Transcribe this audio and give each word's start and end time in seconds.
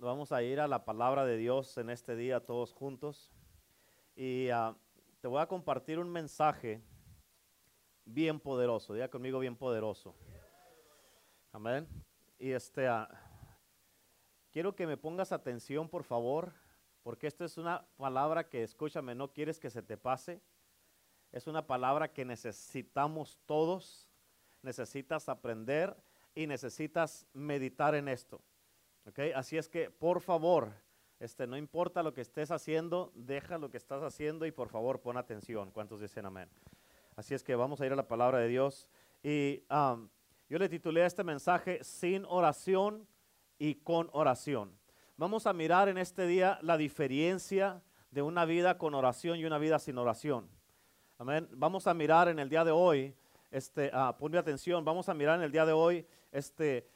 vamos 0.00 0.32
a 0.32 0.42
ir 0.42 0.60
a 0.60 0.68
la 0.68 0.84
palabra 0.84 1.26
de 1.26 1.36
Dios 1.36 1.76
en 1.76 1.90
este 1.90 2.16
día 2.16 2.40
todos 2.40 2.72
juntos. 2.72 3.30
Y 4.16 4.48
ah, 4.48 4.74
te 5.20 5.28
voy 5.28 5.40
a 5.40 5.46
compartir 5.46 5.98
un 5.98 6.10
mensaje 6.10 6.82
bien 8.06 8.40
poderoso. 8.40 8.94
Diga 8.94 9.08
conmigo 9.08 9.38
bien 9.38 9.56
poderoso. 9.56 10.14
Amén. 11.52 11.86
Y 12.38 12.52
este, 12.52 12.88
ah, 12.88 13.08
quiero 14.50 14.74
que 14.74 14.86
me 14.86 14.96
pongas 14.96 15.32
atención, 15.32 15.88
por 15.88 16.04
favor, 16.04 16.54
porque 17.02 17.26
esta 17.26 17.44
es 17.44 17.58
una 17.58 17.86
palabra 17.96 18.48
que, 18.48 18.62
escúchame, 18.62 19.14
no 19.14 19.32
quieres 19.32 19.60
que 19.60 19.70
se 19.70 19.82
te 19.82 19.98
pase. 19.98 20.40
Es 21.30 21.46
una 21.46 21.66
palabra 21.66 22.12
que 22.12 22.24
necesitamos 22.24 23.38
todos. 23.44 24.08
Necesitas 24.62 25.28
aprender 25.28 25.94
y 26.34 26.46
necesitas 26.46 27.26
meditar 27.32 27.94
en 27.94 28.08
esto. 28.08 28.42
¿Ok? 29.06 29.18
Así 29.34 29.56
es 29.56 29.68
que, 29.68 29.90
por 29.90 30.20
favor, 30.20 30.72
este, 31.20 31.46
no 31.46 31.56
importa 31.56 32.02
lo 32.02 32.14
que 32.14 32.22
estés 32.22 32.50
haciendo, 32.50 33.12
deja 33.14 33.58
lo 33.58 33.70
que 33.70 33.76
estás 33.76 34.02
haciendo 34.02 34.46
y 34.46 34.52
por 34.52 34.68
favor 34.68 35.00
pon 35.00 35.16
atención. 35.16 35.70
¿Cuántos 35.70 36.00
dicen 36.00 36.24
amén? 36.24 36.48
Así 37.14 37.34
es 37.34 37.44
que 37.44 37.54
vamos 37.54 37.80
a 37.80 37.86
ir 37.86 37.92
a 37.92 37.96
la 37.96 38.08
palabra 38.08 38.38
de 38.38 38.48
Dios. 38.48 38.88
Y 39.22 39.64
yo 40.48 40.58
le 40.58 40.68
titulé 40.68 41.04
este 41.04 41.22
mensaje 41.22 41.84
Sin 41.84 42.24
oración 42.24 43.06
y 43.58 43.74
con 43.74 44.08
oración. 44.12 44.78
Vamos 45.18 45.46
a 45.46 45.52
mirar 45.52 45.90
en 45.90 45.98
este 45.98 46.26
día 46.26 46.58
la 46.62 46.78
diferencia 46.78 47.82
de 48.10 48.22
una 48.22 48.46
vida 48.46 48.78
con 48.78 48.94
oración 48.94 49.38
y 49.38 49.44
una 49.44 49.58
vida 49.58 49.78
sin 49.78 49.98
oración. 49.98 50.48
Amén. 51.18 51.46
Vamos 51.52 51.86
a 51.86 51.92
mirar 51.92 52.28
en 52.28 52.38
el 52.38 52.48
día 52.48 52.64
de 52.64 52.70
hoy, 52.70 53.14
este, 53.50 53.90
ah, 53.92 54.16
ponme 54.18 54.38
atención, 54.38 54.82
vamos 54.82 55.10
a 55.10 55.14
mirar 55.14 55.36
en 55.38 55.44
el 55.44 55.52
día 55.52 55.66
de 55.66 55.72
hoy, 55.72 56.06
este, 56.32 56.88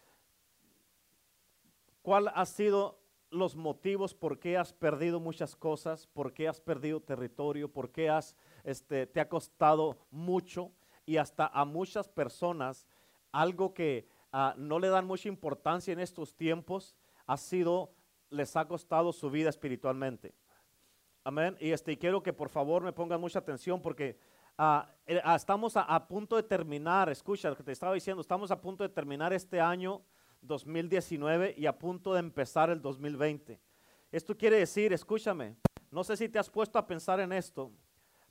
cuál 2.04 2.30
ha 2.34 2.44
sido 2.44 3.00
los 3.30 3.56
motivos 3.56 4.14
por 4.14 4.38
qué 4.38 4.58
has 4.58 4.74
perdido 4.74 5.20
muchas 5.20 5.56
cosas, 5.56 6.06
por 6.06 6.34
qué 6.34 6.46
has 6.46 6.60
perdido 6.60 7.00
territorio, 7.00 7.72
por 7.72 7.90
qué 7.90 8.10
has, 8.10 8.36
este, 8.62 9.06
te 9.06 9.20
ha 9.20 9.28
costado 9.28 9.96
mucho 10.10 10.70
y 11.06 11.16
hasta 11.16 11.46
a 11.46 11.64
muchas 11.64 12.06
personas 12.06 12.86
algo 13.32 13.72
que 13.72 14.06
ah, 14.32 14.54
no 14.58 14.78
le 14.78 14.88
dan 14.88 15.06
mucha 15.06 15.28
importancia 15.28 15.92
en 15.92 15.98
estos 15.98 16.36
tiempos 16.36 16.94
ha 17.26 17.38
sido, 17.38 17.94
les 18.28 18.54
ha 18.54 18.68
costado 18.68 19.10
su 19.10 19.30
vida 19.30 19.48
espiritualmente. 19.48 20.34
Amén. 21.24 21.56
Y 21.58 21.70
este, 21.70 21.96
quiero 21.96 22.22
que 22.22 22.34
por 22.34 22.50
favor 22.50 22.82
me 22.82 22.92
pongan 22.92 23.18
mucha 23.18 23.38
atención 23.38 23.80
porque 23.80 24.18
ah, 24.58 24.90
eh, 25.06 25.22
ah, 25.24 25.36
estamos 25.36 25.74
a, 25.78 25.84
a, 25.84 26.06
punto 26.06 26.36
de 26.36 26.42
terminar, 26.42 27.08
escucha 27.08 27.48
lo 27.48 27.56
que 27.56 27.62
te 27.62 27.72
estaba 27.72 27.94
diciendo, 27.94 28.20
estamos 28.20 28.50
a 28.50 28.60
punto 28.60 28.84
de 28.84 28.90
terminar 28.90 29.32
este 29.32 29.58
año 29.58 30.02
2019 30.46 31.54
y 31.56 31.66
a 31.66 31.78
punto 31.78 32.12
de 32.12 32.20
empezar 32.20 32.70
el 32.70 32.80
2020. 32.80 33.60
Esto 34.12 34.36
quiere 34.36 34.58
decir, 34.58 34.92
escúchame, 34.92 35.56
no 35.90 36.04
sé 36.04 36.16
si 36.16 36.28
te 36.28 36.38
has 36.38 36.50
puesto 36.50 36.78
a 36.78 36.86
pensar 36.86 37.20
en 37.20 37.32
esto, 37.32 37.72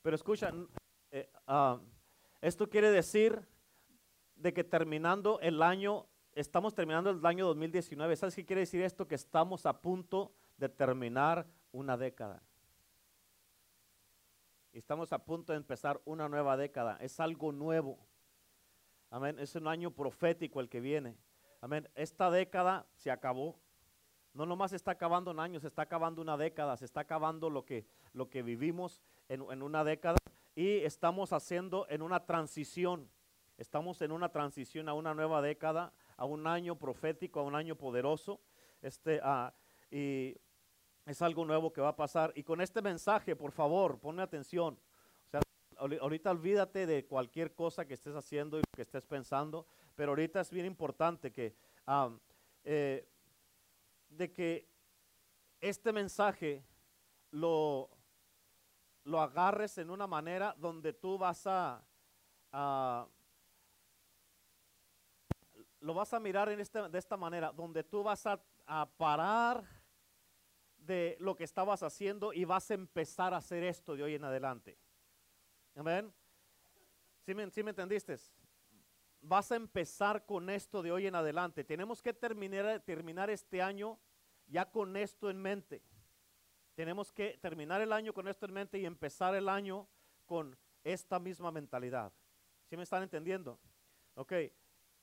pero 0.02 0.16
escucha, 0.16 0.52
eh, 1.12 1.30
uh, 1.48 1.80
esto 2.42 2.70
quiere 2.70 2.92
decir 2.92 3.42
de 4.36 4.54
que 4.54 4.64
terminando 4.64 5.40
el 5.40 5.62
año, 5.62 6.08
estamos 6.34 6.74
terminando 6.76 7.10
el 7.10 7.26
año 7.26 7.46
2019. 7.48 8.16
¿Sabes 8.16 8.36
qué 8.36 8.46
quiere 8.46 8.62
decir 8.62 8.82
esto? 8.82 9.08
Que 9.08 9.16
estamos 9.16 9.66
a 9.66 9.82
punto 9.82 10.34
de 10.58 10.70
terminar 10.70 11.48
una 11.72 11.98
década. 11.98 12.44
Estamos 14.74 15.14
a 15.14 15.24
punto 15.24 15.54
de 15.54 15.58
empezar 15.58 16.02
una 16.04 16.28
nueva 16.28 16.58
década. 16.58 16.98
Es 17.00 17.20
algo 17.20 17.52
nuevo. 17.52 18.00
Amén. 19.10 19.38
Es 19.40 19.56
un 19.56 19.68
año 19.68 19.92
profético 19.92 20.60
el 20.60 20.68
que 20.68 20.80
viene. 20.80 21.16
Amén. 21.64 21.88
Esta 21.96 22.30
década 22.30 22.86
se 22.94 23.10
acabó. 23.10 23.56
No 24.34 24.46
nomás 24.46 24.72
se 24.72 24.76
está 24.76 24.92
acabando 24.92 25.32
un 25.32 25.40
año, 25.40 25.62
se 25.62 25.68
está 25.68 25.84
acabando 25.84 26.22
una 26.22 26.36
década, 26.36 26.76
se 26.76 26.84
está 26.84 27.00
acabando 27.00 27.50
lo 27.50 27.64
que, 27.64 27.86
lo 28.12 28.30
que 28.30 28.44
vivimos 28.44 29.02
en, 29.30 29.50
en 29.50 29.64
una 29.64 29.86
década 29.86 30.18
y 30.58 30.80
estamos 30.80 31.32
haciendo 31.32 31.88
en 31.88 32.02
una 32.02 32.26
transición. 32.26 33.10
Estamos 33.58 34.02
en 34.02 34.12
una 34.12 34.28
transición 34.28 34.90
a 34.90 34.94
una 34.94 35.14
nueva 35.14 35.42
década, 35.42 35.94
a 36.18 36.26
un 36.26 36.48
año 36.48 36.78
profético, 36.78 37.40
a 37.40 37.44
un 37.44 37.56
año 37.56 37.78
poderoso. 37.78 38.42
Este, 38.82 39.22
uh, 39.24 39.50
y 39.90 40.36
es 41.06 41.22
algo 41.22 41.46
nuevo 41.46 41.72
que 41.72 41.80
va 41.80 41.90
a 41.90 41.96
pasar. 41.96 42.34
Y 42.36 42.44
con 42.44 42.60
este 42.60 42.82
mensaje, 42.82 43.38
por 43.38 43.54
favor, 43.54 44.00
ponme 44.00 44.22
atención. 44.22 44.78
O 45.28 45.30
sea, 45.30 45.40
ahorita 46.02 46.30
olvídate 46.30 46.86
de 46.86 47.06
cualquier 47.06 47.56
cosa 47.56 47.86
que 47.86 47.94
estés 47.94 48.18
haciendo 48.18 48.60
y 48.60 48.64
que 48.76 48.82
estés 48.82 49.06
pensando 49.06 49.66
pero 49.96 50.12
ahorita 50.12 50.42
es 50.42 50.52
bien 50.52 50.66
importante 50.66 51.32
que, 51.32 51.56
um, 51.88 52.20
de 52.64 54.32
que 54.32 54.68
este 55.60 55.92
mensaje 55.92 56.64
lo, 57.32 57.90
lo 59.06 59.22
agarres 59.22 59.78
en 59.78 59.90
una 59.90 60.08
manera 60.08 60.56
donde 60.58 60.94
tú 60.94 61.18
vas 61.18 61.46
a, 61.46 61.82
lo 65.80 65.94
vas 65.94 66.14
a 66.14 66.20
mirar 66.20 66.50
en 66.50 66.60
este, 66.60 66.88
de 66.90 67.00
esta 67.00 67.18
manera, 67.18 67.52
donde 67.52 67.84
tú 67.84 68.04
vas 68.04 68.26
a, 68.26 68.42
a, 68.66 68.90
parar 68.98 69.64
de 70.78 71.18
lo 71.20 71.36
que 71.36 71.44
estabas 71.44 71.84
haciendo 71.84 72.34
y 72.34 72.46
vas 72.46 72.70
a 72.72 72.74
empezar 72.74 73.34
a 73.34 73.38
hacer 73.38 73.64
esto 73.64 73.96
de 73.96 74.04
hoy 74.04 74.16
en 74.16 74.24
adelante. 74.24 74.78
Amén. 75.76 76.14
¿Sí 77.26 77.34
me, 77.34 77.50
sí 77.50 77.64
me 77.64 77.72
entendiste? 77.72 78.18
Vas 79.24 79.52
a 79.52 79.56
empezar 79.56 80.26
con 80.26 80.50
esto 80.50 80.84
de 80.84 80.92
hoy 80.92 81.08
en 81.08 81.16
adelante. 81.16 81.64
Tenemos 81.64 82.02
que 82.02 82.14
terminar, 82.14 82.82
terminar 82.82 83.30
este 83.30 83.62
año 83.62 83.98
ya 84.48 84.70
con 84.70 84.96
esto 84.98 85.30
en 85.30 85.42
mente. 85.42 85.82
Tenemos 86.76 87.12
que 87.12 87.38
terminar 87.42 87.82
el 87.82 87.94
año 87.94 88.14
con 88.14 88.28
esto 88.28 88.46
en 88.46 88.54
mente 88.54 88.78
y 88.80 88.86
empezar 88.86 89.34
el 89.36 89.48
año 89.48 89.88
con 90.26 90.58
esta 90.84 91.20
misma 91.20 91.52
mentalidad. 91.52 92.12
¿Sí 92.66 92.76
me 92.76 92.84
están 92.84 93.04
entendiendo? 93.04 93.60
Ok, 94.16 94.34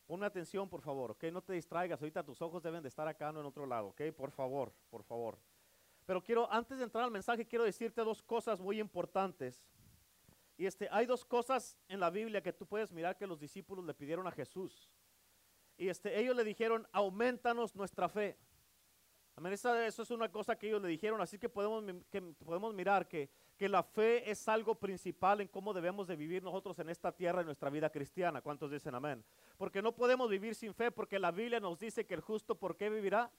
ponme 0.07 0.27
atención 0.27 0.69
por 0.69 0.83
favor, 0.83 1.13
ok, 1.13 1.25
no 1.33 1.43
te 1.43 1.53
distraigas, 1.53 2.01
ahorita 2.01 2.23
tus 2.23 2.41
ojos 2.43 2.63
deben 2.63 2.83
de 2.83 2.89
estar 2.89 3.07
acá, 3.09 3.33
no 3.33 3.41
en 3.41 3.47
otro 3.47 3.67
lado, 3.67 3.89
ok, 3.89 4.03
por 4.17 4.31
favor, 4.31 4.73
por 4.89 5.03
favor. 5.03 5.39
Pero 6.05 6.23
quiero, 6.23 6.51
antes 6.53 6.79
de 6.79 6.85
entrar 6.85 7.05
al 7.05 7.11
mensaje, 7.11 7.47
quiero 7.47 7.65
decirte 7.65 8.03
dos 8.03 8.23
cosas 8.23 8.61
muy 8.61 8.81
importantes 8.81 9.63
y 10.61 10.67
este, 10.67 10.89
hay 10.91 11.07
dos 11.07 11.25
cosas 11.25 11.79
en 11.89 12.01
la 12.01 12.11
Biblia 12.11 12.43
que 12.43 12.53
tú 12.53 12.67
puedes 12.67 12.93
mirar 12.93 13.17
que 13.17 13.27
los 13.27 13.41
discípulos 13.41 13.83
le 13.83 13.95
pidieron 13.95 14.27
a 14.27 14.31
Jesús. 14.31 14.91
Y 15.79 15.89
este, 15.89 16.21
ellos 16.21 16.37
le 16.37 16.45
dijeron, 16.45 16.87
aumentanos 16.93 17.75
nuestra 17.75 18.11
fe. 18.11 18.37
Amén, 19.37 19.55
eso 19.55 20.03
es 20.03 20.11
una 20.11 20.31
cosa 20.31 20.57
que 20.57 20.69
ellos 20.69 20.83
le 20.83 20.89
dijeron, 20.89 21.19
así 21.23 21.39
que 21.39 21.49
podemos, 21.49 21.83
que 22.11 22.21
podemos 22.21 22.75
mirar 22.75 23.09
que, 23.09 23.31
que 23.57 23.71
la 23.71 23.83
fe 23.83 24.31
es 24.31 24.47
algo 24.49 24.75
principal 24.75 25.41
en 25.41 25.49
cómo 25.49 25.73
debemos 25.73 26.07
de 26.07 26.17
vivir 26.17 26.43
nosotros 26.43 26.79
en 26.79 26.91
esta 26.91 27.11
tierra, 27.11 27.41
en 27.41 27.47
nuestra 27.47 27.71
vida 27.71 27.89
cristiana. 27.89 28.43
¿Cuántos 28.43 28.71
dicen 28.71 28.95
amén? 28.95 29.25
Porque 29.57 29.81
no 29.81 29.97
podemos 29.97 30.29
vivir 30.29 30.55
sin 30.55 30.75
fe, 30.75 30.91
porque 30.91 31.19
la 31.19 31.31
Biblia 31.31 31.59
nos 31.59 31.79
dice 31.79 32.05
que 32.05 32.13
el 32.13 32.21
justo, 32.21 32.55
¿por 32.55 32.77
qué 32.77 32.91
vivirá? 32.91 33.31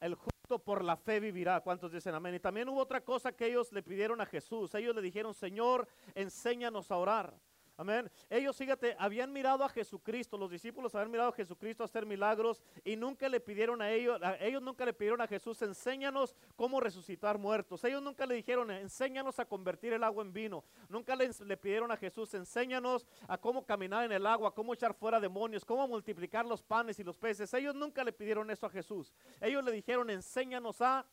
El 0.00 0.14
justo 0.14 0.33
por 0.46 0.84
la 0.84 0.96
fe 0.96 1.20
vivirá. 1.20 1.60
¿Cuántos 1.60 1.90
dicen 1.90 2.14
amén? 2.14 2.34
Y 2.34 2.40
también 2.40 2.68
hubo 2.68 2.80
otra 2.80 3.00
cosa 3.00 3.32
que 3.32 3.46
ellos 3.46 3.72
le 3.72 3.82
pidieron 3.82 4.20
a 4.20 4.26
Jesús. 4.26 4.74
Ellos 4.74 4.94
le 4.94 5.00
dijeron, 5.00 5.32
Señor, 5.32 5.88
enséñanos 6.14 6.90
a 6.90 6.96
orar. 6.96 7.34
Amén. 7.76 8.08
Ellos, 8.30 8.56
fíjate, 8.56 8.94
habían 9.00 9.32
mirado 9.32 9.64
a 9.64 9.68
Jesucristo, 9.68 10.38
los 10.38 10.48
discípulos 10.48 10.94
habían 10.94 11.10
mirado 11.10 11.30
a 11.30 11.32
Jesucristo 11.32 11.82
hacer 11.82 12.06
milagros 12.06 12.62
y 12.84 12.94
nunca 12.94 13.28
le 13.28 13.40
pidieron 13.40 13.82
a 13.82 13.90
ellos, 13.90 14.20
ellos 14.38 14.62
nunca 14.62 14.84
le 14.84 14.92
pidieron 14.92 15.20
a 15.20 15.26
Jesús, 15.26 15.60
enséñanos 15.62 16.36
cómo 16.54 16.78
resucitar 16.78 17.36
muertos. 17.36 17.82
Ellos 17.82 18.00
nunca 18.00 18.26
le 18.26 18.36
dijeron, 18.36 18.70
enséñanos 18.70 19.40
a 19.40 19.44
convertir 19.44 19.92
el 19.92 20.04
agua 20.04 20.22
en 20.22 20.32
vino. 20.32 20.62
Nunca 20.88 21.16
le, 21.16 21.30
le 21.44 21.56
pidieron 21.56 21.90
a 21.90 21.96
Jesús, 21.96 22.32
enséñanos 22.34 23.06
a 23.26 23.38
cómo 23.38 23.66
caminar 23.66 24.04
en 24.04 24.12
el 24.12 24.24
agua, 24.24 24.54
cómo 24.54 24.72
echar 24.72 24.94
fuera 24.94 25.18
demonios, 25.18 25.64
cómo 25.64 25.88
multiplicar 25.88 26.46
los 26.46 26.62
panes 26.62 27.00
y 27.00 27.04
los 27.04 27.16
peces. 27.16 27.52
Ellos 27.54 27.74
nunca 27.74 28.04
le 28.04 28.12
pidieron 28.12 28.48
eso 28.52 28.66
a 28.66 28.70
Jesús. 28.70 29.12
Ellos 29.40 29.64
le 29.64 29.72
dijeron, 29.72 30.10
enséñanos 30.10 30.80
a 30.80 31.04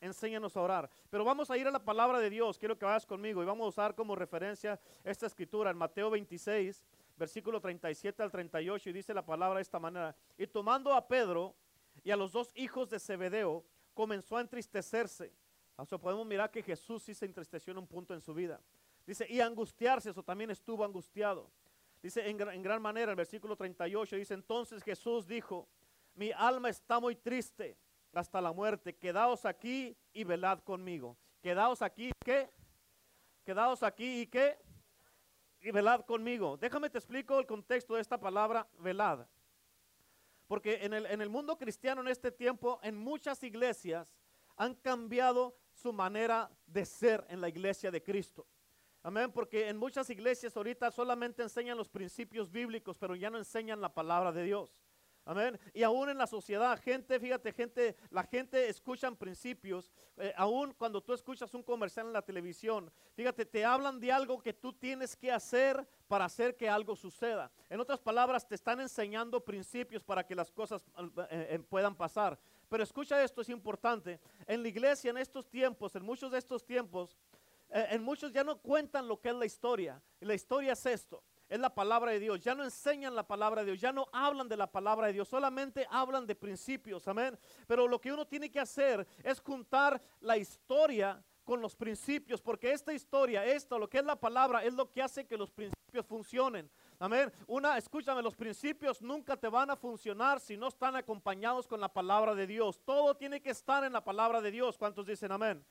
enséñanos 0.00 0.56
a 0.56 0.60
orar. 0.60 0.90
Pero 1.10 1.24
vamos 1.24 1.50
a 1.50 1.56
ir 1.56 1.66
a 1.66 1.70
la 1.70 1.84
palabra 1.84 2.18
de 2.18 2.30
Dios. 2.30 2.58
Quiero 2.58 2.78
que 2.78 2.84
vayas 2.84 3.06
conmigo 3.06 3.42
y 3.42 3.46
vamos 3.46 3.64
a 3.66 3.68
usar 3.68 3.94
como 3.94 4.16
referencia 4.16 4.80
esta 5.04 5.26
escritura 5.26 5.70
en 5.70 5.76
Mateo 5.76 6.10
26, 6.10 6.84
versículo 7.16 7.60
37 7.60 8.22
al 8.22 8.30
38 8.30 8.90
y 8.90 8.92
dice 8.92 9.14
la 9.14 9.24
palabra 9.24 9.56
de 9.56 9.62
esta 9.62 9.78
manera. 9.78 10.14
Y 10.38 10.46
tomando 10.46 10.94
a 10.94 11.06
Pedro 11.06 11.54
y 12.02 12.10
a 12.10 12.16
los 12.16 12.32
dos 12.32 12.50
hijos 12.54 12.88
de 12.88 12.98
Zebedeo, 12.98 13.64
comenzó 13.94 14.36
a 14.36 14.40
entristecerse. 14.40 15.32
O 15.76 15.84
sea, 15.84 15.98
podemos 15.98 16.26
mirar 16.26 16.50
que 16.50 16.62
Jesús 16.62 17.02
sí 17.02 17.14
se 17.14 17.26
entristeció 17.26 17.72
en 17.72 17.78
un 17.78 17.86
punto 17.86 18.14
en 18.14 18.20
su 18.20 18.34
vida. 18.34 18.60
Dice, 19.06 19.26
y 19.28 19.40
angustiarse, 19.40 20.10
eso 20.10 20.22
también 20.22 20.50
estuvo 20.50 20.84
angustiado. 20.84 21.50
Dice 22.02 22.28
en, 22.28 22.40
en 22.40 22.62
gran 22.62 22.80
manera, 22.80 23.12
el 23.12 23.16
versículo 23.16 23.56
38 23.56 24.16
dice, 24.16 24.34
entonces 24.34 24.82
Jesús 24.82 25.26
dijo, 25.26 25.68
mi 26.14 26.32
alma 26.32 26.70
está 26.70 27.00
muy 27.00 27.16
triste 27.16 27.76
hasta 28.12 28.40
la 28.40 28.52
muerte. 28.52 28.96
Quedaos 28.96 29.44
aquí 29.44 29.96
y 30.12 30.24
velad 30.24 30.60
conmigo. 30.60 31.16
Quedaos 31.42 31.82
aquí, 31.82 32.10
¿qué? 32.24 32.50
Quedaos 33.44 33.82
aquí 33.82 34.22
y 34.22 34.26
qué? 34.26 34.58
Y 35.60 35.70
velad 35.70 36.04
conmigo. 36.04 36.56
Déjame 36.56 36.90
te 36.90 36.98
explico 36.98 37.38
el 37.38 37.46
contexto 37.46 37.94
de 37.94 38.00
esta 38.00 38.18
palabra 38.18 38.68
velad. 38.78 39.26
Porque 40.46 40.84
en 40.84 40.94
el, 40.94 41.06
en 41.06 41.20
el 41.20 41.28
mundo 41.28 41.56
cristiano 41.56 42.00
en 42.00 42.08
este 42.08 42.32
tiempo, 42.32 42.80
en 42.82 42.96
muchas 42.96 43.42
iglesias, 43.42 44.16
han 44.56 44.74
cambiado 44.74 45.56
su 45.72 45.92
manera 45.92 46.50
de 46.66 46.84
ser 46.84 47.24
en 47.28 47.40
la 47.40 47.48
iglesia 47.48 47.90
de 47.90 48.02
Cristo. 48.02 48.46
Amén, 49.02 49.32
porque 49.32 49.68
en 49.68 49.78
muchas 49.78 50.10
iglesias 50.10 50.54
ahorita 50.54 50.90
solamente 50.90 51.42
enseñan 51.42 51.78
los 51.78 51.88
principios 51.88 52.50
bíblicos, 52.50 52.98
pero 52.98 53.16
ya 53.16 53.30
no 53.30 53.38
enseñan 53.38 53.80
la 53.80 53.94
palabra 53.94 54.30
de 54.32 54.44
Dios. 54.44 54.79
Y 55.72 55.82
aún 55.82 56.08
en 56.08 56.18
la 56.18 56.26
sociedad, 56.26 56.78
gente, 56.80 57.18
fíjate, 57.20 57.52
gente, 57.52 57.96
la 58.10 58.22
gente 58.24 58.68
escucha 58.68 59.10
principios. 59.12 59.92
Eh, 60.16 60.32
aún 60.36 60.74
cuando 60.74 61.00
tú 61.00 61.12
escuchas 61.12 61.52
un 61.54 61.62
comercial 61.62 62.06
en 62.06 62.12
la 62.12 62.22
televisión, 62.22 62.90
fíjate, 63.14 63.44
te 63.46 63.64
hablan 63.64 64.00
de 64.00 64.10
algo 64.10 64.40
que 64.40 64.52
tú 64.52 64.72
tienes 64.72 65.16
que 65.16 65.30
hacer 65.30 65.86
para 66.08 66.24
hacer 66.24 66.56
que 66.56 66.68
algo 66.68 66.96
suceda. 66.96 67.50
En 67.68 67.80
otras 67.80 68.00
palabras, 68.00 68.46
te 68.46 68.54
están 68.54 68.80
enseñando 68.80 69.44
principios 69.44 70.02
para 70.02 70.26
que 70.26 70.34
las 70.34 70.50
cosas 70.50 70.82
eh, 70.98 71.26
eh, 71.30 71.58
puedan 71.68 71.94
pasar. 71.94 72.38
Pero 72.68 72.82
escucha 72.82 73.22
esto, 73.22 73.40
es 73.40 73.48
importante. 73.48 74.20
En 74.46 74.62
la 74.62 74.68
iglesia, 74.68 75.10
en 75.10 75.18
estos 75.18 75.48
tiempos, 75.48 75.94
en 75.96 76.04
muchos 76.04 76.30
de 76.30 76.38
estos 76.38 76.64
tiempos, 76.64 77.16
en 77.72 78.02
muchos 78.02 78.32
ya 78.32 78.42
no 78.42 78.58
cuentan 78.58 79.06
lo 79.06 79.20
que 79.20 79.28
es 79.28 79.34
la 79.34 79.46
historia. 79.46 80.02
Y 80.20 80.24
la 80.24 80.34
historia 80.34 80.72
es 80.72 80.86
esto 80.86 81.22
es 81.50 81.58
la 81.58 81.74
palabra 81.74 82.12
de 82.12 82.20
Dios. 82.20 82.40
Ya 82.40 82.54
no 82.54 82.64
enseñan 82.64 83.14
la 83.14 83.26
palabra 83.26 83.62
de 83.62 83.72
Dios, 83.72 83.80
ya 83.80 83.92
no 83.92 84.08
hablan 84.12 84.48
de 84.48 84.56
la 84.56 84.70
palabra 84.70 85.08
de 85.08 85.12
Dios, 85.12 85.28
solamente 85.28 85.86
hablan 85.90 86.26
de 86.26 86.36
principios, 86.36 87.06
amén. 87.08 87.36
Pero 87.66 87.88
lo 87.88 88.00
que 88.00 88.12
uno 88.12 88.26
tiene 88.26 88.50
que 88.50 88.60
hacer 88.60 89.06
es 89.22 89.40
juntar 89.40 90.00
la 90.20 90.38
historia 90.38 91.22
con 91.44 91.60
los 91.60 91.74
principios, 91.74 92.40
porque 92.40 92.70
esta 92.70 92.92
historia, 92.92 93.44
esto, 93.44 93.76
lo 93.76 93.90
que 93.90 93.98
es 93.98 94.04
la 94.04 94.14
palabra, 94.14 94.62
es 94.62 94.72
lo 94.74 94.88
que 94.88 95.02
hace 95.02 95.26
que 95.26 95.36
los 95.36 95.50
principios 95.50 96.06
funcionen. 96.06 96.70
Amén. 97.00 97.32
Una, 97.48 97.76
escúchame, 97.76 98.22
los 98.22 98.36
principios 98.36 99.02
nunca 99.02 99.36
te 99.36 99.48
van 99.48 99.70
a 99.70 99.76
funcionar 99.76 100.38
si 100.38 100.56
no 100.56 100.68
están 100.68 100.94
acompañados 100.94 101.66
con 101.66 101.80
la 101.80 101.92
palabra 101.92 102.36
de 102.36 102.46
Dios. 102.46 102.80
Todo 102.84 103.16
tiene 103.16 103.40
que 103.42 103.50
estar 103.50 103.82
en 103.82 103.92
la 103.92 104.04
palabra 104.04 104.40
de 104.40 104.52
Dios. 104.52 104.78
¿Cuántos 104.78 105.04
dicen 105.04 105.32
amén? 105.32 105.64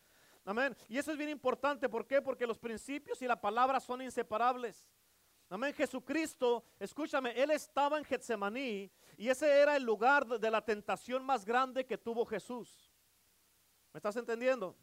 Amén. 0.43 0.75
Y 0.89 0.97
eso 0.97 1.11
es 1.11 1.17
bien 1.17 1.29
importante. 1.29 1.87
¿Por 1.87 2.05
qué? 2.05 2.21
Porque 2.21 2.47
los 2.47 2.59
principios 2.59 3.21
y 3.21 3.27
la 3.27 3.39
palabra 3.39 3.79
son 3.79 4.01
inseparables. 4.01 4.85
Amén. 5.51 5.73
Jesucristo, 5.73 6.63
escúchame, 6.79 7.31
él 7.31 7.49
estaba 7.49 7.97
en 7.97 8.05
Getsemaní 8.05 8.91
y 9.17 9.29
ese 9.29 9.49
era 9.49 9.75
el 9.75 9.83
lugar 9.83 10.27
de 10.27 10.51
la 10.51 10.63
tentación 10.63 11.25
más 11.25 11.43
grande 11.43 11.87
que 11.87 11.97
tuvo 11.97 12.23
Jesús. 12.23 12.93
¿Me 13.91 13.97
estás 13.97 14.15
entendiendo? 14.15 14.77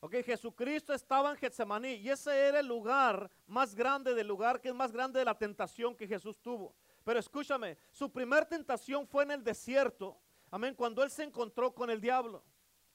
Ok, 0.00 0.16
Jesucristo 0.24 0.92
estaba 0.92 1.30
en 1.30 1.36
Getsemaní 1.36 1.94
y 1.94 2.10
ese 2.10 2.36
era 2.36 2.58
el 2.58 2.66
lugar 2.66 3.30
más 3.46 3.72
grande 3.72 4.14
del 4.14 4.26
lugar 4.26 4.60
que 4.60 4.70
es 4.70 4.74
más 4.74 4.90
grande 4.90 5.20
de 5.20 5.24
la 5.24 5.38
tentación 5.38 5.94
que 5.94 6.08
Jesús 6.08 6.42
tuvo. 6.42 6.74
Pero 7.04 7.20
escúchame, 7.20 7.78
su 7.92 8.10
primer 8.10 8.44
tentación 8.46 9.06
fue 9.06 9.22
en 9.22 9.30
el 9.30 9.44
desierto. 9.44 10.20
Amén, 10.50 10.74
cuando 10.74 11.04
él 11.04 11.10
se 11.10 11.22
encontró 11.22 11.72
con 11.72 11.88
el 11.88 12.00
diablo. 12.00 12.42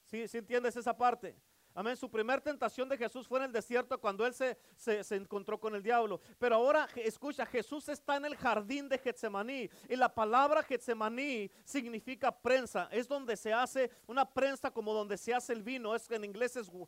¿Sí, 0.04 0.28
¿Sí 0.28 0.36
entiendes 0.36 0.76
esa 0.76 0.94
parte? 0.94 1.34
Amén. 1.78 1.96
Su 1.96 2.10
primera 2.10 2.42
tentación 2.42 2.88
de 2.88 2.98
Jesús 2.98 3.28
fue 3.28 3.38
en 3.38 3.44
el 3.44 3.52
desierto 3.52 4.00
cuando 4.00 4.26
él 4.26 4.34
se, 4.34 4.58
se, 4.76 5.14
encontró 5.14 5.60
con 5.60 5.76
el 5.76 5.80
diablo. 5.80 6.20
Pero 6.36 6.56
ahora, 6.56 6.88
escucha, 6.96 7.46
Jesús 7.46 7.88
está 7.88 8.16
en 8.16 8.24
el 8.24 8.34
jardín 8.34 8.88
de 8.88 8.98
Getsemaní. 8.98 9.70
Y 9.88 9.94
la 9.94 10.12
palabra 10.12 10.64
Getsemaní 10.64 11.48
significa 11.64 12.32
prensa. 12.32 12.88
Es 12.90 13.06
donde 13.06 13.36
se 13.36 13.52
hace 13.52 13.92
una 14.08 14.28
prensa 14.28 14.72
como 14.72 14.92
donde 14.92 15.16
se 15.16 15.32
hace 15.32 15.52
el 15.52 15.62
vino. 15.62 15.94
Es 15.94 16.10
en 16.10 16.24
inglés 16.24 16.56
es 16.56 16.68
uh, 16.68 16.84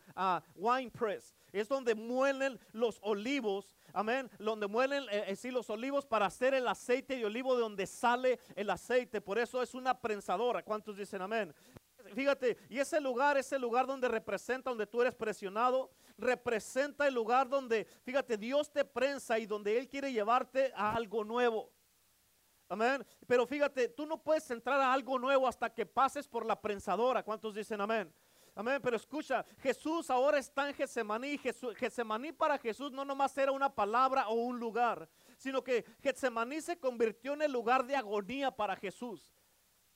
wine 0.57 0.91
press. 0.91 1.37
Es 1.53 1.69
donde 1.69 1.95
muelen 1.95 2.59
los 2.73 2.99
olivos. 3.03 3.77
Amén. 3.93 4.29
Donde 4.41 4.67
muelen 4.67 5.05
eh, 5.05 5.27
eh, 5.29 5.37
sí, 5.37 5.53
los 5.53 5.71
olivos 5.71 6.05
para 6.05 6.27
hacer 6.27 6.53
el 6.53 6.67
aceite 6.67 7.15
de 7.15 7.25
olivo 7.25 7.55
de 7.55 7.61
donde 7.61 7.87
sale 7.87 8.41
el 8.57 8.69
aceite. 8.71 9.21
Por 9.21 9.39
eso 9.39 9.63
es 9.63 9.73
una 9.73 9.97
prensadora. 10.01 10.65
¿Cuántos 10.65 10.97
dicen 10.97 11.23
amén? 11.23 11.55
Fíjate, 12.15 12.57
y 12.69 12.79
ese 12.79 13.01
lugar, 13.01 13.37
ese 13.37 13.59
lugar 13.59 13.87
donde 13.87 14.09
representa, 14.09 14.71
donde 14.71 14.87
tú 14.87 15.01
eres 15.03 15.15
presionado, 15.15 15.91
representa 16.17 17.07
el 17.07 17.15
lugar 17.15 17.49
donde, 17.49 17.87
fíjate, 18.03 18.37
Dios 18.37 18.71
te 18.71 18.85
prensa 18.85 19.39
y 19.39 19.47
donde 19.47 19.79
Él 19.79 19.89
quiere 19.89 20.13
llevarte 20.13 20.73
a 20.75 20.95
algo 20.95 21.25
nuevo. 21.25 21.73
Amén. 22.69 23.05
Pero 23.27 23.47
fíjate, 23.47 23.89
tú 23.89 24.07
no 24.07 24.23
puedes 24.23 24.49
entrar 24.51 24.81
a 24.81 24.93
algo 24.93 25.19
nuevo 25.19 25.49
hasta 25.49 25.73
que 25.75 25.85
pases 25.85 26.29
por 26.29 26.47
la 26.47 26.61
prensadora. 26.61 27.23
¿Cuántos 27.25 27.55
dicen 27.55 27.81
amén? 27.81 28.13
Amén, 28.55 28.81
pero 28.83 28.97
escucha, 28.97 29.45
Jesús 29.59 30.11
ahora 30.11 30.39
está 30.39 30.69
en 30.69 30.75
Getsemaní. 30.75 31.39
Getsemaní 31.39 32.33
para 32.33 32.59
Jesús 32.59 32.93
no 32.93 33.05
nomás 33.05 33.37
era 33.39 33.53
una 33.53 33.75
palabra 33.75 34.29
o 34.29 34.35
un 34.35 34.59
lugar, 34.59 35.09
sino 35.37 35.63
que 35.63 35.85
Getsemaní 36.03 36.61
se 36.61 36.79
convirtió 36.79 37.33
en 37.33 37.43
el 37.43 37.53
lugar 37.53 37.85
de 37.87 37.97
agonía 37.97 38.51
para 38.51 38.77
Jesús. 38.77 39.33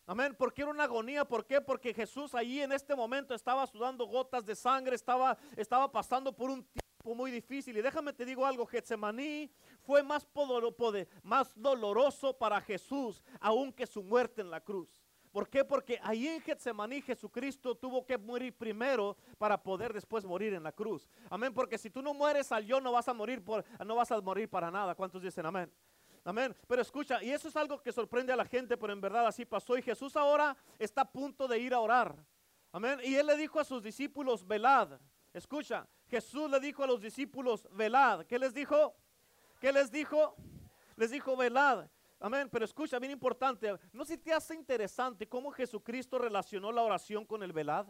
Amén, 0.06 0.34
porque 0.36 0.62
era 0.62 0.70
una 0.70 0.84
agonía, 0.84 1.24
¿por 1.24 1.46
qué? 1.46 1.62
Porque 1.62 1.94
Jesús 1.94 2.34
ahí 2.34 2.60
en 2.60 2.72
este 2.72 2.94
momento 2.94 3.34
estaba 3.34 3.66
sudando 3.66 4.06
gotas 4.06 4.44
de 4.44 4.54
sangre, 4.54 4.94
estaba, 4.94 5.38
estaba 5.56 5.90
pasando 5.90 6.34
por 6.34 6.50
un 6.50 6.62
tiempo 6.62 7.14
muy 7.14 7.30
difícil. 7.30 7.76
Y 7.78 7.80
déjame 7.80 8.12
te 8.12 8.26
digo 8.26 8.44
algo, 8.44 8.66
Getsemaní 8.66 9.50
fue 9.80 10.02
más, 10.02 10.28
más 11.22 11.52
doloroso 11.54 12.36
para 12.36 12.60
Jesús 12.60 13.22
aún 13.40 13.72
que 13.72 13.86
su 13.86 14.02
muerte 14.02 14.42
en 14.42 14.50
la 14.50 14.60
cruz. 14.60 14.88
¿Por 15.32 15.48
qué? 15.48 15.64
Porque 15.64 15.98
ahí 16.02 16.28
en 16.28 16.40
Getsemaní 16.42 17.02
Jesucristo 17.02 17.74
tuvo 17.74 18.06
que 18.06 18.16
morir 18.16 18.56
primero 18.56 19.16
para 19.38 19.60
poder 19.60 19.92
después 19.92 20.24
morir 20.24 20.54
en 20.54 20.62
la 20.62 20.70
cruz. 20.70 21.08
Amén, 21.28 21.52
porque 21.52 21.78
si 21.78 21.90
tú 21.90 22.02
no 22.02 22.14
mueres 22.14 22.52
al 22.52 22.64
yo 22.64 22.80
no 22.80 22.92
vas 22.92 23.08
a 23.08 23.14
morir 23.14 23.42
por, 23.42 23.64
no 23.84 23.96
vas 23.96 24.12
a 24.12 24.20
morir 24.20 24.48
para 24.48 24.70
nada. 24.70 24.94
¿Cuántos 24.94 25.22
dicen 25.22 25.44
amén? 25.46 25.72
Amén. 26.24 26.56
Pero 26.66 26.80
escucha, 26.80 27.22
y 27.22 27.30
eso 27.30 27.48
es 27.48 27.56
algo 27.56 27.82
que 27.82 27.92
sorprende 27.92 28.32
a 28.32 28.36
la 28.36 28.46
gente, 28.46 28.78
pero 28.78 28.92
en 28.92 29.00
verdad 29.00 29.26
así 29.26 29.44
pasó. 29.44 29.76
Y 29.76 29.82
Jesús 29.82 30.16
ahora 30.16 30.56
está 30.78 31.02
a 31.02 31.10
punto 31.10 31.46
de 31.46 31.58
ir 31.58 31.74
a 31.74 31.80
orar. 31.80 32.16
Amén. 32.72 32.98
Y 33.04 33.14
él 33.14 33.26
le 33.26 33.36
dijo 33.36 33.60
a 33.60 33.64
sus 33.64 33.82
discípulos, 33.82 34.46
velad. 34.46 34.98
Escucha, 35.34 35.86
Jesús 36.08 36.50
le 36.50 36.58
dijo 36.60 36.82
a 36.82 36.86
los 36.86 37.00
discípulos, 37.00 37.68
velad. 37.72 38.24
¿Qué 38.24 38.38
les 38.38 38.54
dijo? 38.54 38.94
¿Qué 39.60 39.70
les 39.70 39.90
dijo? 39.90 40.34
Les 40.96 41.10
dijo, 41.10 41.36
velad. 41.36 41.88
Amén. 42.20 42.48
Pero 42.50 42.64
escucha, 42.64 42.98
bien 42.98 43.12
importante. 43.12 43.78
¿No 43.92 44.06
si 44.06 44.16
te 44.16 44.32
hace 44.32 44.54
interesante 44.54 45.28
cómo 45.28 45.50
Jesucristo 45.50 46.18
relacionó 46.18 46.72
la 46.72 46.82
oración 46.82 47.26
con 47.26 47.42
el 47.42 47.52
velad? 47.52 47.86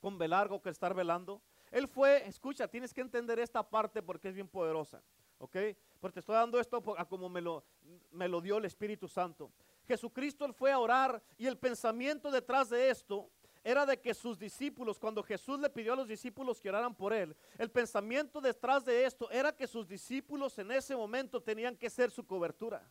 Con 0.00 0.18
velar 0.18 0.52
o 0.52 0.62
que 0.62 0.70
estar 0.70 0.94
velando. 0.94 1.42
Él 1.72 1.88
fue, 1.88 2.28
escucha, 2.28 2.68
tienes 2.68 2.94
que 2.94 3.00
entender 3.00 3.40
esta 3.40 3.68
parte 3.68 4.02
porque 4.02 4.28
es 4.28 4.34
bien 4.34 4.48
poderosa. 4.48 5.02
¿Ok? 5.38 5.56
Porque 6.00 6.14
te 6.14 6.20
estoy 6.20 6.34
dando 6.34 6.60
esto 6.60 6.82
a 6.96 7.04
como 7.08 7.28
me 7.28 7.40
lo, 7.40 7.64
me 8.10 8.28
lo 8.28 8.40
dio 8.40 8.58
el 8.58 8.64
Espíritu 8.64 9.08
Santo. 9.08 9.50
Jesucristo 9.86 10.44
él 10.44 10.52
fue 10.52 10.70
a 10.70 10.78
orar 10.78 11.22
y 11.36 11.46
el 11.46 11.56
pensamiento 11.56 12.30
detrás 12.30 12.68
de 12.68 12.90
esto 12.90 13.30
era 13.64 13.84
de 13.84 14.00
que 14.00 14.14
sus 14.14 14.38
discípulos, 14.38 14.98
cuando 14.98 15.22
Jesús 15.22 15.58
le 15.58 15.70
pidió 15.70 15.92
a 15.92 15.96
los 15.96 16.08
discípulos 16.08 16.60
que 16.60 16.68
oraran 16.68 16.94
por 16.94 17.12
él, 17.12 17.36
el 17.58 17.70
pensamiento 17.70 18.40
detrás 18.40 18.84
de 18.84 19.04
esto 19.04 19.30
era 19.30 19.54
que 19.54 19.66
sus 19.66 19.86
discípulos 19.86 20.58
en 20.58 20.70
ese 20.70 20.96
momento 20.96 21.42
tenían 21.42 21.76
que 21.76 21.90
ser 21.90 22.10
su 22.10 22.24
cobertura. 22.24 22.88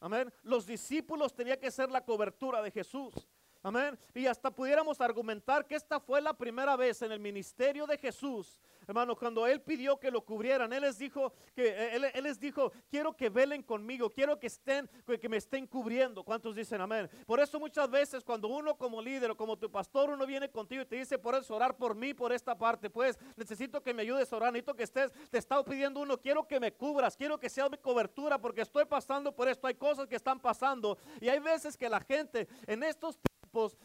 Amén. 0.00 0.32
Los 0.42 0.66
discípulos 0.66 1.34
tenían 1.34 1.58
que 1.58 1.70
ser 1.70 1.90
la 1.90 2.04
cobertura 2.04 2.62
de 2.62 2.70
Jesús. 2.70 3.14
Amén. 3.62 3.98
Y 4.14 4.26
hasta 4.26 4.50
pudiéramos 4.50 5.00
argumentar 5.00 5.66
que 5.66 5.74
esta 5.74 6.00
fue 6.00 6.20
la 6.20 6.32
primera 6.32 6.76
vez 6.76 7.02
en 7.02 7.12
el 7.12 7.20
ministerio 7.20 7.86
de 7.86 7.98
Jesús 7.98 8.60
Hermano, 8.88 9.14
cuando 9.16 9.46
Él 9.46 9.60
pidió 9.60 10.00
que 10.00 10.10
lo 10.10 10.22
cubrieran, 10.22 10.72
Él 10.72 10.80
les 10.80 10.98
dijo 10.98 11.34
que 11.54 11.68
eh, 11.68 12.10
él, 12.14 12.24
les 12.24 12.40
dijo, 12.40 12.72
quiero 12.90 13.14
que 13.14 13.28
velen 13.28 13.62
conmigo, 13.62 14.08
quiero 14.08 14.40
que 14.40 14.46
estén, 14.46 14.88
que 15.20 15.28
me 15.28 15.36
estén 15.36 15.66
cubriendo. 15.66 16.24
¿Cuántos 16.24 16.56
dicen 16.56 16.80
amén? 16.80 17.06
Por 17.26 17.38
eso 17.38 17.60
muchas 17.60 17.90
veces 17.90 18.24
cuando 18.24 18.48
uno 18.48 18.78
como 18.78 19.02
líder 19.02 19.32
o 19.32 19.36
como 19.36 19.58
tu 19.58 19.70
pastor, 19.70 20.08
uno 20.08 20.24
viene 20.24 20.50
contigo 20.50 20.80
y 20.80 20.86
te 20.86 20.96
dice, 20.96 21.18
por 21.18 21.34
eso 21.34 21.54
orar 21.54 21.76
por 21.76 21.94
mí, 21.94 22.14
por 22.14 22.32
esta 22.32 22.56
parte, 22.56 22.88
pues 22.88 23.18
necesito 23.36 23.82
que 23.82 23.92
me 23.92 24.00
ayudes 24.00 24.32
a 24.32 24.36
orar, 24.36 24.54
necesito 24.54 24.74
que 24.74 24.84
estés, 24.84 25.12
te 25.30 25.36
está 25.36 25.62
pidiendo 25.62 26.00
uno, 26.00 26.18
quiero 26.18 26.48
que 26.48 26.58
me 26.58 26.72
cubras, 26.72 27.14
quiero 27.14 27.38
que 27.38 27.50
sea 27.50 27.68
mi 27.68 27.76
cobertura 27.76 28.38
porque 28.38 28.62
estoy 28.62 28.86
pasando 28.86 29.36
por 29.36 29.48
esto, 29.48 29.66
hay 29.66 29.74
cosas 29.74 30.06
que 30.06 30.16
están 30.16 30.40
pasando 30.40 30.96
y 31.20 31.28
hay 31.28 31.40
veces 31.40 31.76
que 31.76 31.90
la 31.90 32.00
gente 32.00 32.48
en 32.66 32.82
estos 32.82 33.18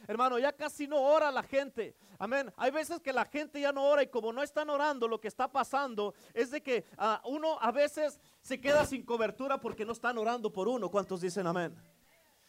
hermano, 0.08 0.40
ya 0.40 0.52
casi 0.52 0.88
no 0.88 1.02
ora 1.02 1.32
la 1.32 1.44
gente. 1.44 1.96
Amén. 2.20 2.52
Hay 2.58 2.72
veces 2.72 3.00
que 3.00 3.12
la 3.12 3.26
gente 3.26 3.60
ya 3.60 3.72
no 3.72 3.84
ora 3.84 4.04
y 4.04 4.08
como 4.08 4.32
no 4.32 4.44
están 4.44 4.70
orando, 4.70 5.08
lo 5.08 5.20
que 5.20 5.28
está 5.28 5.52
pasando 5.52 6.14
es 6.34 6.52
de 6.52 6.62
que 6.62 6.86
ah, 6.98 7.22
uno 7.26 7.58
a 7.60 7.72
veces 7.72 8.20
se 8.42 8.60
queda 8.60 8.86
sin 8.86 9.04
cobertura 9.04 9.60
porque 9.60 9.86
no 9.86 9.94
están 9.94 10.18
orando 10.18 10.52
por 10.52 10.68
uno. 10.68 10.90
¿Cuántos 10.90 11.22
dicen 11.22 11.48
amén? 11.48 11.76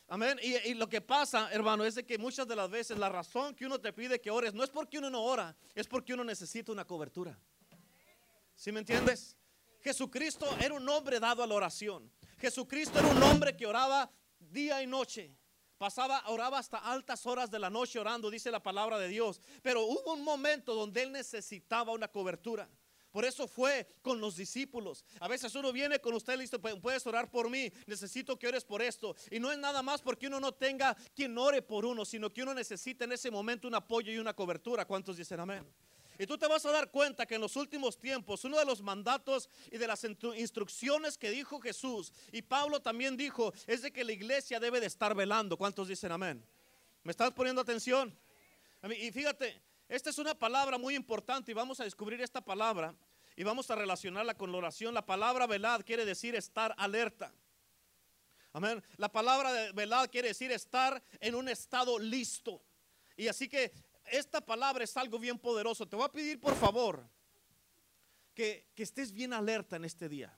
Amén. 0.09 0.39
Y, 0.43 0.75
lo 0.75 0.89
que 0.89 1.01
pasa, 1.01 1.49
hermano, 1.51 1.85
es 1.85 1.95
de 1.95 2.05
que 2.05 2.19
muchas 2.19 2.47
de 2.47 2.55
las 2.55 2.71
veces 2.71 2.99
la 2.99 3.09
razón 3.09 3.55
que 3.55 3.65
uno 3.65 3.81
te 3.81 3.93
pide 3.93 4.21
que 4.21 4.31
ores 4.31 4.53
no 4.53 4.63
es 4.63 4.71
porque 4.71 4.99
uno 4.99 5.09
no 5.09 5.23
ora, 5.23 5.57
es 5.75 5.87
porque 5.89 6.13
uno 6.13 6.23
necesita 6.25 6.73
una 6.73 6.85
cobertura. 6.85 7.39
¿Sí 8.55 8.71
me 8.71 8.81
entiendes? 8.81 9.37
Jesucristo 9.81 10.47
era 10.61 10.75
un 10.75 10.89
hombre 10.89 11.19
dado 11.21 11.43
a 11.43 11.47
la 11.47 11.55
oración. 11.55 12.11
Jesucristo 12.39 12.99
era 12.99 13.09
un 13.09 13.23
hombre 13.23 13.57
que 13.57 13.67
oraba 13.67 14.11
día 14.39 14.83
y 14.83 14.87
noche. 14.87 15.35
Pasaba, 15.85 16.23
oraba 16.29 16.61
hasta 16.61 16.79
altas 16.79 17.27
horas 17.27 17.51
de 17.51 17.59
la 17.59 17.69
noche 17.69 17.99
orando, 17.99 18.31
dice 18.31 18.51
la 18.51 18.63
palabra 18.63 18.99
de 18.99 19.07
Dios. 19.07 19.39
Pero 19.61 19.83
hubo 19.85 20.15
un 20.15 20.25
momento 20.25 20.75
donde 20.75 21.03
él 21.03 21.13
necesitaba 21.13 21.93
una 21.93 22.09
cobertura 22.09 22.67
Por 23.13 23.27
eso 23.27 23.47
fue 23.47 23.87
con 24.01 24.19
los 24.19 24.35
discípulos. 24.35 25.05
A 25.21 25.29
veces 25.29 25.55
uno 25.55 25.73
viene 25.73 26.01
con 26.01 26.15
usted 26.15 26.39
listo, 26.39 26.59
puedes 26.59 27.07
orar 27.07 27.31
por 27.31 27.51
mí, 27.51 27.71
necesito 27.87 28.39
que 28.39 28.49
ores 28.49 28.65
por 28.65 28.81
esto. 28.81 29.15
Y 29.31 29.39
no 29.39 29.53
es 29.53 29.59
nada 29.59 29.83
más 29.83 30.01
porque 30.01 30.27
uno 30.27 30.41
no 30.41 30.53
tenga 30.53 30.97
quien 31.15 31.37
ore 31.37 31.61
por 31.61 31.85
uno, 31.85 32.07
sino 32.07 32.33
que 32.33 32.43
uno 32.43 32.55
necesita 32.55 33.05
en 33.05 33.13
ese 33.13 33.31
momento 33.31 33.69
un 33.69 33.75
apoyo 33.75 34.11
y 34.11 34.17
una 34.17 34.33
cobertura. 34.33 34.87
¿Cuántos 34.87 35.19
dicen 35.19 35.39
amén? 35.39 35.71
Y 36.19 36.27
tú 36.27 36.39
te 36.39 36.47
vas 36.47 36.65
a 36.65 36.71
dar 36.71 36.91
cuenta 36.91 37.27
que 37.27 37.35
en 37.35 37.41
los 37.41 37.57
últimos 37.57 37.99
tiempos, 37.99 38.45
uno 38.45 38.59
de 38.59 38.65
los 38.65 38.81
mandatos 38.83 39.49
y 39.71 39.79
de 39.79 39.87
las 39.87 40.05
instrucciones 40.05 41.19
que 41.19 41.31
dijo 41.31 41.61
Jesús, 41.61 42.13
y 42.31 42.43
Pablo 42.43 42.81
también 42.81 43.17
dijo, 43.17 43.53
es 43.67 43.83
de 43.83 43.93
que 43.93 44.05
la 44.05 44.13
iglesia 44.13 44.61
debe 44.61 44.81
de 44.81 44.87
estar 44.87 45.15
velando. 45.15 45.57
¿Cuántos 45.57 45.89
dicen 45.89 46.13
amén? 46.13 46.45
¿Me 47.03 47.11
estás 47.11 47.33
poniendo 47.33 47.61
atención? 47.61 48.17
Y 48.97 49.11
fíjate, 49.11 49.61
esta 49.89 50.11
es 50.11 50.19
una 50.19 50.35
palabra 50.35 50.79
muy 50.79 50.95
importante 50.95 51.51
y 51.51 51.55
vamos 51.55 51.81
a 51.81 51.85
descubrir 51.85 52.21
esta 52.21 52.41
palabra 52.41 52.95
y 53.37 53.43
vamos 53.43 53.71
a 53.71 53.75
relacionarla 53.75 54.35
con 54.35 54.53
la 54.53 54.59
oración. 54.59 54.95
La 54.95 55.05
palabra 55.05 55.47
velad 55.47 55.83
quiere 55.85 56.05
decir 56.05 56.35
estar 56.35 56.75
alerta. 56.79 57.33
Amén. 58.53 58.83
La 58.99 59.11
palabra 59.11 59.73
velad 59.73 60.09
quiere 60.11 60.29
decir 60.29 60.53
estar 60.53 61.03
en 61.19 61.35
un 61.35 61.49
estado 61.49 61.99
listo. 61.99 62.63
Y 63.17 63.27
así 63.29 63.49
que 63.49 63.73
esta 64.05 64.41
palabra 64.41 64.85
es 64.85 64.97
algo 64.97 65.19
bien 65.19 65.39
poderoso. 65.39 65.87
Te 65.87 65.97
voy 65.97 66.05
a 66.05 66.13
pedir 66.13 66.41
por 66.41 66.55
favor 66.55 67.09
que, 68.35 68.67
que 68.75 68.83
estés 68.83 69.13
bien 69.13 69.33
alerta 69.33 69.77
en 69.77 69.85
este 69.85 70.09
día. 70.09 70.37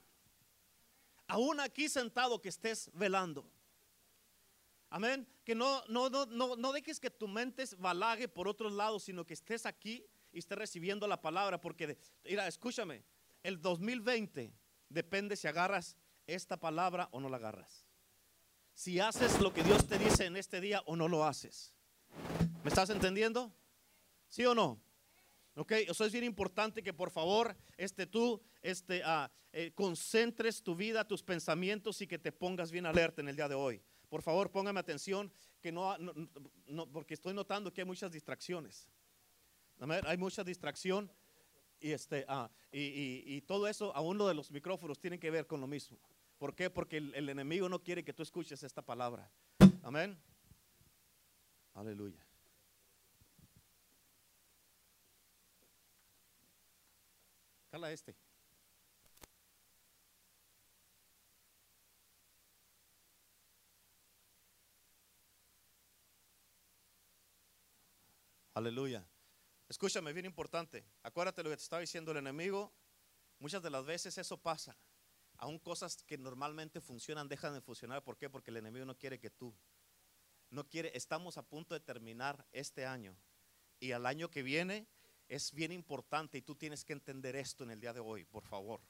Aún 1.27 1.59
aquí 1.59 1.89
sentado 1.89 2.41
que 2.41 2.49
estés 2.49 2.89
velando. 2.93 3.49
Amén. 4.89 5.27
Que 5.43 5.53
no, 5.53 5.83
no, 5.89 6.09
no, 6.09 6.25
no, 6.25 6.55
no 6.55 6.71
dejes 6.71 6.99
que 6.99 7.09
tu 7.09 7.27
mente 7.27 7.65
balague 7.77 8.27
por 8.27 8.47
otros 8.47 8.71
lados, 8.71 9.03
sino 9.03 9.25
que 9.25 9.33
estés 9.33 9.65
aquí 9.65 10.05
y 10.31 10.39
estés 10.39 10.57
recibiendo 10.57 11.07
la 11.07 11.21
palabra. 11.21 11.59
Porque, 11.59 11.97
mira, 12.23 12.47
escúchame, 12.47 13.03
el 13.43 13.61
2020 13.61 14.53
depende 14.89 15.35
si 15.35 15.47
agarras 15.47 15.97
esta 16.25 16.57
palabra 16.57 17.09
o 17.11 17.19
no 17.19 17.29
la 17.29 17.37
agarras. 17.37 17.85
Si 18.73 18.99
haces 18.99 19.41
lo 19.41 19.53
que 19.53 19.63
Dios 19.63 19.87
te 19.87 19.97
dice 19.97 20.25
en 20.25 20.37
este 20.37 20.61
día 20.61 20.81
o 20.85 20.95
no 20.95 21.07
lo 21.07 21.25
haces. 21.25 21.73
¿Me 22.67 22.69
estás 22.69 22.89
entendiendo? 22.89 23.49
¿Sí 24.27 24.45
o 24.45 24.53
no? 24.53 24.77
Ok, 25.55 25.71
eso 25.87 26.03
es 26.03 26.11
bien 26.11 26.25
importante 26.25 26.83
que 26.83 26.91
por 26.91 27.11
favor 27.11 27.55
este, 27.77 28.05
tú 28.05 28.41
este, 28.61 29.01
uh, 29.05 29.29
eh, 29.53 29.71
concentres 29.73 30.61
tu 30.61 30.75
vida, 30.75 31.07
tus 31.07 31.23
pensamientos 31.23 32.01
y 32.01 32.07
que 32.07 32.19
te 32.19 32.33
pongas 32.33 32.69
bien 32.69 32.85
alerta 32.85 33.21
en 33.21 33.29
el 33.29 33.37
día 33.37 33.47
de 33.47 33.55
hoy. 33.55 33.81
Por 34.09 34.21
favor, 34.21 34.51
póngame 34.51 34.81
atención, 34.81 35.31
que 35.61 35.71
no, 35.71 35.95
porque 36.91 37.13
estoy 37.13 37.33
notando 37.33 37.73
que 37.73 37.79
hay 37.79 37.87
muchas 37.87 38.11
distracciones. 38.11 38.89
Hay 40.03 40.17
mucha 40.17 40.43
distracción 40.43 41.09
y, 41.79 41.91
este, 41.91 42.25
ah, 42.27 42.51
y, 42.69 43.39
todo 43.43 43.69
eso, 43.69 43.95
a 43.95 44.01
uno 44.01 44.27
de 44.27 44.33
los 44.33 44.51
micrófonos, 44.51 44.99
tiene 44.99 45.17
que 45.17 45.31
ver 45.31 45.47
con 45.47 45.61
lo 45.61 45.67
mismo. 45.67 45.97
¿Por 46.37 46.53
qué? 46.53 46.69
Porque 46.69 46.97
el, 46.97 47.15
el 47.15 47.29
enemigo 47.29 47.69
no 47.69 47.81
quiere 47.81 48.03
que 48.03 48.11
tú 48.11 48.23
escuches 48.23 48.61
esta 48.61 48.81
palabra. 48.81 49.31
Amén. 49.83 50.19
Aleluya. 51.73 52.26
Cala 57.69 57.91
este. 57.91 58.15
Aleluya. 68.53 69.05
Escúchame, 69.69 70.13
bien 70.13 70.25
importante. 70.25 70.83
Acuérdate 71.03 71.43
lo 71.43 71.49
que 71.51 71.57
te 71.57 71.61
estaba 71.61 71.81
diciendo 71.81 72.11
el 72.11 72.17
enemigo. 72.17 72.73
Muchas 73.37 73.61
de 73.61 73.69
las 73.69 73.85
veces 73.85 74.17
eso 74.17 74.41
pasa. 74.41 74.75
Aún 75.37 75.59
cosas 75.59 76.01
que 76.03 76.17
normalmente 76.17 76.81
funcionan 76.81 77.27
dejan 77.27 77.53
de 77.53 77.61
funcionar. 77.61 78.03
¿Por 78.03 78.17
qué? 78.17 78.29
Porque 78.29 78.49
el 78.49 78.57
enemigo 78.57 78.85
no 78.85 78.97
quiere 78.97 79.19
que 79.19 79.29
tú. 79.29 79.53
No 80.49 80.67
quiere. 80.67 80.91
Estamos 80.95 81.37
a 81.37 81.43
punto 81.43 81.75
de 81.75 81.81
terminar 81.81 82.47
este 82.51 82.85
año. 82.85 83.15
Y 83.79 83.91
al 83.91 84.07
año 84.07 84.31
que 84.31 84.41
viene 84.41 84.87
es 85.27 85.53
bien 85.53 85.71
importante 85.71 86.37
y 86.37 86.41
tú 86.41 86.55
tienes 86.55 86.83
que 86.83 86.93
entender 86.93 87.35
esto 87.35 87.63
en 87.63 87.71
el 87.71 87.79
día 87.79 87.93
de 87.93 87.99
hoy, 87.99 88.25
por 88.25 88.43
favor. 88.43 88.81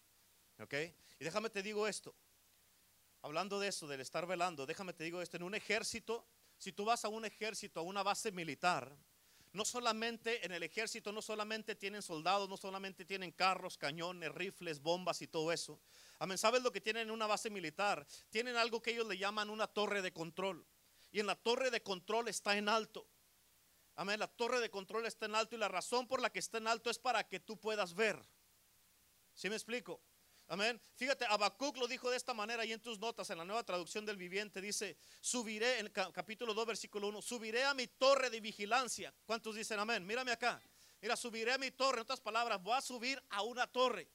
¿Ok? 0.59 0.73
Y 1.19 1.23
déjame 1.23 1.49
te 1.49 1.63
digo 1.63 1.87
esto. 1.87 2.15
Hablando 3.21 3.59
de 3.59 3.69
eso, 3.69 3.87
del 3.87 4.01
estar 4.01 4.25
velando, 4.25 4.65
déjame 4.65 4.93
te 4.93 5.03
digo 5.03 5.21
esto. 5.21 5.37
En 5.37 5.43
un 5.43 5.55
ejército, 5.55 6.27
si 6.57 6.71
tú 6.71 6.85
vas 6.85 7.03
a 7.05 7.09
un 7.09 7.25
ejército, 7.25 7.79
a 7.79 7.83
una 7.83 8.03
base 8.03 8.31
militar, 8.31 8.95
no 9.53 9.65
solamente 9.65 10.45
en 10.45 10.51
el 10.51 10.63
ejército, 10.63 11.11
no 11.11 11.21
solamente 11.21 11.75
tienen 11.75 12.01
soldados, 12.01 12.47
no 12.47 12.57
solamente 12.57 13.05
tienen 13.05 13.31
carros, 13.31 13.77
cañones, 13.77 14.31
rifles, 14.33 14.81
bombas 14.81 15.21
y 15.21 15.27
todo 15.27 15.51
eso. 15.51 15.79
Amén, 16.19 16.37
¿sabes 16.37 16.61
lo 16.61 16.71
que 16.71 16.81
tienen 16.81 17.07
en 17.07 17.11
una 17.11 17.27
base 17.27 17.49
militar? 17.49 18.05
Tienen 18.29 18.55
algo 18.55 18.81
que 18.81 18.91
ellos 18.91 19.07
le 19.07 19.17
llaman 19.17 19.49
una 19.49 19.67
torre 19.67 20.01
de 20.01 20.13
control. 20.13 20.65
Y 21.11 21.19
en 21.19 21.25
la 21.25 21.35
torre 21.35 21.71
de 21.71 21.81
control 21.81 22.27
está 22.27 22.57
en 22.57 22.69
alto. 22.69 23.07
Amén, 23.97 24.19
la 24.19 24.27
torre 24.27 24.59
de 24.59 24.69
control 24.69 25.07
está 25.07 25.25
en 25.25 25.33
alto 25.33 25.55
y 25.55 25.57
la 25.57 25.67
razón 25.67 26.07
por 26.07 26.21
la 26.21 26.29
que 26.29 26.37
está 26.37 26.59
en 26.59 26.67
alto 26.67 26.91
es 26.91 26.99
para 26.99 27.27
que 27.27 27.39
tú 27.39 27.59
puedas 27.59 27.95
ver. 27.95 28.23
¿Sí 29.33 29.49
me 29.49 29.55
explico? 29.55 29.99
Amén. 30.49 30.79
Fíjate, 30.95 31.25
Habacuc 31.25 31.75
lo 31.77 31.87
dijo 31.87 32.09
de 32.11 32.15
esta 32.15 32.35
manera 32.35 32.63
y 32.63 32.71
en 32.71 32.79
tus 32.79 32.99
notas, 32.99 33.27
en 33.31 33.39
la 33.39 33.43
nueva 33.43 33.63
traducción 33.63 34.05
del 34.05 34.15
viviente, 34.15 34.61
dice, 34.61 34.97
subiré, 35.19 35.79
en 35.79 35.89
capítulo 35.89 36.53
2, 36.53 36.67
versículo 36.67 37.07
1, 37.07 37.23
subiré 37.23 37.63
a 37.65 37.73
mi 37.73 37.87
torre 37.87 38.29
de 38.29 38.39
vigilancia. 38.39 39.11
¿Cuántos 39.25 39.55
dicen 39.55 39.79
amén? 39.79 40.05
Mírame 40.05 40.31
acá. 40.31 40.61
Mira, 41.01 41.15
subiré 41.15 41.53
a 41.53 41.57
mi 41.57 41.71
torre, 41.71 41.97
en 41.97 42.01
otras 42.03 42.21
palabras, 42.21 42.61
voy 42.61 42.77
a 42.77 42.81
subir 42.81 43.21
a 43.29 43.41
una 43.41 43.65
torre. 43.65 44.07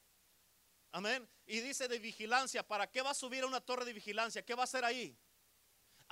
Amén. 0.93 1.29
Y 1.45 1.59
dice 1.59 1.89
de 1.89 1.99
vigilancia, 1.99 2.65
¿para 2.65 2.89
qué 2.89 3.01
va 3.01 3.11
a 3.11 3.13
subir 3.15 3.43
a 3.43 3.47
una 3.47 3.59
torre 3.59 3.83
de 3.83 3.91
vigilancia? 3.91 4.45
¿Qué 4.45 4.55
va 4.55 4.61
a 4.61 4.63
hacer 4.63 4.85
ahí? 4.85 5.17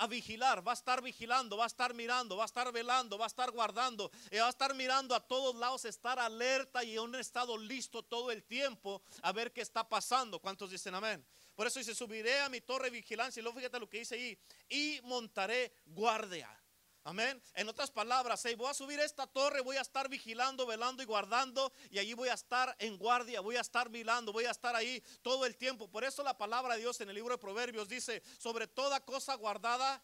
A 0.02 0.06
vigilar, 0.06 0.66
va 0.66 0.72
a 0.72 0.74
estar 0.74 1.00
vigilando, 1.00 1.56
va 1.56 1.64
a 1.64 1.66
estar 1.68 1.94
mirando, 1.94 2.36
va 2.36 2.42
a 2.42 2.46
estar 2.46 2.72
velando, 2.72 3.16
va 3.18 3.26
a 3.26 3.28
estar 3.28 3.50
guardando, 3.52 4.10
y 4.30 4.36
va 4.36 4.46
a 4.46 4.50
estar 4.50 4.74
mirando 4.74 5.14
a 5.14 5.20
todos 5.20 5.54
lados, 5.54 5.84
estar 5.84 6.18
alerta 6.18 6.82
y 6.82 6.94
en 6.94 7.00
un 7.00 7.14
estado 7.14 7.56
listo 7.56 8.02
todo 8.02 8.30
el 8.30 8.42
tiempo 8.42 9.02
a 9.22 9.32
ver 9.32 9.52
qué 9.52 9.60
está 9.60 9.88
pasando. 9.88 10.40
¿Cuántos 10.40 10.70
dicen 10.70 10.94
amén? 10.94 11.24
Por 11.54 11.66
eso 11.66 11.78
dice, 11.78 11.94
subiré 11.94 12.40
a 12.40 12.48
mi 12.48 12.60
torre 12.60 12.84
de 12.84 12.96
vigilancia 12.96 13.40
y 13.40 13.42
luego 13.42 13.58
fíjate 13.58 13.78
lo 13.78 13.88
que 13.88 13.98
dice 13.98 14.16
ahí, 14.16 14.38
y 14.68 15.00
montaré 15.04 15.72
guardia. 15.86 16.61
Amén. 17.04 17.42
En 17.54 17.68
otras 17.68 17.90
palabras, 17.90 18.46
voy 18.56 18.68
a 18.68 18.74
subir 18.74 19.00
esta 19.00 19.26
torre, 19.26 19.60
voy 19.60 19.76
a 19.76 19.80
estar 19.80 20.08
vigilando, 20.08 20.66
velando 20.66 21.02
y 21.02 21.06
guardando, 21.06 21.72
y 21.90 21.98
allí 21.98 22.14
voy 22.14 22.28
a 22.28 22.34
estar 22.34 22.76
en 22.78 22.96
guardia, 22.96 23.40
voy 23.40 23.56
a 23.56 23.60
estar 23.60 23.90
mirando, 23.90 24.32
voy 24.32 24.44
a 24.44 24.52
estar 24.52 24.76
ahí 24.76 25.02
todo 25.20 25.44
el 25.44 25.56
tiempo. 25.56 25.90
Por 25.90 26.04
eso 26.04 26.22
la 26.22 26.38
palabra 26.38 26.74
de 26.74 26.80
Dios 26.82 27.00
en 27.00 27.08
el 27.08 27.16
libro 27.16 27.34
de 27.34 27.38
Proverbios 27.38 27.88
dice, 27.88 28.22
sobre 28.38 28.68
toda 28.68 29.00
cosa 29.00 29.34
guardada, 29.34 30.00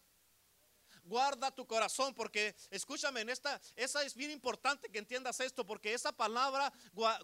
guarda 1.05 1.51
tu 1.51 1.65
corazón, 1.65 2.13
porque 2.13 2.53
escúchame, 2.69 3.21
en 3.21 3.29
esta, 3.29 3.61
esa 3.77 4.03
es 4.03 4.13
bien 4.13 4.31
importante 4.31 4.89
que 4.89 4.99
entiendas 4.99 5.39
esto, 5.39 5.65
porque 5.65 5.93
esa 5.93 6.11
palabra 6.11 6.71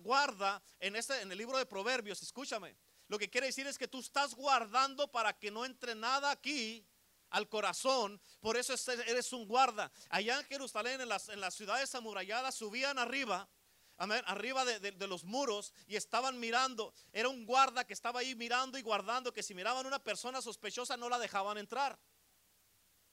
guarda 0.02 0.64
en, 0.80 0.96
en 0.96 1.32
el 1.32 1.38
libro 1.38 1.58
de 1.58 1.66
Proverbios, 1.66 2.22
escúchame, 2.24 2.78
lo 3.10 3.20
que 3.20 3.30
quiere 3.30 3.48
decir 3.48 3.68
es 3.68 3.78
que 3.78 3.90
tú 3.90 4.00
estás 4.00 4.34
guardando 4.36 5.12
para 5.12 5.38
que 5.38 5.52
no 5.52 5.66
entre 5.66 5.96
nada 5.96 6.32
aquí 6.32 6.88
al 7.36 7.50
corazón. 7.50 8.22
Por 8.40 8.56
eso 8.56 8.74
eres 9.08 9.34
un 9.34 9.46
guarda. 9.46 9.92
Allá 10.10 10.40
en 10.40 10.46
Jerusalén, 10.46 11.02
en 11.02 11.10
las, 11.10 11.28
en 11.28 11.42
las 11.42 11.54
ciudades 11.54 11.94
amuralladas, 11.94 12.56
subían 12.56 12.98
arriba. 12.98 13.50
Amén, 13.98 14.22
arriba 14.26 14.64
de, 14.64 14.80
de, 14.80 15.08
los 15.08 15.26
muros 15.26 15.74
y 15.88 15.98
estaban 15.98 16.40
mirando. 16.40 16.94
Era 17.12 17.28
un 17.30 17.46
guarda 17.46 17.86
que 17.86 17.94
estaba 17.94 18.22
ahí 18.22 18.36
mirando 18.36 18.78
y 18.78 18.82
guardando. 18.82 19.34
Que 19.34 19.44
si 19.44 19.54
miraban 19.54 19.86
una 19.86 20.00
persona 20.00 20.42
sospechosa 20.42 20.96
no 20.96 21.10
la 21.10 21.20
dejaban 21.20 21.58
entrar. 21.58 22.00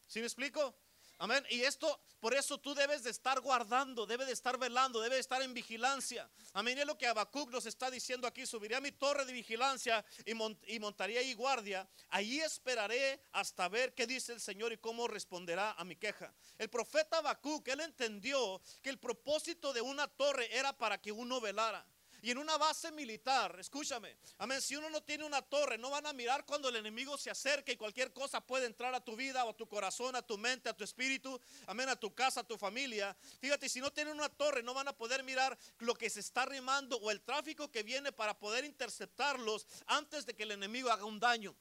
¿Sí 0.07 0.21
me 0.21 0.27
explico? 0.27 0.77
Amén. 1.23 1.47
Y 1.51 1.63
esto, 1.63 2.01
por 2.19 2.35
eso 2.35 2.59
tú 2.59 2.75
debes 2.75 3.05
de 3.05 3.11
estar 3.11 3.39
guardando, 3.39 4.07
debes 4.07 4.27
de 4.27 4.33
estar 4.33 4.59
velando, 4.59 5.01
debes 5.01 5.19
de 5.19 5.21
estar 5.21 5.41
en 5.41 5.55
vigilancia. 5.55 6.29
Amén. 6.53 6.77
Es 6.79 6.85
lo 6.85 6.99
que 6.99 7.07
Habacuc 7.07 7.49
nos 7.49 7.65
está 7.65 7.93
diciendo 7.93 8.27
aquí. 8.27 8.45
Subiré 8.45 8.75
a 8.75 8.81
mi 8.81 8.91
torre 8.91 9.25
de 9.25 9.33
vigilancia 9.33 10.05
y, 10.27 10.33
y 10.75 10.81
montaré 10.81 11.19
ahí 11.19 11.35
guardia. 11.35 11.89
Allí 12.09 12.41
esperaré 12.41 13.23
hasta 13.31 13.69
ver 13.69 13.95
qué 13.95 14.05
dice 14.05 14.33
el 14.33 14.41
Señor 14.41 14.73
y 14.73 14.79
cómo 14.79 15.07
responderá 15.07 15.71
a 15.79 15.85
mi 15.85 15.95
queja. 15.95 16.35
El 16.59 16.69
profeta 16.69 17.19
Habacuc, 17.19 17.69
él 17.69 17.79
entendió 17.83 18.61
que 18.83 18.91
el 18.91 18.99
propósito 18.99 19.73
de 19.73 19.81
una 19.81 20.09
torre 20.09 20.53
era 20.53 20.77
para 20.77 21.01
que 21.01 21.13
uno 21.13 21.41
velara. 21.41 21.87
Y 22.25 22.31
en 22.31 22.39
una 22.39 22.57
base 22.57 22.93
militar, 22.93 23.57
escúchame, 23.59 24.17
amén, 24.39 24.63
si 24.63 24.77
uno 24.77 24.89
no 24.89 25.03
tiene 25.03 25.25
una 25.25 25.43
torre, 25.43 25.77
no 25.77 25.91
van 25.91 26.07
a 26.07 26.13
mirar 26.13 26.47
cuando 26.47 26.69
el 26.69 26.77
enemigo 26.77 27.19
se 27.19 27.31
acerque 27.31 27.73
y 27.73 27.77
cualquier 27.77 28.13
cosa 28.13 28.41
puede 28.41 28.67
entrar 28.67 28.95
a 28.95 29.05
tu 29.05 29.17
vida 29.17 29.45
o 29.45 29.51
a 29.51 29.57
tu 29.57 29.67
corazón, 29.67 30.15
a 30.15 30.23
tu 30.23 30.39
mente, 30.39 30.69
a 30.69 30.73
tu 30.73 30.85
espíritu, 30.85 31.41
amén, 31.67 31.89
a 31.89 31.97
tu 31.97 32.15
casa, 32.15 32.41
a 32.41 32.45
tu 32.45 32.57
familia. 32.57 33.17
Fíjate, 33.41 33.69
si 33.69 33.81
no 33.81 33.93
tienen 33.93 34.15
una 34.15 34.29
torre, 34.29 34.63
no 34.63 34.73
van 34.73 34.87
a 34.87 34.93
poder 34.93 35.25
mirar 35.25 35.59
lo 35.79 35.97
que 35.97 36.09
se 36.09 36.21
está 36.21 36.47
rimando 36.47 36.97
o 36.99 37.11
el 37.11 37.21
tráfico 37.23 37.73
que 37.73 37.83
viene 37.83 38.13
para 38.13 38.39
poder 38.39 38.65
interceptarlos 38.65 39.67
antes 39.87 40.25
de 40.25 40.35
que 40.35 40.45
el 40.45 40.53
enemigo 40.53 40.93
haga 40.93 41.05
un 41.05 41.19
daño. 41.19 41.57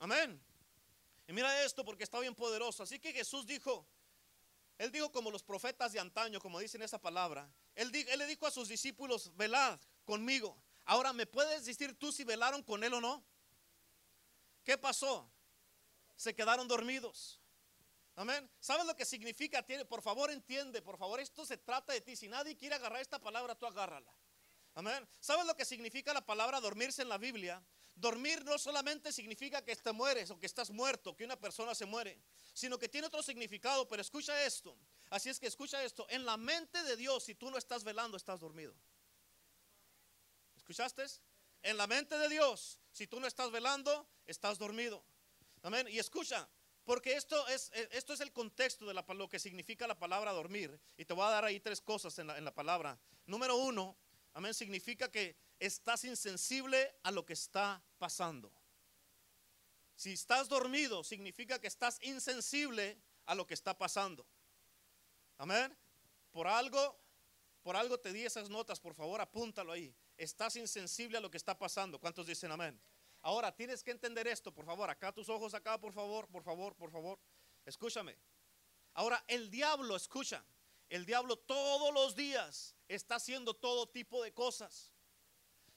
Amén. 0.00 0.42
Y 1.28 1.32
mira 1.32 1.62
esto 1.62 1.84
porque 1.84 2.02
está 2.02 2.18
bien 2.18 2.34
poderoso. 2.34 2.82
Así 2.82 2.98
que 2.98 3.12
Jesús 3.12 3.46
dijo, 3.46 3.86
Él 4.82 4.90
dijo 4.90 5.12
como 5.12 5.30
los 5.30 5.44
profetas 5.44 5.92
de 5.92 6.00
antaño, 6.00 6.40
como 6.40 6.58
dicen 6.58 6.82
esa 6.82 7.00
palabra. 7.00 7.48
Él, 7.76 7.92
él 7.94 8.18
le 8.18 8.26
dijo 8.26 8.48
a 8.48 8.50
sus 8.50 8.66
discípulos, 8.66 9.30
velad 9.36 9.78
conmigo. 10.04 10.60
Ahora, 10.86 11.12
¿me 11.12 11.24
puedes 11.24 11.64
decir 11.64 11.96
tú 11.96 12.10
si 12.10 12.24
velaron 12.24 12.64
con 12.64 12.82
él 12.82 12.92
o 12.94 13.00
no? 13.00 13.24
¿Qué 14.64 14.76
pasó? 14.76 15.30
Se 16.16 16.34
quedaron 16.34 16.66
dormidos. 16.66 17.40
Amén. 18.16 18.50
¿Sabes 18.58 18.84
lo 18.84 18.96
que 18.96 19.04
significa? 19.04 19.64
Por 19.88 20.02
favor, 20.02 20.32
entiende, 20.32 20.82
por 20.82 20.98
favor, 20.98 21.20
esto 21.20 21.46
se 21.46 21.58
trata 21.58 21.92
de 21.92 22.00
ti. 22.00 22.16
Si 22.16 22.26
nadie 22.26 22.56
quiere 22.56 22.74
agarrar 22.74 23.00
esta 23.00 23.20
palabra, 23.20 23.54
tú 23.54 23.66
agárrala. 23.66 24.12
Amén. 24.74 25.08
¿Sabes 25.20 25.46
lo 25.46 25.54
que 25.54 25.64
significa 25.64 26.12
la 26.12 26.26
palabra 26.26 26.58
dormirse 26.58 27.02
en 27.02 27.08
la 27.08 27.18
Biblia? 27.18 27.62
Dormir 27.94 28.44
no 28.44 28.58
solamente 28.58 29.12
significa 29.12 29.62
que 29.62 29.76
te 29.76 29.92
mueres 29.92 30.30
o 30.30 30.38
que 30.38 30.46
estás 30.46 30.70
muerto, 30.70 31.14
que 31.14 31.24
una 31.24 31.38
persona 31.38 31.74
se 31.74 31.86
muere, 31.86 32.18
sino 32.54 32.78
que 32.78 32.88
tiene 32.88 33.06
otro 33.06 33.22
significado. 33.22 33.88
Pero 33.88 34.02
escucha 34.02 34.44
esto. 34.44 34.76
Así 35.10 35.28
es 35.28 35.38
que 35.38 35.46
escucha 35.46 35.82
esto. 35.84 36.06
En 36.08 36.24
la 36.24 36.36
mente 36.36 36.82
de 36.82 36.96
Dios, 36.96 37.24
si 37.24 37.34
tú 37.34 37.50
no 37.50 37.58
estás 37.58 37.84
velando, 37.84 38.16
estás 38.16 38.40
dormido. 38.40 38.74
¿Escuchaste? 40.56 41.04
En 41.62 41.76
la 41.76 41.86
mente 41.86 42.16
de 42.18 42.28
Dios, 42.28 42.80
si 42.90 43.06
tú 43.06 43.20
no 43.20 43.26
estás 43.26 43.50
velando, 43.50 44.08
estás 44.26 44.58
dormido. 44.58 45.04
Amén. 45.62 45.86
Y 45.88 45.98
escucha, 45.98 46.48
porque 46.84 47.14
esto 47.14 47.46
es, 47.48 47.70
eh, 47.74 47.88
esto 47.92 48.12
es 48.12 48.20
el 48.20 48.32
contexto 48.32 48.86
de 48.86 48.94
la, 48.94 49.04
lo 49.14 49.28
que 49.28 49.38
significa 49.38 49.86
la 49.86 49.98
palabra 49.98 50.32
dormir. 50.32 50.80
Y 50.96 51.04
te 51.04 51.14
voy 51.14 51.24
a 51.24 51.30
dar 51.30 51.44
ahí 51.44 51.60
tres 51.60 51.80
cosas 51.80 52.18
en 52.18 52.26
la, 52.28 52.38
en 52.38 52.44
la 52.44 52.54
palabra. 52.54 52.98
Número 53.26 53.56
uno, 53.56 53.96
amén, 54.34 54.54
significa 54.54 55.10
que 55.10 55.36
estás 55.58 56.04
insensible 56.04 56.94
a 57.02 57.10
lo 57.10 57.24
que 57.24 57.32
está 57.32 57.82
pasando. 57.98 58.52
Si 59.94 60.12
estás 60.12 60.48
dormido, 60.48 61.04
significa 61.04 61.60
que 61.60 61.68
estás 61.68 62.02
insensible 62.02 63.00
a 63.26 63.34
lo 63.34 63.46
que 63.46 63.54
está 63.54 63.76
pasando. 63.76 64.26
Amén. 65.38 65.76
Por 66.30 66.48
algo, 66.48 66.98
por 67.62 67.76
algo 67.76 67.98
te 68.00 68.12
di 68.12 68.24
esas 68.24 68.50
notas, 68.50 68.80
por 68.80 68.94
favor, 68.94 69.20
apúntalo 69.20 69.72
ahí. 69.72 69.94
Estás 70.16 70.56
insensible 70.56 71.18
a 71.18 71.20
lo 71.20 71.30
que 71.30 71.36
está 71.36 71.58
pasando. 71.58 72.00
¿Cuántos 72.00 72.26
dicen 72.26 72.50
amén? 72.50 72.80
Ahora 73.22 73.54
tienes 73.54 73.82
que 73.82 73.92
entender 73.92 74.26
esto, 74.26 74.52
por 74.52 74.64
favor. 74.64 74.90
Acá 74.90 75.12
tus 75.12 75.28
ojos, 75.28 75.54
acá, 75.54 75.78
por 75.80 75.92
favor, 75.92 76.28
por 76.28 76.42
favor, 76.42 76.74
por 76.74 76.90
favor. 76.90 77.20
Escúchame. 77.64 78.18
Ahora, 78.94 79.22
el 79.28 79.50
diablo, 79.50 79.94
escucha, 79.94 80.44
el 80.92 81.06
diablo 81.06 81.38
todos 81.38 81.92
los 81.94 82.14
días 82.14 82.76
está 82.86 83.14
haciendo 83.14 83.54
todo 83.54 83.88
tipo 83.88 84.22
de 84.22 84.34
cosas. 84.34 84.92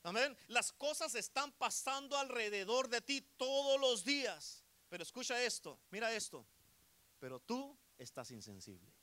Amén. 0.03 0.38
Las 0.48 0.74
cosas 0.74 1.15
están 1.15 1.53
pasando 1.53 2.17
alrededor 2.17 2.89
de 2.89 3.00
ti 3.00 3.22
todos 3.38 3.79
los 3.79 4.03
días. 4.03 4.65
Pero 4.89 5.03
escucha 5.03 5.41
esto, 5.41 5.79
mira 5.89 6.13
esto. 6.13 6.45
Pero 7.17 7.39
tú 7.39 7.77
estás 7.98 8.29
insensible. 8.31 8.93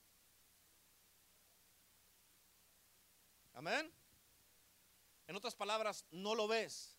Amén. 3.55 3.91
En 5.27 5.35
otras 5.35 5.55
palabras, 5.55 6.05
no 6.11 6.35
lo 6.35 6.47
ves. 6.47 6.95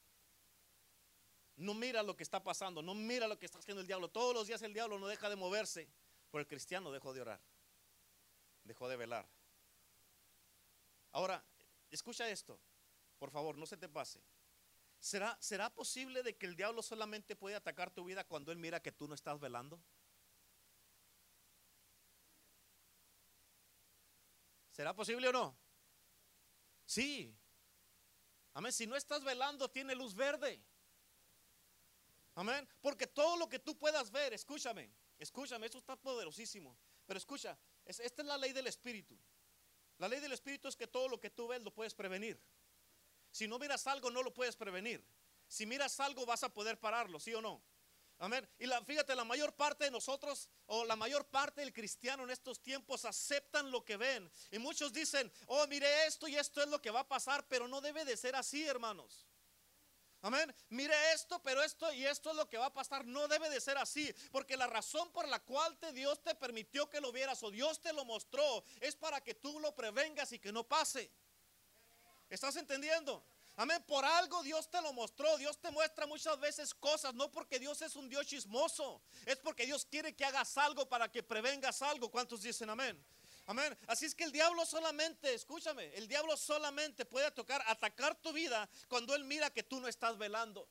No 1.55 1.75
mira 1.75 2.01
lo 2.01 2.15
que 2.15 2.23
está 2.23 2.43
pasando, 2.43 2.81
no 2.81 2.95
mira 2.95 3.27
lo 3.27 3.37
que 3.37 3.45
está 3.45 3.59
haciendo 3.59 3.81
el 3.81 3.87
diablo. 3.87 4.09
Todos 4.09 4.33
los 4.33 4.47
días 4.47 4.63
el 4.63 4.73
diablo 4.73 4.97
no 4.97 5.07
deja 5.07 5.29
de 5.29 5.35
moverse, 5.35 5.87
pero 6.31 6.41
el 6.41 6.47
cristiano 6.47 6.91
dejó 6.91 7.13
de 7.13 7.21
orar, 7.21 7.39
dejó 8.63 8.87
de 8.89 8.97
velar. 8.97 9.27
Ahora, 11.11 11.43
escucha 11.91 12.29
esto, 12.29 12.59
por 13.19 13.29
favor, 13.31 13.57
no 13.57 13.65
se 13.65 13.77
te 13.77 13.87
pase. 13.89 14.21
¿Será, 14.99 15.37
¿Será 15.41 15.69
posible 15.69 16.23
de 16.23 16.35
que 16.37 16.45
el 16.45 16.55
diablo 16.55 16.81
solamente 16.81 17.35
puede 17.35 17.55
atacar 17.55 17.91
tu 17.91 18.05
vida 18.05 18.23
cuando 18.23 18.51
él 18.51 18.57
mira 18.57 18.81
que 18.81 18.91
tú 18.91 19.07
no 19.07 19.15
estás 19.15 19.39
velando? 19.39 19.79
¿Será 24.71 24.93
posible 24.95 25.27
o 25.27 25.31
no? 25.31 25.55
Sí. 26.85 27.37
Amén. 28.53 28.71
Si 28.71 28.87
no 28.87 28.95
estás 28.95 29.23
velando, 29.23 29.69
tiene 29.69 29.93
luz 29.93 30.15
verde. 30.15 30.63
Amén. 32.35 32.67
Porque 32.81 33.05
todo 33.05 33.37
lo 33.37 33.47
que 33.47 33.59
tú 33.59 33.77
puedas 33.77 34.09
ver, 34.09 34.33
escúchame, 34.33 34.91
escúchame, 35.19 35.65
esto 35.67 35.77
está 35.77 35.95
poderosísimo. 35.95 36.75
Pero 37.05 37.17
escucha, 37.17 37.51
es- 37.51 37.72
esta 37.85 38.21
es 38.21 38.25
la 38.25 38.37
ley 38.37 38.53
del 38.53 38.67
Espíritu. 38.67 39.17
La 39.97 40.07
ley 40.07 40.19
del 40.19 40.31
Espíritu 40.31 40.67
es 40.67 40.75
que 40.75 40.87
todo 40.87 41.07
lo 41.07 41.19
que 41.19 41.29
tú 41.29 41.47
ves 41.47 41.61
lo 41.61 41.73
puedes 41.73 41.93
prevenir. 41.93 42.39
Si 43.31 43.47
no 43.47 43.57
miras 43.59 43.87
algo, 43.87 44.11
no 44.11 44.21
lo 44.21 44.33
puedes 44.33 44.55
prevenir. 44.55 45.03
Si 45.47 45.65
miras 45.65 45.99
algo, 45.99 46.25
vas 46.25 46.43
a 46.43 46.53
poder 46.53 46.79
pararlo, 46.79 47.19
¿sí 47.19 47.33
o 47.33 47.41
no? 47.41 47.63
Amén. 48.19 48.47
Y 48.59 48.65
la, 48.65 48.83
fíjate, 48.85 49.15
la 49.15 49.25
mayor 49.25 49.53
parte 49.53 49.85
de 49.85 49.91
nosotros, 49.91 50.47
o 50.67 50.85
la 50.85 50.95
mayor 50.95 51.25
parte 51.25 51.61
del 51.61 51.73
cristiano 51.73 52.23
en 52.23 52.29
estos 52.29 52.61
tiempos, 52.61 53.05
aceptan 53.05 53.69
lo 53.71 53.83
que 53.83 53.97
ven. 53.97 54.31
Y 54.51 54.59
muchos 54.59 54.93
dicen, 54.93 55.31
oh, 55.47 55.65
mire 55.67 56.05
esto 56.05 56.27
y 56.27 56.35
esto 56.35 56.61
es 56.61 56.69
lo 56.69 56.81
que 56.81 56.91
va 56.91 57.01
a 57.01 57.07
pasar, 57.07 57.45
pero 57.47 57.67
no 57.67 57.81
debe 57.81 58.05
de 58.05 58.15
ser 58.15 58.35
así, 58.35 58.65
hermanos. 58.65 59.27
Amén. 60.23 60.55
Mire 60.69 60.95
esto, 61.11 61.37
pero 61.43 61.61
esto 61.61 61.91
y 61.91 62.05
esto 62.05 62.31
es 62.31 62.37
lo 62.37 62.47
que 62.47 62.57
va 62.57 62.67
a 62.67 62.73
pasar. 62.73 63.05
No 63.05 63.27
debe 63.27 63.49
de 63.49 63.59
ser 63.59 63.77
así. 63.77 64.09
Porque 64.31 64.55
la 64.55 64.67
razón 64.67 65.11
por 65.11 65.27
la 65.27 65.39
cual 65.39 65.77
te, 65.77 65.91
Dios 65.91 66.23
te 66.23 66.33
permitió 66.33 66.89
que 66.89 67.01
lo 67.01 67.11
vieras 67.11 67.43
o 67.43 67.51
Dios 67.51 67.81
te 67.81 67.91
lo 67.91 68.05
mostró 68.05 68.63
es 68.79 68.95
para 68.95 69.19
que 69.19 69.35
tú 69.35 69.59
lo 69.59 69.75
prevengas 69.75 70.31
y 70.31 70.39
que 70.39 70.53
no 70.53 70.63
pase. 70.63 71.11
¿Estás 72.29 72.55
entendiendo? 72.55 73.21
Amén. 73.57 73.83
Por 73.85 74.05
algo 74.05 74.41
Dios 74.43 74.69
te 74.71 74.81
lo 74.81 74.93
mostró. 74.93 75.37
Dios 75.37 75.59
te 75.59 75.69
muestra 75.71 76.07
muchas 76.07 76.39
veces 76.39 76.73
cosas. 76.73 77.13
No 77.13 77.29
porque 77.29 77.59
Dios 77.59 77.81
es 77.81 77.97
un 77.97 78.07
Dios 78.07 78.25
chismoso. 78.25 79.01
Es 79.25 79.35
porque 79.35 79.65
Dios 79.65 79.83
quiere 79.83 80.15
que 80.15 80.23
hagas 80.23 80.57
algo 80.57 80.87
para 80.87 81.11
que 81.11 81.21
prevengas 81.21 81.81
algo. 81.81 82.09
¿Cuántos 82.09 82.41
dicen 82.41 82.69
amén? 82.69 82.97
Amén. 83.45 83.77
Así 83.87 84.05
es 84.05 84.15
que 84.15 84.23
el 84.23 84.31
diablo 84.31 84.65
solamente, 84.65 85.33
escúchame, 85.33 85.93
el 85.95 86.07
diablo 86.07 86.37
solamente 86.37 87.05
puede 87.05 87.29
tocar, 87.31 87.61
atacar 87.67 88.15
tu 88.15 88.31
vida 88.31 88.69
cuando 88.87 89.13
él 89.15 89.25
mira 89.25 89.49
que 89.49 89.63
tú 89.63 89.81
no 89.81 89.87
estás 89.87 90.17
velando. 90.17 90.69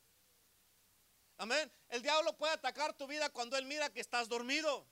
Amén. 1.36 1.70
El 1.88 2.02
diablo 2.02 2.36
puede 2.36 2.54
atacar 2.54 2.96
tu 2.96 3.06
vida 3.06 3.28
cuando 3.30 3.56
él 3.56 3.66
mira 3.66 3.90
que 3.90 4.00
estás 4.00 4.28
dormido. 4.28 4.86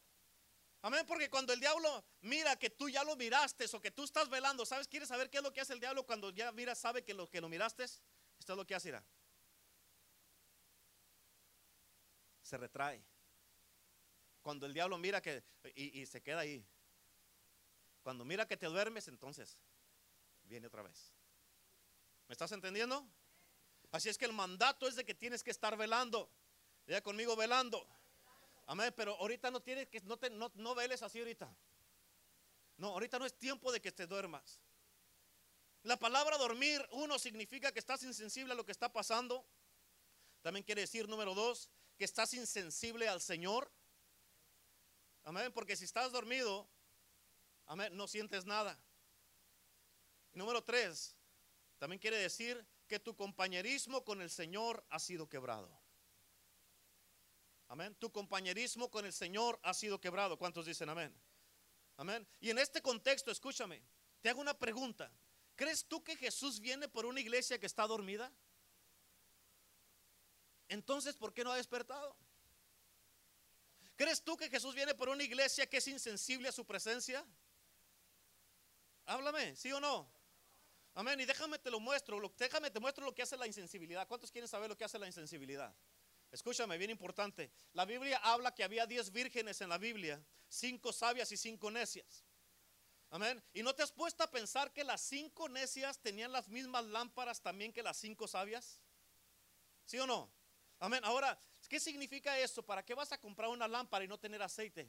Amén, 0.83 1.05
porque 1.07 1.29
cuando 1.29 1.53
el 1.53 1.61
diablo 1.61 2.05
mira 2.23 2.57
que 2.57 2.71
tú 2.71 2.89
ya 2.89 3.05
lo 3.05 3.15
miraste 3.17 3.67
o 3.73 3.81
que 3.81 3.91
tú 3.91 4.05
estás 4.05 4.29
velando, 4.29 4.65
¿sabes? 4.65 4.89
¿Quieres 4.89 5.09
saber 5.09 5.29
qué 5.31 5.39
es 5.39 5.43
lo 5.43 5.53
que 5.53 5.61
hace 5.61 5.75
el 5.75 5.81
diablo 5.81 6.05
cuando 6.05 6.31
ya 6.31 6.53
mira, 6.53 6.75
sabe 6.75 7.05
que 7.05 7.15
lo 7.15 7.29
que 7.29 7.41
lo 7.41 7.49
miraste? 7.49 7.85
Esto 7.85 8.53
es 8.53 8.57
lo 8.57 8.67
que 8.67 8.75
hace, 8.75 8.89
irá. 8.89 9.05
Se 12.43 12.57
retrae. 12.57 13.03
Cuando 14.43 14.67
el 14.67 14.73
diablo 14.73 14.97
mira 14.97 15.21
que 15.21 15.45
y, 15.75 16.01
y 16.01 16.07
se 16.07 16.23
queda 16.23 16.41
ahí. 16.41 16.67
Cuando 18.03 18.25
mira 18.25 18.47
que 18.47 18.57
te 18.57 18.67
duermes, 18.67 19.09
entonces 19.09 19.59
viene 20.45 20.67
otra 20.67 20.83
vez. 20.83 21.13
¿Me 22.29 22.33
estás 22.33 22.53
entendiendo? 22.53 23.07
Así 23.93 24.09
es 24.09 24.17
que 24.17 24.25
el 24.25 24.33
mandato 24.33 24.87
es 24.87 24.97
de 24.97 25.05
que 25.05 25.15
tienes 25.15 25.43
que 25.43 25.51
estar 25.51 25.77
velando. 25.77 26.31
Ya 26.87 27.03
conmigo 27.03 27.37
velando. 27.37 27.87
Amén, 28.67 28.93
pero 28.97 29.17
ahorita 29.17 29.51
no 29.51 29.61
tienes 29.61 29.89
que 29.89 30.01
no 30.03 30.17
te 30.17 30.31
no, 30.31 30.51
no 30.55 30.75
veles 30.75 31.03
así 31.03 31.19
ahorita. 31.19 31.53
No, 32.77 32.89
ahorita 32.89 33.19
no 33.19 33.27
es 33.27 33.37
tiempo 33.37 33.73
de 33.73 33.81
que 33.81 33.93
te 33.93 34.07
duermas. 34.07 34.61
La 35.83 35.99
palabra 35.99 36.37
dormir, 36.37 36.87
uno, 36.93 37.19
significa 37.19 37.73
que 37.73 37.79
estás 37.79 38.03
insensible 38.03 38.53
a 38.53 38.57
lo 38.57 38.65
que 38.65 38.73
está 38.73 38.93
pasando. 38.93 39.47
También 40.43 40.65
quiere 40.65 40.83
decir, 40.83 41.09
número 41.09 41.35
dos, 41.35 41.71
que 41.97 42.05
estás 42.05 42.33
insensible 42.35 43.09
al 43.09 43.21
Señor. 43.21 43.71
Amén, 45.25 45.53
porque 45.53 45.77
si 45.77 45.85
estás 45.85 46.13
dormido, 46.13 46.69
amén, 47.71 47.97
no 47.97 48.09
sientes 48.09 48.45
nada. 48.45 48.77
Número 50.33 50.63
tres, 50.63 51.17
también 51.79 52.01
quiere 52.01 52.17
decir 52.17 52.67
que 52.89 52.99
tu 52.99 53.15
compañerismo 53.15 54.05
con 54.05 54.21
el 54.21 54.29
Señor 54.29 54.85
ha 54.91 54.99
sido 54.99 55.29
quebrado. 55.29 55.71
Amén. 57.69 57.95
Tu 58.01 58.11
compañerismo 58.11 58.91
con 58.91 59.07
el 59.07 59.13
Señor 59.13 59.61
ha 59.63 59.73
sido 59.73 60.01
quebrado. 60.01 60.37
¿Cuántos 60.37 60.67
dicen 60.67 60.89
amén? 60.89 61.15
Amén. 61.97 62.27
Y 62.41 62.51
en 62.51 62.59
este 62.59 62.83
contexto, 62.83 63.31
escúchame, 63.31 63.81
te 64.21 64.29
hago 64.29 64.41
una 64.41 64.59
pregunta. 64.59 65.13
¿Crees 65.55 65.87
tú 65.87 66.03
que 66.03 66.17
Jesús 66.17 66.59
viene 66.59 66.89
por 66.89 67.07
una 67.07 67.21
iglesia 67.21 67.61
que 67.61 67.67
está 67.67 67.87
dormida? 67.87 68.33
Entonces, 70.69 71.15
¿por 71.15 71.33
qué 71.33 71.45
no 71.45 71.53
ha 71.53 71.57
despertado? 71.57 72.17
¿Crees 73.95 74.25
tú 74.25 74.37
que 74.37 74.49
Jesús 74.49 74.75
viene 74.75 74.95
por 74.95 75.09
una 75.09 75.23
iglesia 75.23 75.69
que 75.69 75.77
es 75.77 75.87
insensible 75.87 76.49
a 76.49 76.53
su 76.53 76.67
presencia? 76.67 77.25
Háblame, 79.07 79.57
¿sí 79.57 79.73
o 79.73 79.81
no? 79.81 80.11
Amén. 80.95 81.21
Y 81.21 81.25
déjame 81.25 81.59
te 81.59 81.71
lo 81.71 81.81
muestro. 81.81 82.21
Déjame 82.37 82.71
te 82.71 82.81
muestro 82.81 83.05
lo 83.05 83.15
que 83.15 83.23
hace 83.23 83.37
la 83.37 83.47
insensibilidad. 83.47 84.07
¿Cuántos 84.07 84.31
quieren 84.31 84.49
saber 84.49 84.69
lo 84.69 84.77
que 84.77 84.85
hace 84.85 84.99
la 84.99 85.07
insensibilidad? 85.07 85.75
Escúchame, 86.31 86.79
bien 86.79 86.91
importante. 86.91 87.51
La 87.73 87.85
Biblia 87.85 88.19
habla 88.23 88.55
que 88.55 88.63
había 88.63 88.87
10 88.87 89.11
vírgenes 89.11 89.61
en 89.61 89.69
la 89.69 89.79
Biblia, 89.79 90.25
cinco 90.49 90.93
sabias 90.93 91.33
y 91.33 91.37
cinco 91.37 91.71
necias. 91.71 92.25
Amén. 93.11 93.43
¿Y 93.53 93.65
no 93.65 93.75
te 93.75 93.83
has 93.83 93.91
puesto 93.91 94.23
a 94.23 94.31
pensar 94.31 94.73
que 94.73 94.85
las 94.85 95.01
cinco 95.01 95.49
necias 95.49 95.99
tenían 96.01 96.31
las 96.31 96.49
mismas 96.49 96.85
lámparas 96.85 97.41
también 97.41 97.73
que 97.73 97.83
las 97.83 97.97
cinco 97.97 98.29
sabias? 98.29 98.81
¿Sí 99.85 99.99
o 99.99 100.07
no? 100.07 100.31
Amén. 100.79 101.05
Ahora, 101.05 101.37
¿qué 101.69 101.81
significa 101.81 102.39
eso? 102.39 102.65
¿Para 102.65 102.85
qué 102.85 102.95
vas 102.95 103.11
a 103.11 103.19
comprar 103.19 103.51
una 103.51 103.67
lámpara 103.67 104.05
y 104.05 104.09
no 104.09 104.19
tener 104.19 104.41
aceite 104.41 104.89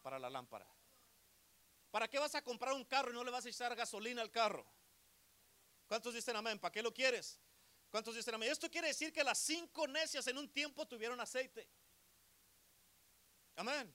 para 0.00 0.20
la 0.20 0.30
lámpara? 0.30 0.72
¿Para 1.92 2.08
qué 2.08 2.18
vas 2.18 2.34
a 2.34 2.42
comprar 2.42 2.72
un 2.72 2.86
carro 2.86 3.10
y 3.10 3.12
no 3.12 3.22
le 3.22 3.30
vas 3.30 3.44
a 3.44 3.50
echar 3.50 3.76
gasolina 3.76 4.22
al 4.22 4.30
carro? 4.30 4.66
¿Cuántos 5.86 6.14
dicen 6.14 6.34
amén? 6.34 6.58
¿Para 6.58 6.72
qué 6.72 6.82
lo 6.82 6.92
quieres? 6.92 7.38
¿Cuántos 7.90 8.16
dicen 8.16 8.34
amén? 8.34 8.50
Esto 8.50 8.70
quiere 8.70 8.88
decir 8.88 9.12
que 9.12 9.22
las 9.22 9.36
cinco 9.38 9.86
necias 9.86 10.26
en 10.26 10.38
un 10.38 10.48
tiempo 10.50 10.88
tuvieron 10.88 11.20
aceite. 11.20 11.68
Amén. 13.56 13.94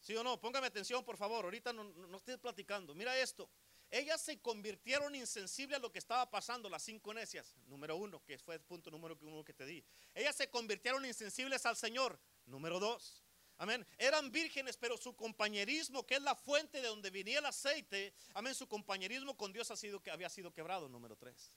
¿Sí 0.00 0.16
o 0.16 0.24
no? 0.24 0.40
Póngame 0.40 0.68
atención, 0.68 1.04
por 1.04 1.18
favor. 1.18 1.44
Ahorita 1.44 1.74
no, 1.74 2.16
estoy 2.16 2.38
platicando. 2.38 2.94
Mira 2.94 3.18
esto. 3.18 3.50
Ellas 3.90 4.22
se 4.22 4.40
convirtieron 4.40 5.14
insensibles 5.14 5.76
a 5.76 5.82
lo 5.82 5.92
que 5.92 5.98
estaba 5.98 6.30
pasando, 6.30 6.70
las 6.70 6.82
cinco 6.82 7.12
necias. 7.12 7.54
Número 7.66 7.96
uno, 7.96 8.24
que 8.24 8.38
fue 8.38 8.54
el 8.54 8.62
punto 8.62 8.90
número 8.90 9.18
uno 9.20 9.44
que 9.44 9.52
te 9.52 9.66
di. 9.66 9.84
Ellas 10.14 10.34
se 10.34 10.48
convirtieron 10.48 11.04
insensibles 11.04 11.66
al 11.66 11.76
Señor. 11.76 12.18
Número 12.46 12.80
dos. 12.80 13.22
Amén. 13.58 13.84
Eran 13.98 14.30
vírgenes, 14.30 14.76
pero 14.76 14.96
su 14.96 15.16
compañerismo, 15.16 16.06
que 16.06 16.14
es 16.14 16.22
la 16.22 16.36
fuente 16.36 16.80
de 16.80 16.86
donde 16.86 17.10
venía 17.10 17.40
el 17.40 17.46
aceite, 17.46 18.14
amén, 18.34 18.54
su 18.54 18.68
compañerismo 18.68 19.36
con 19.36 19.52
Dios 19.52 19.70
ha 19.72 19.76
sido, 19.76 20.00
había 20.12 20.30
sido 20.30 20.52
quebrado. 20.52 20.88
Número 20.88 21.16
tres. 21.16 21.52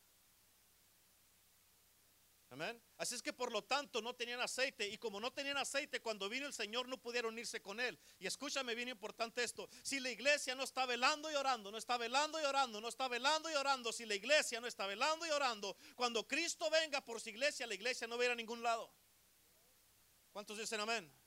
Amén. 2.50 2.82
Así 2.98 3.16
es 3.16 3.22
que 3.22 3.32
por 3.32 3.50
lo 3.50 3.64
tanto 3.64 4.02
no 4.02 4.14
tenían 4.14 4.42
aceite 4.42 4.86
y 4.90 4.98
como 4.98 5.22
no 5.22 5.32
tenían 5.32 5.56
aceite 5.56 6.02
cuando 6.02 6.28
vino 6.28 6.46
el 6.48 6.54
Señor 6.54 6.86
no 6.88 6.98
pudieron 6.98 7.38
irse 7.40 7.62
con 7.62 7.80
él. 7.80 7.98
Y 8.20 8.28
escúchame 8.28 8.76
bien 8.76 8.90
importante 8.90 9.42
esto, 9.42 9.70
si 9.84 10.02
la 10.02 10.10
iglesia 10.10 10.54
no 10.54 10.64
está 10.64 10.86
velando 10.86 11.32
y 11.32 11.36
orando, 11.36 11.72
no 11.72 11.78
está 11.78 11.98
velando 11.98 12.42
y 12.42 12.44
orando, 12.44 12.82
no 12.82 12.90
está 12.90 13.08
velando 13.08 13.50
y 13.50 13.54
orando, 13.54 13.94
si 13.94 14.06
la 14.06 14.16
iglesia 14.16 14.60
no 14.60 14.68
está 14.68 14.86
velando 14.86 15.26
y 15.26 15.30
orando, 15.30 15.78
cuando 15.96 16.28
Cristo 16.28 16.70
venga 16.70 17.00
por 17.00 17.22
su 17.22 17.30
iglesia, 17.30 17.66
la 17.68 17.76
iglesia 17.76 18.06
no 18.06 18.18
va 18.18 18.24
a 18.24 18.26
ir 18.26 18.32
a 18.32 18.36
ningún 18.36 18.62
lado. 18.62 18.92
¿Cuántos 20.34 20.58
dicen 20.58 20.82
amén? 20.82 21.21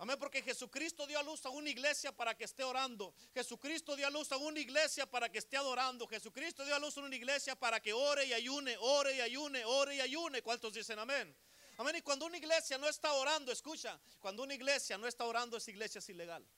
Amén, 0.00 0.16
porque 0.16 0.42
Jesucristo 0.42 1.08
dio 1.08 1.18
a 1.18 1.24
luz 1.24 1.44
a 1.44 1.50
una 1.50 1.68
iglesia 1.68 2.12
para 2.12 2.36
que 2.36 2.44
esté 2.44 2.62
orando. 2.62 3.12
Jesucristo 3.34 3.96
dio 3.96 4.06
a 4.06 4.10
luz 4.10 4.30
a 4.30 4.36
una 4.36 4.60
iglesia 4.60 5.10
para 5.10 5.28
que 5.28 5.38
esté 5.38 5.56
adorando. 5.56 6.06
Jesucristo 6.06 6.64
dio 6.64 6.76
a 6.76 6.78
luz 6.78 6.96
a 6.98 7.00
una 7.00 7.16
iglesia 7.16 7.56
para 7.56 7.80
que 7.80 7.92
ore 7.92 8.24
y 8.24 8.32
ayune, 8.32 8.76
ore 8.78 9.16
y 9.16 9.20
ayune, 9.20 9.64
ore 9.64 9.96
y 9.96 10.00
ayune. 10.00 10.40
¿Cuántos 10.40 10.72
dicen 10.72 11.00
amén? 11.00 11.36
Amén. 11.78 11.96
Y 11.96 12.02
cuando 12.02 12.26
una 12.26 12.36
iglesia 12.36 12.78
no 12.78 12.88
está 12.88 13.12
orando, 13.12 13.50
escucha, 13.50 14.00
cuando 14.20 14.44
una 14.44 14.54
iglesia 14.54 14.96
no 14.96 15.08
está 15.08 15.24
orando, 15.24 15.56
esa 15.56 15.70
iglesia 15.72 15.98
es 15.98 16.08
ilegal. 16.08 16.48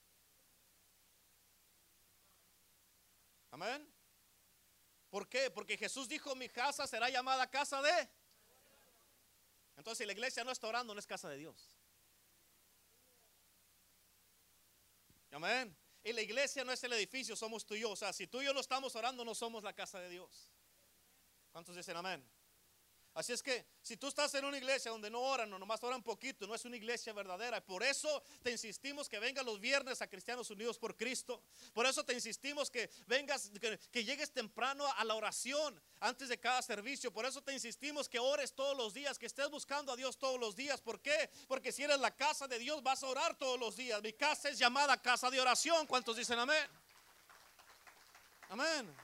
Amén. 3.53 3.91
¿Por 5.09 5.27
qué? 5.31 5.51
Porque 5.51 5.79
Jesús 5.79 6.09
dijo, 6.09 6.35
mi 6.35 6.51
casa 6.51 6.87
será 6.87 7.09
llamada 7.09 7.49
casa 7.51 7.81
de... 7.81 8.09
Entonces, 9.79 9.99
si 9.99 10.05
la 10.05 10.13
iglesia 10.13 10.45
no 10.45 10.53
está 10.53 10.67
orando, 10.67 10.93
no 10.93 11.01
es 11.01 11.07
casa 11.07 11.31
de 11.31 11.39
Dios. 11.39 11.80
Amén. 15.31 15.77
Y 16.03 16.13
la 16.13 16.23
iglesia 16.23 16.65
no 16.65 16.73
es 16.73 16.83
el 16.83 16.93
edificio, 16.93 17.37
somos 17.37 17.65
tú 17.67 17.75
y 17.75 17.81
yo. 17.81 17.91
O 17.91 17.97
sea, 17.97 18.13
si 18.13 18.27
tú 18.27 18.41
y 18.41 18.47
yo 18.47 18.55
no 18.55 18.61
estamos 18.61 18.95
orando, 18.97 19.25
no 19.25 19.35
somos 19.35 19.63
la 19.63 19.73
casa 19.75 20.01
de 20.01 20.09
Dios. 20.09 20.51
¿Cuántos 21.53 21.77
dicen 21.77 21.97
amén? 21.97 22.25
Así 23.13 23.33
es 23.33 23.43
que 23.43 23.67
si 23.83 23.97
tú 23.97 24.07
estás 24.07 24.33
en 24.35 24.45
una 24.45 24.57
iglesia 24.57 24.91
donde 24.93 25.11
no 25.11 25.21
oran 25.21 25.53
o 25.53 25.59
nomás 25.59 25.83
oran 25.83 26.01
poquito, 26.03 26.47
no 26.47 26.55
es 26.55 26.65
una 26.65 26.77
iglesia 26.77 27.13
verdadera. 27.13 27.61
Por 27.65 27.83
eso 27.83 28.23
te 28.43 28.53
insistimos 28.53 29.09
que 29.09 29.19
vengas 29.19 29.45
los 29.45 29.59
viernes 29.59 30.01
a 30.01 30.07
Cristianos 30.09 30.49
Unidos 30.51 30.79
por 30.79 30.97
Cristo. 30.97 31.43
Por 31.73 31.87
eso 31.87 32.05
te 32.05 32.15
insistimos 32.15 32.71
que 32.71 32.89
vengas, 33.07 33.51
que, 33.91 34.05
llegues 34.05 34.33
temprano 34.33 34.87
a 34.97 35.05
la 35.05 35.17
oración 35.17 35.81
antes 35.99 36.29
de 36.29 36.39
cada 36.39 36.63
servicio. 36.63 37.13
Por 37.13 37.27
eso 37.27 37.43
te 37.43 37.53
insistimos 37.53 38.09
que 38.09 38.21
ores 38.21 38.53
todos 38.53 38.77
los 38.77 38.95
días, 38.95 39.19
que 39.19 39.27
estés 39.27 39.51
buscando 39.51 39.93
a 39.93 39.97
Dios 39.97 40.17
todos 40.17 40.39
los 40.39 40.55
días. 40.55 40.81
¿Por 40.81 41.01
qué? 41.01 41.31
Porque 41.49 41.73
si 41.73 41.83
eres 41.83 41.99
la 41.99 42.15
casa 42.15 42.47
de 42.47 42.61
Dios 42.61 42.81
vas 42.81 43.03
a 43.03 43.09
orar 43.09 43.37
todos 43.37 43.59
los 43.59 43.75
días. 43.75 44.01
Mi 44.03 44.13
casa 44.13 44.51
es 44.51 44.59
llamada 44.59 44.97
casa 45.03 45.31
de 45.31 45.41
oración. 45.41 45.85
¿Cuántos 45.89 46.17
dicen 46.17 46.39
amén? 46.39 46.69
Amén. 48.51 48.97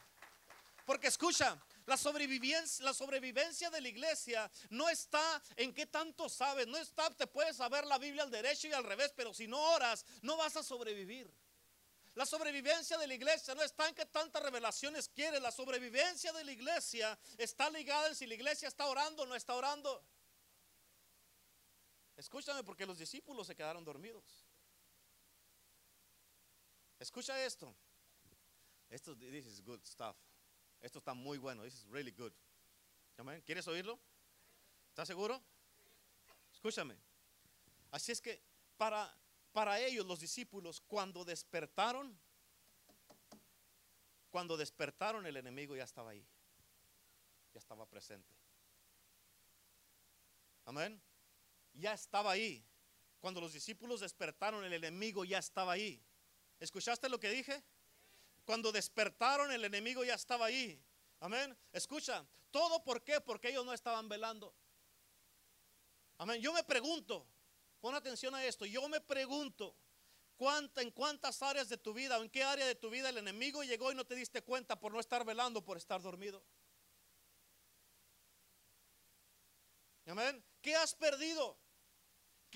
Porque 0.85 1.09
escucha, 1.09 1.61
la 1.87 1.96
sobrevivencia, 1.96 2.85
la 2.85 2.92
sobrevivencia 2.92 3.70
de 3.70 3.81
la 3.81 3.88
iglesia 3.88 4.51
no 4.70 4.88
está 4.88 5.42
en 5.57 5.72
qué 5.72 5.87
tanto 5.87 6.29
sabes, 6.29 6.66
no 6.66 6.77
está, 6.77 7.11
te 7.11 7.27
puedes 7.27 7.57
saber 7.57 7.87
la 7.87 7.96
Biblia 7.99 8.25
al 8.25 8.31
derecho 8.31 8.66
y 8.66 8.72
al 8.72 8.85
revés, 8.85 9.12
pero 9.16 9.33
si 9.33 9.46
no 9.46 9.61
oras, 9.72 10.05
no 10.22 10.37
vas 10.37 10.57
a 10.57 10.62
sobrevivir. 10.64 11.33
La 12.14 12.27
sobrevivencia 12.27 12.99
de 12.99 13.07
la 13.07 13.14
iglesia 13.14 13.55
no 13.55 13.62
está 13.62 13.88
en 13.88 13.94
qué 13.94 14.07
tantas 14.07 14.42
revelaciones 14.42 15.09
quieres, 15.09 15.40
la 15.40 15.53
sobrevivencia 15.53 16.33
de 16.33 16.44
la 16.44 16.53
iglesia 16.53 17.16
está 17.38 17.70
ligada 17.70 18.09
en 18.09 18.16
si 18.16 18.27
la 18.27 18.35
iglesia 18.35 18.68
está 18.68 18.87
orando 18.87 19.22
o 19.22 19.27
no 19.27 19.37
está 19.37 19.55
orando. 19.55 20.03
Escúchame 22.16 22.64
porque 22.64 22.87
los 22.87 22.99
discípulos 22.99 23.46
se 23.46 23.55
quedaron 23.55 23.85
dormidos. 23.85 24.46
Escucha 26.99 27.44
esto. 27.44 27.77
Esto 28.88 29.14
this 29.16 29.46
is 29.46 29.61
good 29.62 29.85
stuff. 29.85 30.16
Esto 30.81 30.99
está 30.99 31.15
muy 31.15 31.39
bueno. 31.39 31.62
This 31.62 31.75
is 31.75 31.87
really 31.87 32.12
good. 32.12 32.33
¿Quieres 33.45 33.67
oírlo? 33.67 33.99
¿Estás 34.91 35.09
seguro? 35.09 35.43
Escúchame. 36.53 36.97
Así 37.91 38.12
es 38.12 38.21
que 38.21 38.43
para, 38.77 39.15
para 39.53 39.81
ellos, 39.81 40.07
los 40.07 40.21
discípulos, 40.21 40.81
cuando 40.81 41.25
despertaron, 41.25 42.19
cuando 44.31 44.57
despertaron, 44.57 45.25
el 45.27 45.37
enemigo 45.37 45.75
ya 45.77 45.85
estaba 45.85 46.11
ahí. 46.11 46.27
Ya 47.55 47.59
estaba 47.59 47.89
presente. 47.89 48.35
Amén. 50.67 51.01
Ya 51.73 51.95
estaba 51.95 52.33
ahí. 52.33 52.62
Cuando 53.21 53.41
los 53.41 53.55
discípulos 53.55 54.01
despertaron, 54.01 54.62
el 54.65 54.73
enemigo 54.73 55.25
ya 55.25 55.39
estaba 55.39 55.73
ahí. 55.73 56.03
¿Escuchaste 56.61 57.09
lo 57.09 57.19
que 57.19 57.31
dije? 57.31 57.62
Cuando 58.47 58.71
despertaron, 58.71 59.51
el 59.51 59.65
enemigo 59.65 60.05
ya 60.05 60.15
estaba 60.15 60.47
ahí. 60.47 60.81
Amén. 61.19 61.59
Escucha, 61.73 62.25
todo 62.53 62.83
por 62.85 63.03
qué? 63.03 63.21
Porque 63.21 63.49
ellos 63.49 63.67
no 63.67 63.73
estaban 63.73 64.09
velando. 64.09 64.55
Amén. 66.17 66.41
Yo 66.41 66.53
me 66.53 66.63
pregunto, 66.63 67.27
pon 67.81 67.97
atención 67.97 68.37
a 68.37 68.45
esto. 68.45 68.65
Yo 68.65 68.89
me 68.89 69.01
pregunto, 69.01 69.77
¿cuánta, 70.37 70.81
¿en 70.81 70.93
cuántas 70.93 71.43
áreas 71.43 71.69
de 71.69 71.77
tu 71.77 71.93
vida 71.93 72.19
o 72.19 72.23
en 72.23 72.31
qué 72.31 72.45
área 72.45 72.65
de 72.65 72.77
tu 72.77 72.89
vida 72.89 73.09
el 73.09 73.19
enemigo 73.19 73.65
llegó 73.65 73.91
y 73.91 73.97
no 73.97 74.05
te 74.05 74.15
diste 74.15 74.43
cuenta 74.43 74.79
por 74.79 74.93
no 74.93 75.01
estar 75.01 75.25
velando, 75.25 75.65
por 75.65 75.77
estar 75.77 76.01
dormido? 76.01 76.41
Amén. 80.07 80.43
¿Qué 80.63 80.77
has 80.77 80.95
perdido? 80.95 81.59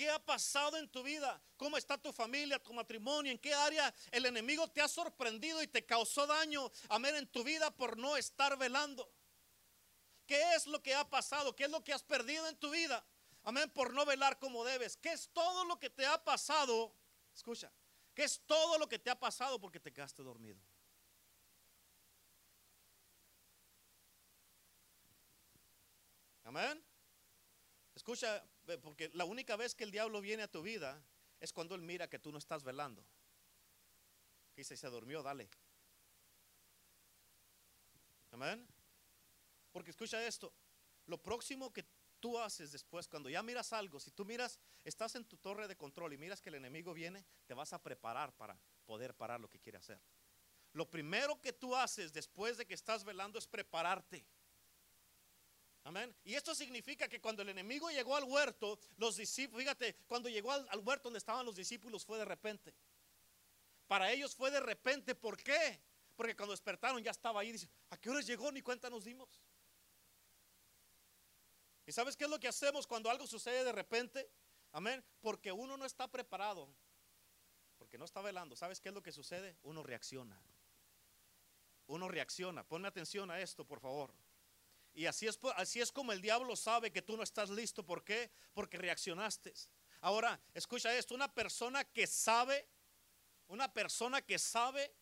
¿Qué 0.00 0.08
ha 0.08 0.18
pasado 0.18 0.78
en 0.78 0.88
tu 0.88 1.02
vida? 1.02 1.38
¿Cómo 1.58 1.76
está 1.76 1.98
tu 1.98 2.10
familia, 2.10 2.58
tu 2.58 2.72
matrimonio? 2.72 3.30
¿En 3.30 3.38
qué 3.38 3.52
área 3.52 3.94
el 4.10 4.24
enemigo 4.24 4.66
te 4.66 4.80
ha 4.80 4.88
sorprendido 4.88 5.62
y 5.62 5.66
te 5.66 5.84
causó 5.84 6.26
daño, 6.26 6.72
amén, 6.88 7.16
en 7.16 7.26
tu 7.26 7.44
vida 7.44 7.70
por 7.70 7.98
no 7.98 8.16
estar 8.16 8.56
velando? 8.56 9.12
¿Qué 10.24 10.54
es 10.54 10.66
lo 10.66 10.82
que 10.82 10.94
ha 10.94 11.06
pasado? 11.06 11.54
¿Qué 11.54 11.64
es 11.64 11.70
lo 11.70 11.84
que 11.84 11.92
has 11.92 12.02
perdido 12.02 12.48
en 12.48 12.56
tu 12.56 12.70
vida? 12.70 13.04
Amén, 13.42 13.68
por 13.74 13.92
no 13.92 14.06
velar 14.06 14.38
como 14.38 14.64
debes. 14.64 14.96
¿Qué 14.96 15.12
es 15.12 15.28
todo 15.34 15.66
lo 15.66 15.78
que 15.78 15.90
te 15.90 16.06
ha 16.06 16.24
pasado? 16.24 16.96
Escucha, 17.34 17.70
¿qué 18.14 18.24
es 18.24 18.40
todo 18.46 18.78
lo 18.78 18.88
que 18.88 18.98
te 18.98 19.10
ha 19.10 19.20
pasado 19.20 19.60
porque 19.60 19.80
te 19.80 19.92
quedaste 19.92 20.22
dormido? 20.22 20.62
Amén. 26.44 26.82
Escucha, 27.94 28.42
porque 28.78 29.10
la 29.14 29.24
única 29.24 29.56
vez 29.56 29.74
que 29.74 29.84
el 29.84 29.90
diablo 29.90 30.20
viene 30.20 30.42
a 30.42 30.50
tu 30.50 30.62
vida 30.62 31.02
es 31.40 31.52
cuando 31.52 31.74
él 31.74 31.82
mira 31.82 32.08
que 32.08 32.18
tú 32.18 32.30
no 32.30 32.38
estás 32.38 32.62
velando. 32.62 33.04
Dice, 34.54 34.76
se 34.76 34.88
durmió, 34.88 35.22
dale. 35.22 35.48
Amén. 38.32 38.66
Porque 39.72 39.90
escucha 39.90 40.24
esto, 40.26 40.52
lo 41.06 41.22
próximo 41.22 41.72
que 41.72 41.84
tú 42.20 42.38
haces 42.38 42.72
después, 42.72 43.08
cuando 43.08 43.30
ya 43.30 43.42
miras 43.42 43.72
algo, 43.72 43.98
si 43.98 44.10
tú 44.10 44.24
miras, 44.24 44.58
estás 44.84 45.14
en 45.14 45.24
tu 45.24 45.36
torre 45.38 45.66
de 45.66 45.76
control 45.76 46.12
y 46.12 46.18
miras 46.18 46.40
que 46.40 46.50
el 46.50 46.56
enemigo 46.56 46.92
viene, 46.92 47.24
te 47.46 47.54
vas 47.54 47.72
a 47.72 47.82
preparar 47.82 48.32
para 48.36 48.58
poder 48.84 49.14
parar 49.14 49.40
lo 49.40 49.48
que 49.48 49.58
quiere 49.58 49.78
hacer. 49.78 50.00
Lo 50.72 50.88
primero 50.88 51.40
que 51.40 51.52
tú 51.52 51.74
haces 51.74 52.12
después 52.12 52.56
de 52.56 52.66
que 52.66 52.74
estás 52.74 53.02
velando 53.02 53.38
es 53.38 53.46
prepararte. 53.46 54.24
Amén. 55.84 56.14
Y 56.24 56.34
esto 56.34 56.54
significa 56.54 57.08
que 57.08 57.20
cuando 57.20 57.42
el 57.42 57.48
enemigo 57.48 57.90
llegó 57.90 58.16
al 58.16 58.24
huerto, 58.24 58.78
los 58.98 59.16
discípulos, 59.16 59.62
fíjate, 59.62 59.96
cuando 60.06 60.28
llegó 60.28 60.52
al, 60.52 60.78
huerto 60.80 61.04
donde 61.04 61.18
estaban 61.18 61.46
los 61.46 61.56
discípulos 61.56 62.04
fue 62.04 62.18
de 62.18 62.24
repente. 62.24 62.74
Para 63.86 64.12
ellos 64.12 64.34
fue 64.34 64.50
de 64.50 64.60
repente. 64.60 65.14
¿Por 65.14 65.36
qué? 65.42 65.80
Porque 66.14 66.36
cuando 66.36 66.52
despertaron 66.52 67.02
ya 67.02 67.10
estaba 67.10 67.40
ahí. 67.40 67.52
Dice, 67.52 67.68
¿a 67.88 67.96
qué 67.96 68.10
hora 68.10 68.20
llegó? 68.20 68.52
Ni 68.52 68.60
cuenta 68.60 68.90
nos 68.90 69.04
dimos. 69.04 69.28
¿Y 71.86 71.92
sabes 71.92 72.16
qué 72.16 72.24
es 72.24 72.30
lo 72.30 72.38
que 72.38 72.46
hacemos 72.46 72.86
cuando 72.86 73.10
algo 73.10 73.26
sucede 73.26 73.64
de 73.64 73.72
repente? 73.72 74.30
Amén. 74.72 75.02
Porque 75.20 75.50
uno 75.50 75.76
no 75.76 75.86
está 75.86 76.06
preparado. 76.08 76.68
Porque 77.78 77.96
no 77.96 78.04
está 78.04 78.20
velando. 78.20 78.54
¿Sabes 78.54 78.80
qué 78.80 78.90
es 78.90 78.94
lo 78.94 79.02
que 79.02 79.12
sucede? 79.12 79.56
Uno 79.62 79.82
reacciona. 79.82 80.40
Uno 81.86 82.06
reacciona. 82.06 82.62
Ponme 82.64 82.86
atención 82.86 83.30
a 83.30 83.40
esto, 83.40 83.64
por 83.64 83.80
favor. 83.80 84.14
Y 84.94 85.06
así 85.06 85.26
es, 85.26 85.38
así 85.56 85.80
es 85.80 85.92
como 85.92 86.12
el 86.12 86.20
diablo 86.20 86.56
sabe 86.56 86.90
que 86.90 87.02
tú 87.02 87.16
no 87.16 87.22
estás 87.22 87.50
listo. 87.50 87.84
¿Por 87.84 88.04
qué? 88.04 88.30
Porque 88.52 88.76
reaccionaste. 88.76 89.52
Ahora, 90.00 90.40
escucha 90.54 90.96
esto, 90.96 91.14
una 91.14 91.32
persona 91.32 91.84
que 91.84 92.06
sabe, 92.06 92.66
una 93.48 93.72
persona 93.72 94.22
que 94.22 94.38
sabe 94.38 94.92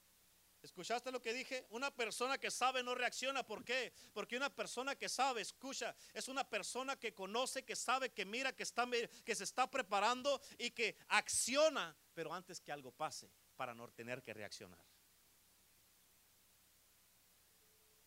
¿Escuchaste 0.62 1.12
lo 1.12 1.22
que 1.22 1.33
dije? 1.33 1.66
Una 1.70 1.90
persona 1.94 2.37
que 2.37 2.51
sabe 2.51 2.83
no 2.83 2.94
reacciona. 2.94 3.44
¿Por 3.44 3.64
qué? 3.64 3.92
Porque 4.12 4.37
una 4.37 4.51
persona 4.51 4.96
que 4.96 5.09
sabe, 5.09 5.40
escucha, 5.40 5.94
es 6.12 6.29
una 6.29 6.48
persona 6.48 6.96
que 6.96 7.14
conoce, 7.14 7.64
que 7.64 7.77
sabe, 7.77 8.11
que 8.11 8.24
mira, 8.24 8.53
que, 8.53 8.64
está, 8.64 8.87
que 9.24 9.35
se 9.35 9.44
está 9.44 9.70
preparando 9.70 10.40
y 10.59 10.70
que 10.72 10.96
acciona, 11.09 11.96
pero 12.12 12.35
antes 12.35 12.61
que 12.61 12.72
algo 12.72 12.90
pase, 12.90 13.31
para 13.57 13.74
no 13.74 13.88
tener 13.90 14.22
que 14.22 14.35
reaccionar. 14.35 14.85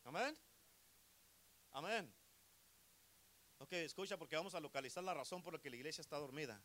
Amén. 0.04 0.38
Amén. 1.72 2.14
Ok, 3.60 3.74
escucha 3.74 4.18
porque 4.18 4.36
vamos 4.36 4.56
a 4.56 4.60
localizar 4.60 5.04
la 5.04 5.14
razón 5.14 5.42
por 5.42 5.54
la 5.54 5.60
que 5.60 5.70
la 5.70 5.76
iglesia 5.76 6.02
está 6.02 6.18
dormida 6.18 6.62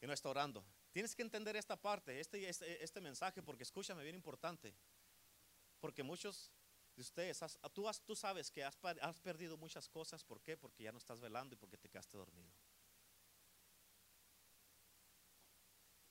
y 0.00 0.06
no 0.06 0.12
está 0.12 0.28
orando. 0.28 0.64
Tienes 0.92 1.16
que 1.16 1.22
entender 1.22 1.56
esta 1.56 1.80
parte, 1.80 2.20
este, 2.20 2.48
este, 2.48 2.84
este 2.84 3.00
mensaje, 3.00 3.42
porque 3.42 3.62
escúchame, 3.62 4.04
bien 4.04 4.14
importante. 4.14 4.76
Porque 5.80 6.02
muchos 6.02 6.52
de 6.94 7.02
ustedes, 7.02 7.40
tú, 7.72 7.90
tú 8.04 8.14
sabes 8.14 8.50
que 8.50 8.62
has, 8.62 8.76
perdido 9.22 9.56
muchas 9.56 9.88
cosas. 9.88 10.22
¿Por 10.22 10.40
qué? 10.40 10.56
Porque 10.56 10.84
ya 10.84 10.92
no 10.92 10.98
estás 10.98 11.20
velando 11.20 11.54
y 11.54 11.58
porque 11.58 11.78
te 11.78 11.88
quedaste 11.88 12.16
dormido. 12.16 12.52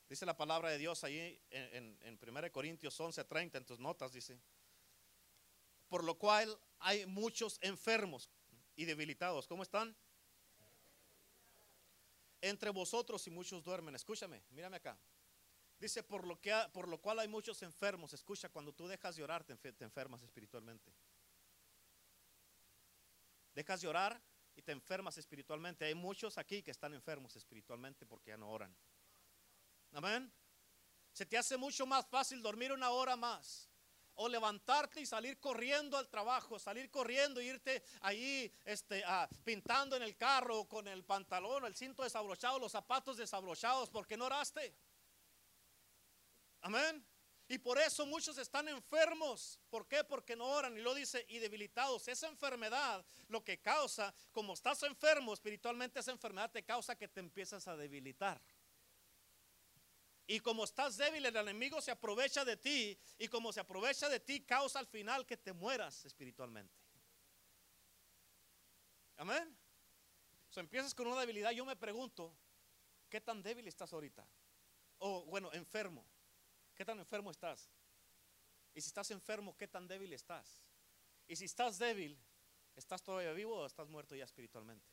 Dice 0.09 0.25
la 0.25 0.35
palabra 0.35 0.69
de 0.69 0.77
Dios 0.77 1.03
ahí 1.03 1.41
en, 1.49 1.97
en, 2.01 2.19
1 2.21 2.51
Corintios 2.51 2.99
11:30 2.99 3.57
en 3.57 3.65
tus 3.65 3.79
notas, 3.79 4.11
dice, 4.11 4.39
por 5.93 6.03
lo 6.03 6.17
cual 6.17 6.59
hay 6.79 7.05
muchos 7.05 7.59
enfermos 7.61 8.27
y 8.75 8.85
debilitados. 8.85 9.45
¿Cómo 9.47 9.61
están? 9.61 9.95
entre 12.41 12.71
vosotros 12.71 13.27
y 13.27 13.29
muchos 13.29 13.63
duermen. 13.63 13.93
Escúchame, 13.93 14.43
mírame 14.49 14.77
acá. 14.77 14.97
Dice, 15.77 16.01
por 16.01 16.25
lo, 16.25 16.41
que 16.41 16.51
por 16.73 16.87
lo 16.87 16.99
cual 16.99 17.19
hay 17.19 17.27
muchos 17.27 17.61
enfermos. 17.61 18.11
Escucha, 18.11 18.49
cuando 18.49 18.73
tú 18.73 18.87
dejas 18.87 19.15
de 19.17 19.23
orar, 19.23 19.43
te, 19.43 19.55
te 19.55 19.83
enfermas 19.85 20.23
espiritualmente. 20.23 20.91
Dejas 23.53 23.81
de 23.81 23.87
orar 23.87 24.19
y 24.55 24.63
te 24.63 24.71
enfermas 24.71 25.19
espiritualmente. 25.19 25.85
Hay 25.85 25.93
muchos 25.93 26.39
aquí 26.39 26.63
que 26.63 26.71
están 26.71 26.95
enfermos 26.95 27.35
espiritualmente 27.35 28.03
porque 28.07 28.31
ya 28.31 28.37
no 28.37 28.49
oran. 28.49 28.75
Amén. 29.91 30.33
Se 31.11 31.23
te 31.23 31.37
hace 31.37 31.55
mucho 31.55 31.85
más 31.85 32.07
fácil 32.07 32.41
dormir 32.41 32.71
una 32.71 32.89
hora 32.89 33.15
más 33.15 33.69
o 34.15 34.27
levantarte 34.27 35.01
y 35.01 35.05
salir 35.05 35.39
corriendo 35.39 35.97
al 35.97 36.09
trabajo, 36.09 36.59
salir 36.59 36.89
corriendo 36.89 37.39
e 37.39 37.45
irte 37.45 37.83
ahí 38.01 38.51
este, 38.65 39.03
pintando 39.43 39.95
en 39.95 40.03
el 40.03 40.15
carro 40.15 40.65
con 40.65 40.87
el 40.87 41.03
pantalón, 41.03 41.65
el 41.65 41.75
cinto 41.75 42.03
desabrochado, 42.03 42.59
los 42.59 42.71
zapatos 42.71 43.17
desabrochados, 43.17 43.89
porque 43.89 44.17
no 44.17 44.25
oraste. 44.25 44.75
Amén. 46.61 47.05
Y 47.47 47.57
por 47.57 47.77
eso 47.77 48.05
muchos 48.05 48.37
están 48.37 48.67
enfermos. 48.69 49.59
¿Por 49.69 49.87
qué? 49.87 50.03
Porque 50.03 50.35
no 50.35 50.45
oran. 50.45 50.77
Y 50.77 50.81
lo 50.81 50.93
dice, 50.95 51.25
y 51.27 51.39
debilitados. 51.39 52.07
Esa 52.07 52.27
enfermedad 52.27 53.05
lo 53.27 53.43
que 53.43 53.59
causa, 53.59 54.13
como 54.31 54.53
estás 54.53 54.81
enfermo 54.83 55.33
espiritualmente, 55.33 55.99
esa 55.99 56.11
enfermedad 56.11 56.51
te 56.51 56.63
causa 56.63 56.95
que 56.95 57.07
te 57.07 57.19
empiezas 57.19 57.67
a 57.67 57.75
debilitar. 57.75 58.41
Y 60.25 60.39
como 60.39 60.63
estás 60.63 60.97
débil, 60.97 61.25
el 61.25 61.35
enemigo 61.35 61.81
se 61.81 61.91
aprovecha 61.91 62.45
de 62.45 62.57
ti. 62.57 62.97
Y 63.17 63.27
como 63.27 63.51
se 63.51 63.59
aprovecha 63.59 64.07
de 64.07 64.19
ti, 64.19 64.41
causa 64.45 64.79
al 64.79 64.87
final 64.87 65.25
que 65.25 65.37
te 65.37 65.51
mueras 65.51 66.05
espiritualmente. 66.05 66.73
Amén. 69.17 69.57
O 70.55 70.59
empiezas 70.59 70.93
con 70.93 71.07
una 71.07 71.19
debilidad. 71.19 71.51
Yo 71.51 71.65
me 71.65 71.75
pregunto, 71.75 72.35
¿qué 73.09 73.19
tan 73.19 73.41
débil 73.41 73.67
estás 73.67 73.91
ahorita? 73.91 74.27
O 74.99 75.25
bueno, 75.25 75.51
enfermo. 75.53 76.05
¿Qué 76.75 76.85
tan 76.85 76.99
enfermo 76.99 77.31
estás? 77.31 77.69
Y 78.73 78.81
si 78.81 78.87
estás 78.87 79.11
enfermo, 79.11 79.55
¿qué 79.57 79.67
tan 79.67 79.87
débil 79.87 80.13
estás? 80.13 80.63
Y 81.27 81.35
si 81.35 81.45
estás 81.45 81.77
débil, 81.77 82.17
¿estás 82.75 83.03
todavía 83.03 83.33
vivo 83.33 83.57
o 83.57 83.65
estás 83.65 83.87
muerto 83.87 84.15
ya 84.15 84.25
espiritualmente? 84.25 84.87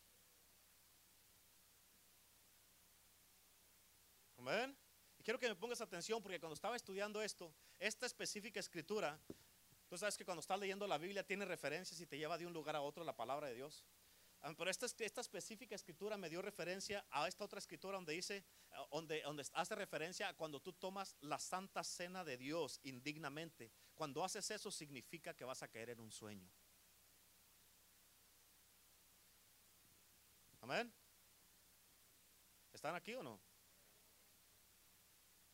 Amén. 4.37 4.77
Quiero 5.31 5.39
que 5.39 5.49
me 5.49 5.55
pongas 5.55 5.81
atención 5.81 6.21
porque 6.21 6.41
cuando 6.41 6.55
estaba 6.55 6.75
estudiando 6.75 7.23
esto, 7.23 7.55
esta 7.79 8.05
específica 8.05 8.59
escritura, 8.59 9.17
tú 9.89 9.97
sabes 9.97 10.19
que 10.19 10.25
cuando 10.25 10.41
estás 10.41 10.59
leyendo 10.59 10.89
la 10.89 10.99
Biblia 10.99 11.25
tiene 11.25 11.45
referencias 11.45 12.01
y 12.01 12.07
te 12.07 12.19
lleva 12.19 12.37
de 12.37 12.47
un 12.47 12.53
lugar 12.53 12.75
a 12.75 12.81
otro 12.81 13.05
la 13.05 13.15
palabra 13.15 13.47
de 13.47 13.55
Dios. 13.55 13.85
Ah, 14.41 14.53
pero 14.59 14.69
esta, 14.69 14.87
esta 14.87 15.21
específica 15.21 15.77
escritura 15.77 16.17
me 16.17 16.29
dio 16.29 16.43
referencia 16.43 17.07
a 17.13 17.29
esta 17.29 17.45
otra 17.45 17.61
escritura 17.61 17.97
donde 17.97 18.13
dice, 18.13 18.45
ah, 18.73 18.85
donde, 18.91 19.23
donde 19.23 19.47
hace 19.53 19.77
referencia 19.77 20.29
a 20.29 20.35
cuando 20.35 20.59
tú 20.59 20.73
tomas 20.73 21.15
la 21.21 21.39
santa 21.39 21.85
cena 21.85 22.25
de 22.25 22.37
Dios 22.37 22.81
indignamente. 22.83 23.71
Cuando 23.95 24.25
haces 24.25 24.51
eso 24.51 24.73
significa 24.73 25.33
que 25.33 25.45
vas 25.45 25.63
a 25.63 25.69
caer 25.69 25.91
en 25.91 26.01
un 26.01 26.11
sueño. 26.11 26.51
Amén. 30.61 30.93
¿Están 32.73 32.97
aquí 32.97 33.15
o 33.15 33.23
no? 33.23 33.50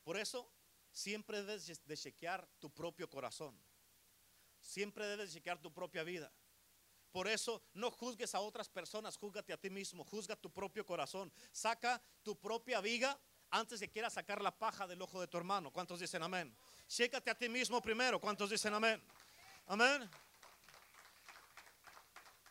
Por 0.07 0.16
eso, 0.16 0.49
siempre 0.92 1.42
debes 1.42 1.85
de 1.85 1.97
chequear 1.97 2.47
tu 2.61 2.71
propio 2.71 3.11
corazón. 3.11 3.61
Siempre 4.61 5.05
debes 5.05 5.33
chequear 5.33 5.61
tu 5.61 5.73
propia 5.73 6.05
vida. 6.05 6.33
Por 7.11 7.27
eso 7.27 7.61
no 7.75 7.90
juzgues 7.90 8.33
a 8.37 8.38
otras 8.38 8.69
personas, 8.69 9.16
júzgate 9.16 9.53
a 9.53 9.57
ti 9.57 9.69
mismo, 9.69 10.05
juzga 10.05 10.37
tu 10.37 10.49
propio 10.49 10.87
corazón. 10.87 11.33
Saca 11.51 12.01
tu 12.23 12.38
propia 12.38 12.81
viga 12.81 13.19
antes 13.51 13.81
de 13.81 13.90
quieras 13.90 14.12
sacar 14.12 14.40
la 14.40 14.57
paja 14.57 14.87
del 14.87 15.03
ojo 15.03 15.21
de 15.21 15.27
tu 15.27 15.38
hermano. 15.38 15.73
¿Cuántos 15.73 15.99
dicen 15.99 16.23
amén? 16.23 16.57
Chécate 16.87 17.33
a 17.33 17.35
ti 17.35 17.49
mismo 17.49 17.83
primero. 17.83 18.21
¿Cuántos 18.21 18.51
dicen 18.51 18.75
amén? 18.75 19.03
Amén. 19.66 20.09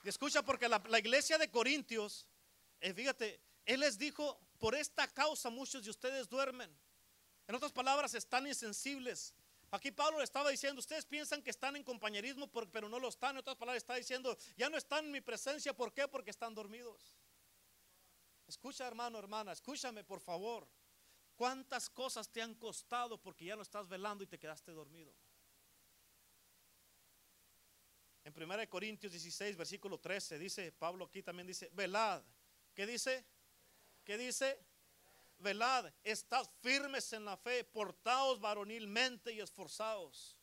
Y 0.03 0.09
escucha 0.09 0.41
porque 0.41 0.67
la, 0.67 0.99
iglesia 0.99 1.37
de 1.37 1.49
Corintios, 1.49 2.27
eh, 2.81 2.93
fíjate, 2.93 3.39
él 3.65 3.79
les 3.79 3.97
dijo, 3.97 4.41
por 4.59 4.75
esta 4.75 5.07
causa 5.07 5.49
muchos 5.49 5.85
de 5.85 5.89
ustedes 5.89 6.27
duermen. 6.27 6.69
En 7.47 7.55
otras 7.55 7.71
palabras, 7.71 8.13
están 8.13 8.47
insensibles. 8.47 9.33
Aquí 9.71 9.91
Pablo 9.91 10.19
le 10.19 10.23
estaba 10.23 10.49
diciendo, 10.49 10.79
ustedes 10.79 11.05
piensan 11.05 11.41
que 11.41 11.49
están 11.49 11.75
en 11.75 11.83
compañerismo, 11.83 12.49
pero 12.71 12.87
no 12.87 12.99
lo 12.99 13.09
están. 13.09 13.31
En 13.31 13.39
otras 13.39 13.57
palabras, 13.57 13.83
está 13.83 13.95
diciendo, 13.95 14.37
ya 14.55 14.69
no 14.69 14.77
están 14.77 15.05
en 15.05 15.11
mi 15.11 15.21
presencia. 15.21 15.75
¿Por 15.75 15.93
qué? 15.93 16.07
Porque 16.07 16.31
están 16.31 16.53
dormidos. 16.53 17.17
Escucha, 18.47 18.87
hermano, 18.87 19.17
hermana, 19.17 19.51
escúchame, 19.51 20.03
por 20.03 20.19
favor. 20.19 20.67
¿Cuántas 21.35 21.89
cosas 21.89 22.29
te 22.29 22.41
han 22.41 22.55
costado 22.55 23.21
porque 23.21 23.45
ya 23.45 23.55
no 23.55 23.63
estás 23.63 23.87
velando 23.87 24.23
y 24.23 24.27
te 24.27 24.39
quedaste 24.39 24.71
dormido? 24.71 25.13
En 28.23 28.33
1 28.33 28.69
Corintios 28.69 29.11
16, 29.11 29.55
versículo 29.57 29.99
13, 29.99 30.39
dice, 30.39 30.71
Pablo 30.71 31.05
aquí 31.05 31.21
también 31.21 31.45
dice, 31.45 31.69
velad. 31.73 32.23
¿Qué 32.73 32.87
dice? 32.87 33.25
¿Qué 34.03 34.17
dice? 34.17 34.57
Velad, 35.39 35.91
estad 36.03 36.47
firmes 36.61 37.13
en 37.13 37.25
la 37.25 37.37
fe, 37.37 37.63
portaos 37.63 38.39
varonilmente 38.39 39.31
y 39.31 39.39
esforzados. 39.39 40.37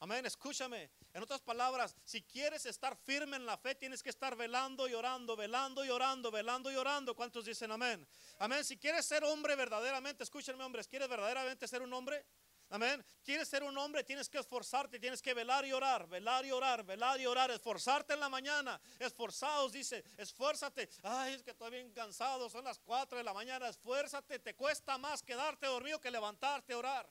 Amén, 0.00 0.24
escúchame. 0.26 0.90
En 1.12 1.22
otras 1.22 1.40
palabras, 1.40 1.96
si 2.04 2.22
quieres 2.22 2.64
estar 2.66 2.96
firme 2.96 3.36
en 3.36 3.44
la 3.44 3.56
fe, 3.56 3.74
tienes 3.74 4.02
que 4.02 4.10
estar 4.10 4.36
velando 4.36 4.86
y 4.86 4.94
orando, 4.94 5.34
velando 5.34 5.84
y 5.84 5.90
orando, 5.90 6.30
velando 6.30 6.70
y 6.70 6.76
orando. 6.76 7.16
¿Cuántos 7.16 7.44
dicen 7.44 7.72
amén? 7.72 8.06
Amén. 8.38 8.64
Si 8.64 8.76
quieres 8.76 9.04
ser 9.06 9.24
hombre 9.24 9.56
verdaderamente, 9.56 10.22
escúchenme 10.22 10.62
hombres, 10.62 10.86
¿quieres 10.86 11.08
verdaderamente 11.08 11.66
ser 11.66 11.82
un 11.82 11.92
hombre? 11.92 12.24
Amén. 12.70 13.02
Quieres 13.24 13.48
ser 13.48 13.62
un 13.62 13.76
hombre, 13.78 14.04
tienes 14.04 14.28
que 14.28 14.38
esforzarte, 14.38 14.98
tienes 14.98 15.22
que 15.22 15.32
velar 15.32 15.64
y 15.64 15.72
orar, 15.72 16.06
velar 16.06 16.44
y 16.44 16.50
orar, 16.50 16.84
velar 16.84 17.18
y 17.18 17.24
orar, 17.24 17.50
esforzarte 17.50 18.12
en 18.12 18.20
la 18.20 18.28
mañana. 18.28 18.78
Esforzados, 18.98 19.72
dice, 19.72 20.04
esfuérzate. 20.18 20.90
Ay, 21.02 21.34
es 21.34 21.42
que 21.42 21.52
estoy 21.52 21.70
bien 21.70 21.90
cansado, 21.92 22.50
son 22.50 22.64
las 22.64 22.78
4 22.80 23.16
de 23.16 23.24
la 23.24 23.32
mañana. 23.32 23.68
Esfuérzate, 23.68 24.38
te 24.38 24.54
cuesta 24.54 24.98
más 24.98 25.22
quedarte 25.22 25.66
dormido 25.66 25.98
que 25.98 26.10
levantarte 26.10 26.74
a 26.74 26.78
orar. 26.78 27.10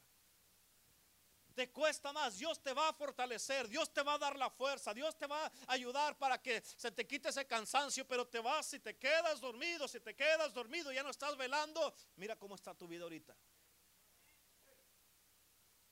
Te 1.56 1.72
cuesta 1.72 2.14
más, 2.14 2.38
Dios 2.38 2.62
te 2.62 2.72
va 2.72 2.90
a 2.90 2.94
fortalecer, 2.94 3.68
Dios 3.68 3.92
te 3.92 4.04
va 4.04 4.14
a 4.14 4.18
dar 4.20 4.38
la 4.38 4.52
fuerza, 4.52 4.94
Dios 4.94 5.18
te 5.18 5.26
va 5.26 5.44
a 5.44 5.52
ayudar 5.70 6.16
para 6.16 6.40
que 6.40 6.62
se 6.62 6.92
te 6.92 7.08
quite 7.08 7.30
ese 7.30 7.48
cansancio, 7.48 8.08
pero 8.08 8.28
te 8.28 8.40
vas, 8.40 8.68
si 8.68 8.80
te 8.80 8.96
quedas 8.96 9.42
dormido, 9.42 9.88
si 9.88 10.00
te 10.00 10.16
quedas 10.16 10.54
dormido, 10.54 10.92
ya 10.92 11.02
no 11.02 11.10
estás 11.10 11.36
velando, 11.36 11.96
mira 12.16 12.36
cómo 12.36 12.54
está 12.54 12.76
tu 12.76 12.88
vida 12.88 13.02
ahorita. 13.02 13.36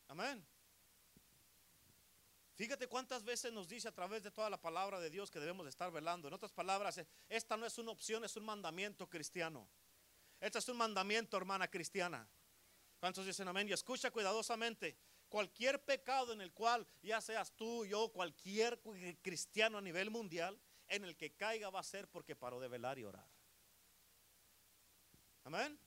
Amén. 0.07 0.45
Fíjate 2.55 2.87
cuántas 2.87 3.23
veces 3.23 3.51
nos 3.51 3.67
dice 3.67 3.89
a 3.89 3.91
través 3.91 4.23
de 4.23 4.31
toda 4.31 4.49
la 4.49 4.61
palabra 4.61 4.99
de 4.99 5.09
Dios 5.09 5.29
que 5.29 5.39
debemos 5.39 5.67
estar 5.67 5.91
velando. 5.91 6.29
En 6.29 6.33
otras 6.33 6.53
palabras, 6.53 7.01
esta 7.27 7.57
no 7.57 7.65
es 7.65 7.77
una 7.77 7.91
opción, 7.91 8.23
es 8.23 8.37
un 8.37 8.45
mandamiento 8.45 9.09
cristiano. 9.09 9.67
Este 10.39 10.59
es 10.59 10.69
un 10.69 10.77
mandamiento, 10.77 11.35
hermana 11.35 11.67
cristiana. 11.67 12.27
¿Cuántos 12.99 13.25
dicen 13.25 13.47
amén? 13.47 13.67
Y 13.67 13.73
escucha 13.73 14.09
cuidadosamente. 14.09 14.97
Cualquier 15.27 15.83
pecado 15.83 16.31
en 16.31 16.39
el 16.39 16.53
cual, 16.53 16.87
ya 17.01 17.19
seas 17.19 17.51
tú, 17.51 17.85
yo, 17.85 18.09
cualquier 18.09 18.79
cristiano 19.21 19.77
a 19.77 19.81
nivel 19.81 20.09
mundial, 20.09 20.57
en 20.87 21.03
el 21.03 21.17
que 21.17 21.33
caiga 21.33 21.69
va 21.69 21.81
a 21.81 21.83
ser 21.83 22.07
porque 22.07 22.37
paró 22.37 22.61
de 22.61 22.69
velar 22.69 22.97
y 22.99 23.03
orar. 23.03 23.27
Amén. 25.43 25.77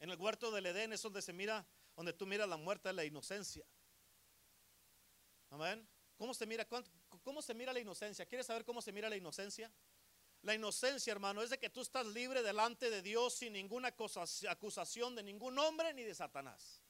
En 0.00 0.10
el 0.10 0.18
huerto 0.18 0.50
del 0.50 0.66
Edén 0.66 0.92
es 0.92 1.02
donde 1.02 1.22
se 1.22 1.32
mira 1.32 1.64
donde 1.96 2.12
tú 2.12 2.26
miras 2.26 2.48
la 2.48 2.56
muerte 2.56 2.88
de 2.88 2.94
la 2.94 3.04
inocencia. 3.04 3.64
Amén. 5.50 5.86
¿Cómo 6.16 6.32
se 6.34 6.46
mira? 6.46 6.64
¿Cuánto- 6.66 6.90
¿Cómo 7.22 7.42
se 7.42 7.54
mira 7.54 7.72
la 7.72 7.80
inocencia? 7.80 8.26
¿Quieres 8.26 8.46
saber 8.46 8.64
cómo 8.64 8.80
se 8.80 8.92
mira 8.92 9.08
la 9.08 9.16
inocencia? 9.16 9.70
La 10.42 10.54
inocencia, 10.54 11.12
hermano, 11.12 11.42
es 11.42 11.50
de 11.50 11.58
que 11.58 11.70
tú 11.70 11.82
estás 11.82 12.06
libre 12.06 12.42
delante 12.42 12.90
de 12.90 13.02
Dios 13.02 13.34
sin 13.34 13.52
ninguna 13.52 13.94
acusación 14.48 15.14
de 15.14 15.22
ningún 15.22 15.58
hombre 15.58 15.92
ni 15.94 16.02
de 16.02 16.14
Satanás. 16.14 16.82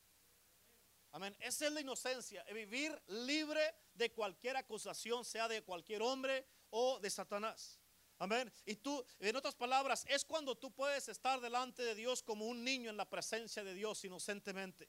Amén. 1.11 1.37
Esa 1.41 1.67
es 1.67 1.73
la 1.73 1.81
inocencia, 1.83 2.43
vivir 2.45 2.99
libre 3.09 3.75
de 3.93 4.11
cualquier 4.13 4.57
acusación, 4.57 5.25
sea 5.27 5.49
de 5.49 5.63
cualquier 5.63 6.01
hombre 6.01 6.47
o 6.71 6.99
de 7.01 7.11
Satanás. 7.11 7.79
Amén. 8.23 8.53
Y 8.65 8.77
tú, 8.77 9.05
en 9.19 9.35
otras 9.35 9.57
palabras, 9.57 10.05
es 10.09 10.25
cuando 10.25 10.55
tú 10.55 10.71
puedes 10.71 11.09
estar 11.09 11.41
delante 11.41 11.83
de 11.83 11.97
Dios 11.97 12.23
como 12.23 12.47
un 12.47 12.63
niño 12.63 12.89
en 12.89 12.97
la 12.97 13.11
presencia 13.11 13.65
de 13.65 13.75
Dios 13.75 14.05
inocentemente. 14.05 14.89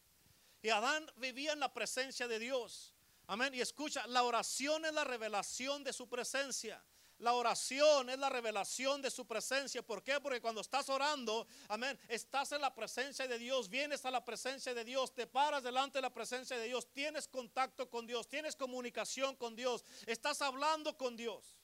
Y 0.62 0.70
Adán 0.70 1.12
vivía 1.16 1.54
en 1.54 1.60
la 1.60 1.74
presencia 1.74 2.28
de 2.28 2.38
Dios. 2.38 2.94
Amén. 3.26 3.52
Y 3.56 3.62
escucha, 3.62 4.06
la 4.06 4.22
oración 4.22 4.86
es 4.86 4.94
la 4.94 5.04
revelación 5.04 5.84
de 5.84 5.94
su 5.94 6.08
presencia. 6.08 6.80
La 7.18 7.34
oración 7.34 8.12
es 8.12 8.20
la 8.20 8.30
revelación 8.30 9.02
de 9.02 9.10
su 9.10 9.26
presencia. 9.26 9.82
¿Por 9.82 10.04
qué? 10.04 10.20
Porque 10.20 10.40
cuando 10.40 10.62
estás 10.62 10.88
orando, 10.90 11.48
amén, 11.70 12.00
estás 12.10 12.52
en 12.52 12.62
la 12.62 12.76
presencia 12.76 13.28
de 13.28 13.40
Dios, 13.40 13.68
vienes 13.68 14.06
a 14.06 14.12
la 14.12 14.24
presencia 14.24 14.76
de 14.76 14.84
Dios, 14.84 15.12
te 15.12 15.26
paras 15.26 15.64
delante 15.64 15.98
de 15.98 16.04
la 16.04 16.14
presencia 16.14 16.56
de 16.56 16.68
Dios, 16.68 16.94
tienes 16.94 17.28
contacto 17.28 17.90
con 17.90 18.06
Dios, 18.06 18.30
tienes 18.30 18.56
comunicación 18.56 19.36
con 19.38 19.56
Dios, 19.56 19.84
estás 20.06 20.40
hablando 20.44 20.96
con 20.96 21.18
Dios. 21.18 21.63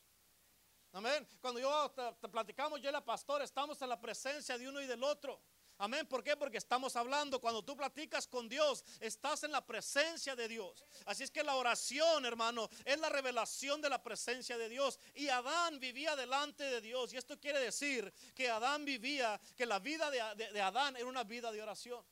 Amén. 0.91 1.27
Cuando 1.39 1.59
yo 1.59 1.91
te, 2.19 2.27
platicamos, 2.29 2.81
yo 2.81 2.89
y 2.89 2.91
la 2.91 3.03
pastora, 3.05 3.43
estamos 3.43 3.81
en 3.81 3.89
la 3.89 3.99
presencia 3.99 4.57
de 4.57 4.67
uno 4.67 4.81
y 4.81 4.87
del 4.87 5.03
otro. 5.03 5.39
Amén. 5.77 6.05
¿Por 6.07 6.23
qué? 6.23 6.35
Porque 6.35 6.57
estamos 6.57 6.95
hablando. 6.95 7.39
Cuando 7.39 7.63
tú 7.63 7.77
platicas 7.77 8.27
con 8.27 8.49
Dios, 8.49 8.83
estás 8.99 9.43
en 9.43 9.51
la 9.51 9.65
presencia 9.65 10.35
de 10.35 10.47
Dios. 10.47 10.83
Así 11.05 11.23
es 11.23 11.31
que 11.31 11.41
la 11.43 11.55
oración, 11.55 12.25
hermano, 12.25 12.69
es 12.83 12.99
la 12.99 13.07
revelación 13.07 13.79
de 13.81 13.89
la 13.89 14.01
presencia 14.03 14.57
de 14.57 14.67
Dios. 14.67 14.99
Y 15.13 15.29
Adán 15.29 15.79
vivía 15.79 16.15
delante 16.17 16.63
de 16.65 16.81
Dios. 16.81 17.13
Y 17.13 17.17
esto 17.17 17.39
quiere 17.39 17.59
decir 17.59 18.11
que 18.35 18.49
Adán 18.49 18.83
vivía, 18.83 19.39
que 19.55 19.65
la 19.65 19.79
vida 19.79 20.09
de- 20.11 20.51
de 20.51 20.61
Adán 20.61 20.97
era 20.97 21.05
una 21.05 21.23
vida 21.23 21.49
de 21.51 21.61
oración. 21.61 22.03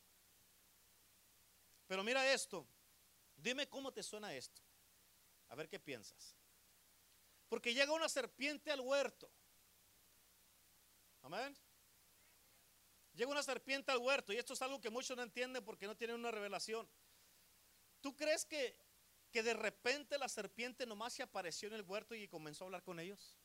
Pero 1.88 2.04
mira 2.04 2.32
esto. 2.32 2.66
Dime 3.36 3.68
cómo 3.68 3.92
te 3.92 4.02
suena 4.04 4.34
esto. 4.34 4.62
A 5.50 5.56
ver 5.56 5.68
qué 5.68 5.80
piensas. 5.80 6.37
Porque 7.50 7.74
llega 7.74 7.94
una 7.94 8.10
serpiente 8.10 8.72
al 8.72 8.82
huerto. 8.82 9.30
Amén. 11.22 11.58
Llega 13.14 13.32
una 13.32 13.44
serpiente 13.44 13.92
al 13.92 13.98
huerto 13.98 14.32
y 14.32 14.38
esto 14.38 14.54
es 14.54 14.62
algo 14.62 14.80
que 14.80 14.90
muchos 14.90 15.18
no 15.18 15.24
entienden 15.24 15.66
porque 15.66 15.88
no 15.88 15.96
tienen 15.96 16.18
una 16.18 16.32
revelación. 16.32 16.88
¿Tú 18.00 18.16
crees 18.16 18.46
que, 18.46 18.80
que 19.32 19.42
de 19.42 19.54
repente 19.54 20.18
la 20.18 20.30
serpiente 20.30 20.86
nomás 20.86 21.14
se 21.14 21.24
apareció 21.24 21.68
en 21.68 21.74
el 21.74 21.82
huerto 21.82 22.14
y 22.14 22.28
comenzó 22.28 22.64
a 22.64 22.68
hablar 22.68 22.84
con 22.84 23.00
ellos? 23.00 23.40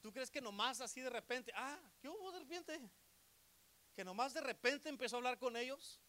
¿Tú 0.00 0.12
crees 0.12 0.30
que 0.30 0.40
nomás 0.40 0.80
así 0.80 1.00
de 1.00 1.10
repente, 1.10 1.52
ah, 1.54 1.78
¿qué 2.00 2.08
hubo 2.08 2.32
serpiente? 2.32 2.80
Que 3.94 4.04
nomás 4.04 4.34
de 4.34 4.40
repente 4.40 4.88
empezó 4.88 5.16
a 5.16 5.18
hablar 5.18 5.38
con 5.38 5.56
ellos. 5.56 6.00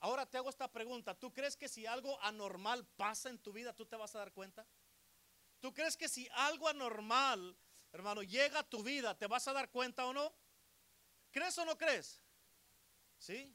Ahora 0.00 0.26
te 0.26 0.38
hago 0.38 0.48
esta 0.48 0.70
pregunta, 0.70 1.14
¿tú 1.14 1.32
crees 1.32 1.56
que 1.56 1.68
si 1.68 1.84
algo 1.84 2.20
anormal 2.22 2.86
pasa 2.96 3.30
en 3.30 3.38
tu 3.38 3.52
vida, 3.52 3.72
tú 3.72 3.84
te 3.84 3.96
vas 3.96 4.14
a 4.14 4.18
dar 4.18 4.32
cuenta? 4.32 4.66
¿Tú 5.60 5.74
crees 5.74 5.96
que 5.96 6.08
si 6.08 6.28
algo 6.32 6.68
anormal, 6.68 7.56
hermano, 7.92 8.22
llega 8.22 8.60
a 8.60 8.68
tu 8.68 8.82
vida, 8.82 9.16
te 9.16 9.26
vas 9.26 9.48
a 9.48 9.52
dar 9.52 9.70
cuenta 9.70 10.06
o 10.06 10.12
no? 10.12 10.32
¿Crees 11.30 11.58
o 11.58 11.64
no 11.64 11.76
crees? 11.76 12.20
¿Sí? 13.18 13.54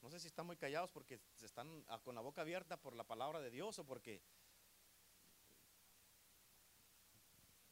No 0.00 0.10
sé 0.10 0.20
si 0.20 0.28
están 0.28 0.46
muy 0.46 0.56
callados 0.56 0.90
porque 0.92 1.20
se 1.34 1.46
están 1.46 1.82
con 2.04 2.14
la 2.14 2.20
boca 2.20 2.40
abierta 2.40 2.76
por 2.76 2.94
la 2.94 3.04
palabra 3.04 3.40
de 3.40 3.50
Dios 3.50 3.78
o 3.78 3.84
porque... 3.84 4.22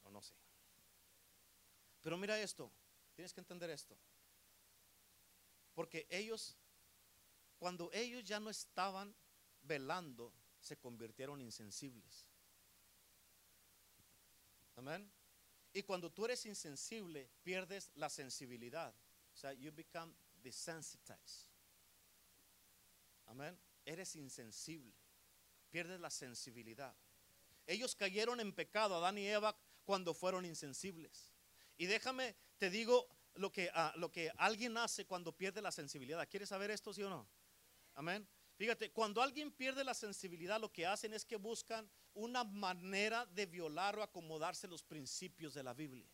O 0.03 0.09
no 0.09 0.21
sé. 0.21 0.35
Pero 2.01 2.17
mira 2.17 2.39
esto, 2.39 2.71
tienes 3.15 3.33
que 3.33 3.39
entender 3.39 3.69
esto. 3.71 3.97
Porque 5.73 6.05
ellos, 6.09 6.55
cuando 7.57 7.89
ellos 7.93 8.23
ya 8.23 8.39
no 8.39 8.49
estaban 8.49 9.15
velando, 9.61 10.31
se 10.59 10.77
convirtieron 10.77 11.41
insensibles. 11.41 12.29
Amén. 14.75 15.11
Y 15.73 15.83
cuando 15.83 16.11
tú 16.11 16.25
eres 16.25 16.45
insensible, 16.45 17.29
pierdes 17.43 17.91
la 17.95 18.09
sensibilidad. 18.09 18.93
O 19.33 19.37
sea, 19.37 19.53
you 19.53 19.71
become 19.71 20.13
desensitized. 20.41 21.49
Amén. 23.25 23.59
Eres 23.83 24.15
insensible. 24.15 24.93
Pierdes 25.69 25.99
la 25.99 26.09
sensibilidad. 26.09 26.95
Ellos 27.67 27.95
cayeron 27.95 28.39
en 28.39 28.53
pecado, 28.53 28.95
Adán 28.95 29.17
y 29.17 29.27
Eva, 29.27 29.57
cuando 29.83 30.13
fueron 30.13 30.45
insensibles. 30.45 31.33
Y 31.77 31.85
déjame, 31.87 32.35
te 32.57 32.69
digo 32.69 33.07
lo 33.35 33.51
que, 33.51 33.69
ah, 33.73 33.93
lo 33.97 34.11
que 34.11 34.31
alguien 34.37 34.77
hace 34.77 35.05
cuando 35.05 35.35
pierde 35.35 35.61
la 35.61 35.71
sensibilidad. 35.71 36.27
¿Quieres 36.29 36.49
saber 36.49 36.71
esto, 36.71 36.93
sí 36.93 37.03
o 37.03 37.09
no? 37.09 37.27
Amén. 37.95 38.27
Fíjate, 38.55 38.91
cuando 38.91 39.21
alguien 39.21 39.51
pierde 39.51 39.83
la 39.83 39.93
sensibilidad, 39.93 40.59
lo 40.59 40.71
que 40.71 40.85
hacen 40.85 41.13
es 41.13 41.25
que 41.25 41.35
buscan 41.35 41.89
una 42.15 42.43
manera 42.43 43.25
de 43.27 43.45
violar 43.45 43.97
o 43.99 44.03
acomodarse 44.03 44.67
los 44.67 44.81
principios 44.81 45.53
de 45.53 45.63
la 45.63 45.73
Biblia. 45.73 46.09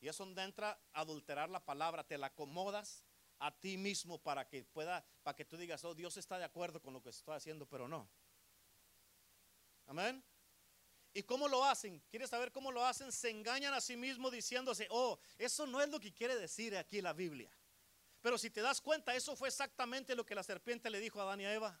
Y 0.00 0.08
es 0.08 0.16
donde 0.16 0.42
entra 0.42 0.80
adulterar 0.92 1.48
la 1.48 1.64
palabra, 1.64 2.06
te 2.06 2.18
la 2.18 2.28
acomodas 2.28 3.04
a 3.38 3.50
ti 3.50 3.76
mismo 3.76 4.18
para 4.18 4.48
que 4.48 4.64
pueda, 4.64 5.04
para 5.22 5.36
que 5.36 5.44
tú 5.44 5.56
digas, 5.56 5.84
oh, 5.84 5.94
Dios 5.94 6.16
está 6.16 6.38
de 6.38 6.44
acuerdo 6.44 6.80
con 6.80 6.92
lo 6.92 7.02
que 7.02 7.10
estoy 7.10 7.36
haciendo, 7.36 7.66
pero 7.66 7.86
no. 7.86 8.10
Amén. 9.86 10.24
¿Y 11.12 11.22
cómo 11.22 11.48
lo 11.48 11.64
hacen? 11.64 12.00
¿Quieres 12.08 12.30
saber 12.30 12.52
cómo 12.52 12.70
lo 12.70 12.84
hacen? 12.84 13.10
Se 13.10 13.30
engañan 13.30 13.74
a 13.74 13.80
sí 13.80 13.96
mismos 13.96 14.32
diciéndose, 14.32 14.86
oh, 14.90 15.18
eso 15.38 15.66
no 15.66 15.80
es 15.80 15.88
lo 15.88 16.00
que 16.00 16.12
quiere 16.12 16.36
decir 16.36 16.76
aquí 16.76 17.02
la 17.02 17.12
Biblia. 17.12 17.50
Pero 18.20 18.38
si 18.38 18.50
te 18.50 18.60
das 18.60 18.80
cuenta, 18.80 19.14
eso 19.14 19.34
fue 19.34 19.48
exactamente 19.48 20.14
lo 20.14 20.24
que 20.24 20.34
la 20.34 20.42
serpiente 20.42 20.90
le 20.90 21.00
dijo 21.00 21.18
a 21.20 21.24
Adán 21.24 21.40
y 21.40 21.46
a 21.46 21.54
Eva. 21.54 21.80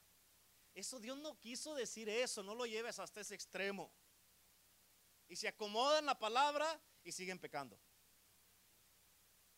Eso 0.74 1.00
Dios 1.00 1.18
no 1.18 1.38
quiso 1.38 1.74
decir 1.74 2.08
eso, 2.08 2.42
no 2.42 2.54
lo 2.54 2.66
lleves 2.66 2.98
hasta 2.98 3.20
ese 3.20 3.34
extremo. 3.34 3.92
Y 5.28 5.36
se 5.36 5.48
acomodan 5.48 6.06
la 6.06 6.18
palabra 6.18 6.80
y 7.04 7.12
siguen 7.12 7.38
pecando. 7.38 7.78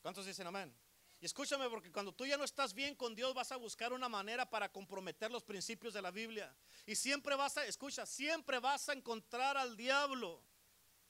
¿Cuántos 0.01 0.27
dicen 0.27 0.47
amén? 0.47 0.75
Y 1.21 1.27
escúchame 1.27 1.71
porque 1.71 1.93
cuando 1.93 2.13
tú 2.13 2.27
ya 2.27 2.37
no 2.37 2.43
estás 2.43 2.75
bien 2.75 2.97
con 2.97 3.15
Dios 3.15 3.33
vas 3.33 3.53
a 3.53 3.57
buscar 3.57 3.93
una 3.93 4.09
manera 4.09 4.51
para 4.51 4.73
comprometer 4.73 5.31
los 5.31 5.45
principios 5.45 5.95
de 5.95 6.03
la 6.03 6.11
Biblia. 6.11 6.53
Y 6.85 6.97
siempre 6.97 7.37
vas 7.37 7.57
a, 7.59 7.65
escucha, 7.65 8.05
siempre 8.07 8.59
vas 8.59 8.89
a 8.89 8.93
encontrar 8.93 9.57
al 9.57 9.77
diablo 9.77 10.43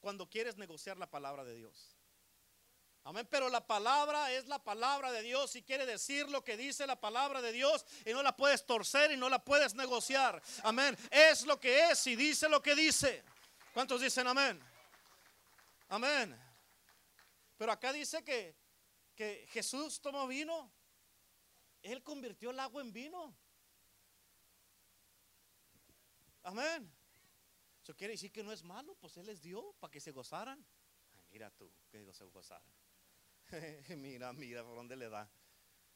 cuando 0.00 0.28
quieres 0.28 0.58
negociar 0.58 0.98
la 0.98 1.10
palabra 1.10 1.44
de 1.44 1.54
Dios. 1.54 1.96
Amén, 3.04 3.26
pero 3.28 3.48
la 3.48 3.66
palabra 3.66 4.30
es 4.30 4.46
la 4.46 4.62
palabra 4.62 5.10
de 5.10 5.22
Dios 5.22 5.56
y 5.56 5.62
quiere 5.62 5.86
decir 5.86 6.28
lo 6.28 6.44
que 6.44 6.56
dice 6.56 6.86
la 6.86 7.00
palabra 7.00 7.42
de 7.42 7.50
Dios 7.50 7.84
y 8.06 8.12
no 8.12 8.22
la 8.22 8.36
puedes 8.36 8.64
torcer 8.64 9.10
y 9.10 9.16
no 9.16 9.28
la 9.28 9.44
puedes 9.44 9.74
negociar. 9.74 10.40
Amén, 10.62 10.96
es 11.10 11.44
lo 11.44 11.58
que 11.58 11.90
es 11.90 12.06
y 12.06 12.14
dice 12.14 12.48
lo 12.48 12.62
que 12.62 12.76
dice. 12.76 13.24
¿Cuántos 13.74 14.00
dicen 14.00 14.26
amén? 14.28 14.60
Amén. 15.88 16.38
Pero 17.56 17.72
acá 17.72 17.92
dice 17.92 18.22
que, 18.22 18.54
que 19.16 19.48
Jesús 19.50 20.00
tomó 20.00 20.28
vino. 20.28 20.70
Él 21.82 22.04
convirtió 22.04 22.50
el 22.50 22.60
agua 22.60 22.82
en 22.82 22.92
vino. 22.92 23.34
Amén. 26.44 26.92
Eso 27.82 27.96
quiere 27.96 28.12
decir 28.12 28.30
que 28.30 28.44
no 28.44 28.52
es 28.52 28.62
malo, 28.62 28.94
pues 28.94 29.16
Él 29.16 29.26
les 29.26 29.42
dio 29.42 29.72
para 29.80 29.90
que 29.90 30.00
se 30.00 30.12
gozaran. 30.12 30.64
Ay, 31.14 31.24
mira 31.30 31.50
tú, 31.50 31.68
que 31.90 32.12
se 32.12 32.24
gozaran. 32.26 32.81
mira, 33.96 34.32
mira 34.32 34.64
por 34.64 34.76
dónde 34.76 34.96
le 34.96 35.08
da. 35.08 35.30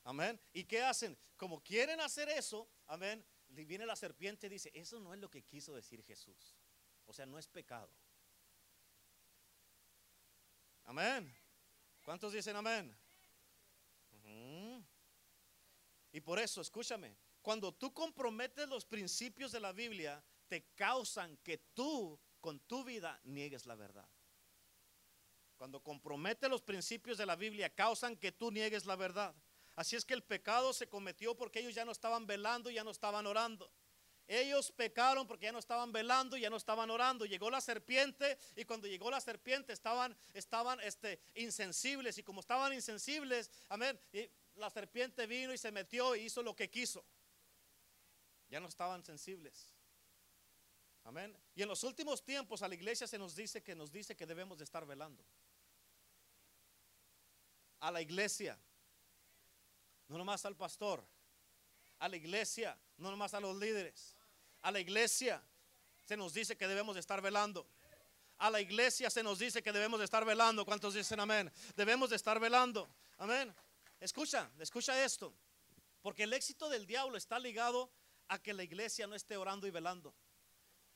Amén. 0.04 0.40
¿Y 0.52 0.64
qué 0.64 0.82
hacen? 0.82 1.18
Como 1.36 1.62
quieren 1.62 2.00
hacer 2.00 2.28
eso, 2.28 2.68
amén, 2.86 3.24
viene 3.48 3.84
la 3.86 3.96
serpiente 3.96 4.46
y 4.46 4.50
dice, 4.50 4.70
eso 4.74 5.00
no 5.00 5.12
es 5.12 5.20
lo 5.20 5.30
que 5.30 5.42
quiso 5.42 5.74
decir 5.74 6.02
Jesús. 6.04 6.56
O 7.06 7.12
sea, 7.12 7.26
no 7.26 7.38
es 7.38 7.48
pecado. 7.48 7.90
Amén. 10.84 11.34
¿Cuántos 12.04 12.32
dicen 12.32 12.54
amén? 12.56 12.96
Y 16.12 16.20
por 16.20 16.38
eso, 16.38 16.60
escúchame, 16.60 17.16
cuando 17.42 17.74
tú 17.74 17.92
comprometes 17.92 18.68
los 18.68 18.86
principios 18.86 19.52
de 19.52 19.60
la 19.60 19.72
Biblia, 19.72 20.24
te 20.48 20.68
causan 20.74 21.36
que 21.38 21.58
tú 21.74 22.18
con 22.40 22.60
tu 22.60 22.84
vida 22.84 23.20
niegues 23.24 23.66
la 23.66 23.74
verdad. 23.74 24.08
Cuando 25.56 25.80
comprometes 25.80 26.50
los 26.50 26.62
principios 26.62 27.18
de 27.18 27.26
la 27.26 27.36
Biblia, 27.36 27.74
causan 27.74 28.16
que 28.16 28.32
tú 28.32 28.50
niegues 28.50 28.84
la 28.84 28.96
verdad. 28.96 29.34
Así 29.74 29.96
es 29.96 30.04
que 30.04 30.14
el 30.14 30.22
pecado 30.22 30.72
se 30.72 30.88
cometió 30.88 31.36
porque 31.36 31.60
ellos 31.60 31.74
ya 31.74 31.84
no 31.84 31.92
estaban 31.92 32.26
velando, 32.26 32.70
ya 32.70 32.84
no 32.84 32.90
estaban 32.90 33.26
orando. 33.26 33.70
Ellos 34.28 34.72
pecaron 34.72 35.26
porque 35.26 35.44
ya 35.44 35.52
no 35.52 35.60
estaban 35.60 35.92
velando, 35.92 36.36
ya 36.36 36.50
no 36.50 36.56
estaban 36.56 36.90
orando. 36.90 37.26
Llegó 37.26 37.50
la 37.50 37.60
serpiente 37.60 38.38
y 38.56 38.64
cuando 38.64 38.88
llegó 38.88 39.10
la 39.10 39.20
serpiente 39.20 39.72
estaban, 39.72 40.16
estaban 40.34 40.80
este, 40.80 41.20
insensibles 41.34 42.18
y 42.18 42.22
como 42.22 42.40
estaban 42.40 42.72
insensibles, 42.72 43.50
amén, 43.68 43.98
y 44.12 44.28
la 44.56 44.68
serpiente 44.70 45.26
vino 45.26 45.52
y 45.52 45.58
se 45.58 45.70
metió 45.70 46.16
y 46.16 46.22
hizo 46.22 46.42
lo 46.42 46.56
que 46.56 46.68
quiso. 46.68 47.04
Ya 48.48 48.58
no 48.58 48.68
estaban 48.68 49.04
sensibles. 49.04 49.70
Amén. 51.04 51.36
Y 51.54 51.62
en 51.62 51.68
los 51.68 51.84
últimos 51.84 52.24
tiempos 52.24 52.62
a 52.62 52.68
la 52.68 52.74
iglesia 52.74 53.06
se 53.06 53.18
nos 53.18 53.36
dice 53.36 53.62
que 53.62 53.76
nos 53.76 53.92
dice 53.92 54.16
que 54.16 54.26
debemos 54.26 54.58
de 54.58 54.64
estar 54.64 54.84
velando. 54.84 55.24
A 57.86 57.90
la 57.92 58.02
iglesia. 58.02 58.58
No 60.08 60.18
nomás 60.18 60.44
al 60.44 60.56
pastor. 60.56 61.06
A 62.00 62.08
la 62.08 62.16
iglesia, 62.16 62.76
no 62.96 63.12
nomás 63.12 63.32
a 63.32 63.38
los 63.38 63.56
líderes. 63.56 64.16
A 64.62 64.72
la 64.72 64.80
iglesia 64.80 65.40
se 66.04 66.16
nos 66.16 66.34
dice 66.34 66.56
que 66.56 66.66
debemos 66.66 66.96
de 66.96 67.00
estar 67.00 67.22
velando. 67.22 67.64
A 68.38 68.50
la 68.50 68.60
iglesia 68.60 69.08
se 69.08 69.22
nos 69.22 69.38
dice 69.38 69.62
que 69.62 69.70
debemos 69.70 70.00
de 70.00 70.04
estar 70.04 70.24
velando. 70.24 70.64
¿Cuántos 70.64 70.94
dicen 70.94 71.20
amén? 71.20 71.52
Debemos 71.76 72.10
de 72.10 72.16
estar 72.16 72.40
velando. 72.40 72.90
Amén. 73.18 73.54
Escucha, 74.00 74.50
escucha 74.58 75.04
esto. 75.04 75.32
Porque 76.02 76.24
el 76.24 76.32
éxito 76.32 76.68
del 76.68 76.88
diablo 76.88 77.16
está 77.16 77.38
ligado 77.38 77.92
a 78.26 78.42
que 78.42 78.52
la 78.52 78.64
iglesia 78.64 79.06
no 79.06 79.14
esté 79.14 79.36
orando 79.36 79.64
y 79.64 79.70
velando. 79.70 80.12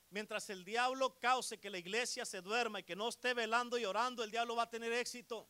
Mientras 0.09 0.51
el 0.51 0.65
diablo 0.65 1.21
cause 1.21 1.61
que 1.61 1.71
la 1.71 1.79
iglesia 1.79 2.25
se 2.25 2.43
duerma 2.43 2.81
y 2.81 2.83
que 2.83 2.97
no 2.97 3.09
esté 3.09 3.33
velando 3.33 3.79
y 3.79 3.85
orando, 3.85 4.25
el 4.25 4.33
diablo 4.33 4.57
va 4.57 4.65
a 4.65 4.71
tener 4.71 4.93
éxito. 4.93 5.49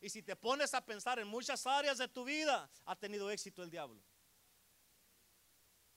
Y 0.00 0.10
si 0.10 0.22
te 0.22 0.36
pones 0.36 0.74
a 0.74 0.84
pensar 0.84 1.18
en 1.18 1.28
muchas 1.28 1.66
áreas 1.66 1.98
de 1.98 2.08
tu 2.08 2.24
vida, 2.24 2.70
ha 2.84 2.96
tenido 2.96 3.30
éxito 3.30 3.62
el 3.62 3.70
diablo. 3.70 4.02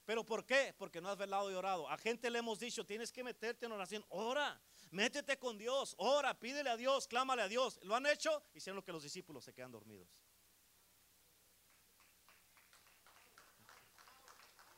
¿Pero 0.05 0.25
por 0.25 0.43
qué? 0.43 0.73
Porque 0.77 1.01
no 1.01 1.09
has 1.09 1.17
velado 1.17 1.51
y 1.51 1.53
orado. 1.53 1.87
A 1.87 1.95
gente 1.97 2.31
le 2.31 2.39
hemos 2.39 2.59
dicho, 2.59 2.83
tienes 2.83 3.11
que 3.11 3.23
meterte 3.23 3.67
en 3.67 3.71
oración. 3.71 4.03
Ora, 4.09 4.59
métete 4.89 5.37
con 5.37 5.57
Dios, 5.57 5.93
ora, 5.99 6.33
pídele 6.33 6.69
a 6.69 6.77
Dios, 6.77 7.07
clámale 7.07 7.43
a 7.43 7.47
Dios. 7.47 7.79
Lo 7.83 7.95
han 7.95 8.07
hecho, 8.07 8.43
hicieron 8.55 8.77
lo 8.77 8.83
que 8.83 8.91
los 8.91 9.03
discípulos 9.03 9.43
se 9.43 9.53
quedan 9.53 9.71
dormidos. 9.71 10.09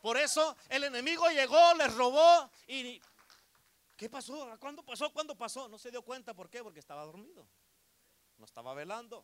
Por 0.02 0.18
eso 0.18 0.58
el 0.68 0.84
enemigo 0.84 1.30
llegó, 1.30 1.76
les 1.76 1.96
robó 1.96 2.52
y 2.68 3.00
¿qué 3.96 4.10
pasó? 4.10 4.58
¿Cuándo 4.60 4.84
pasó? 4.84 5.14
¿Cuándo 5.14 5.38
pasó? 5.38 5.70
No 5.70 5.78
se 5.78 5.92
dio 5.92 6.02
cuenta, 6.02 6.34
¿por 6.34 6.50
qué? 6.50 6.64
Porque 6.64 6.80
estaba 6.80 7.06
dormido. 7.06 7.48
No 8.42 8.46
estaba 8.46 8.74
velando. 8.74 9.24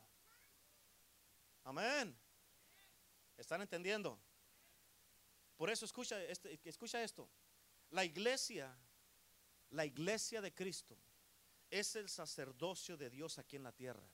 Amén. 1.64 2.16
¿Están 3.36 3.64
entendiendo? 3.64 4.22
Por 5.56 5.72
eso 5.72 5.86
escucha, 5.86 6.24
este, 6.26 6.60
escucha 6.66 7.04
esto. 7.04 7.28
La 7.90 8.06
iglesia, 8.06 8.78
la 9.72 9.88
iglesia 9.88 10.40
de 10.40 10.54
Cristo 10.54 10.96
es 11.72 11.96
el 11.96 12.10
sacerdocio 12.10 12.96
de 12.96 13.10
Dios 13.10 13.40
aquí 13.40 13.56
en 13.56 13.64
la 13.64 13.72
tierra. 13.72 14.08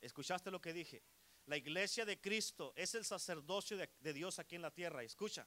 ¿Escuchaste 0.00 0.50
lo 0.50 0.62
que 0.62 0.72
dije? 0.72 1.02
La 1.44 1.58
iglesia 1.58 2.06
de 2.06 2.18
Cristo 2.18 2.72
es 2.76 2.94
el 2.94 3.04
sacerdocio 3.04 3.76
de, 3.76 4.12
Dios 4.14 4.38
aquí 4.38 4.54
en 4.56 4.62
la 4.62 4.70
tierra. 4.70 5.02
Escucha, 5.02 5.46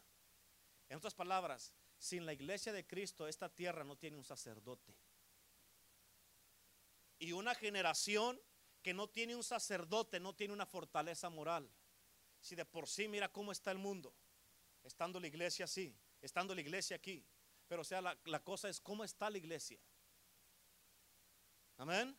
en 0.87 0.97
otras 0.97 1.15
palabras, 1.15 1.73
sin 1.97 2.27
la 2.27 2.33
iglesia 2.33 2.71
de 2.73 2.85
Cristo 2.85 3.27
esta 3.27 3.49
tierra 3.49 3.83
no 3.83 3.97
tiene 3.97 4.17
un 4.17 4.23
sacerdote. 4.23 4.95
Y 7.19 7.33
una 7.33 7.53
generación 7.53 8.41
que 8.81 8.93
no 8.93 9.09
tiene 9.09 9.35
un 9.35 9.43
sacerdote 9.43 10.19
no 10.19 10.33
tiene 10.33 10.53
una 10.53 10.65
fortaleza 10.65 11.29
moral. 11.29 11.69
Si 12.39 12.55
de 12.55 12.65
por 12.65 12.87
sí 12.87 13.07
mira 13.07 13.31
cómo 13.31 13.51
está 13.51 13.71
el 13.71 13.77
mundo, 13.77 14.15
estando 14.83 15.19
la 15.19 15.27
iglesia 15.27 15.65
así, 15.65 15.95
estando 16.21 16.55
la 16.55 16.61
iglesia 16.61 16.95
aquí. 16.95 17.25
Pero 17.67 17.81
o 17.81 17.85
sea, 17.85 18.01
la, 18.01 18.17
la 18.25 18.41
cosa 18.41 18.69
es 18.69 18.79
cómo 18.79 19.03
está 19.03 19.29
la 19.29 19.37
iglesia. 19.37 19.79
Amén. 21.77 22.17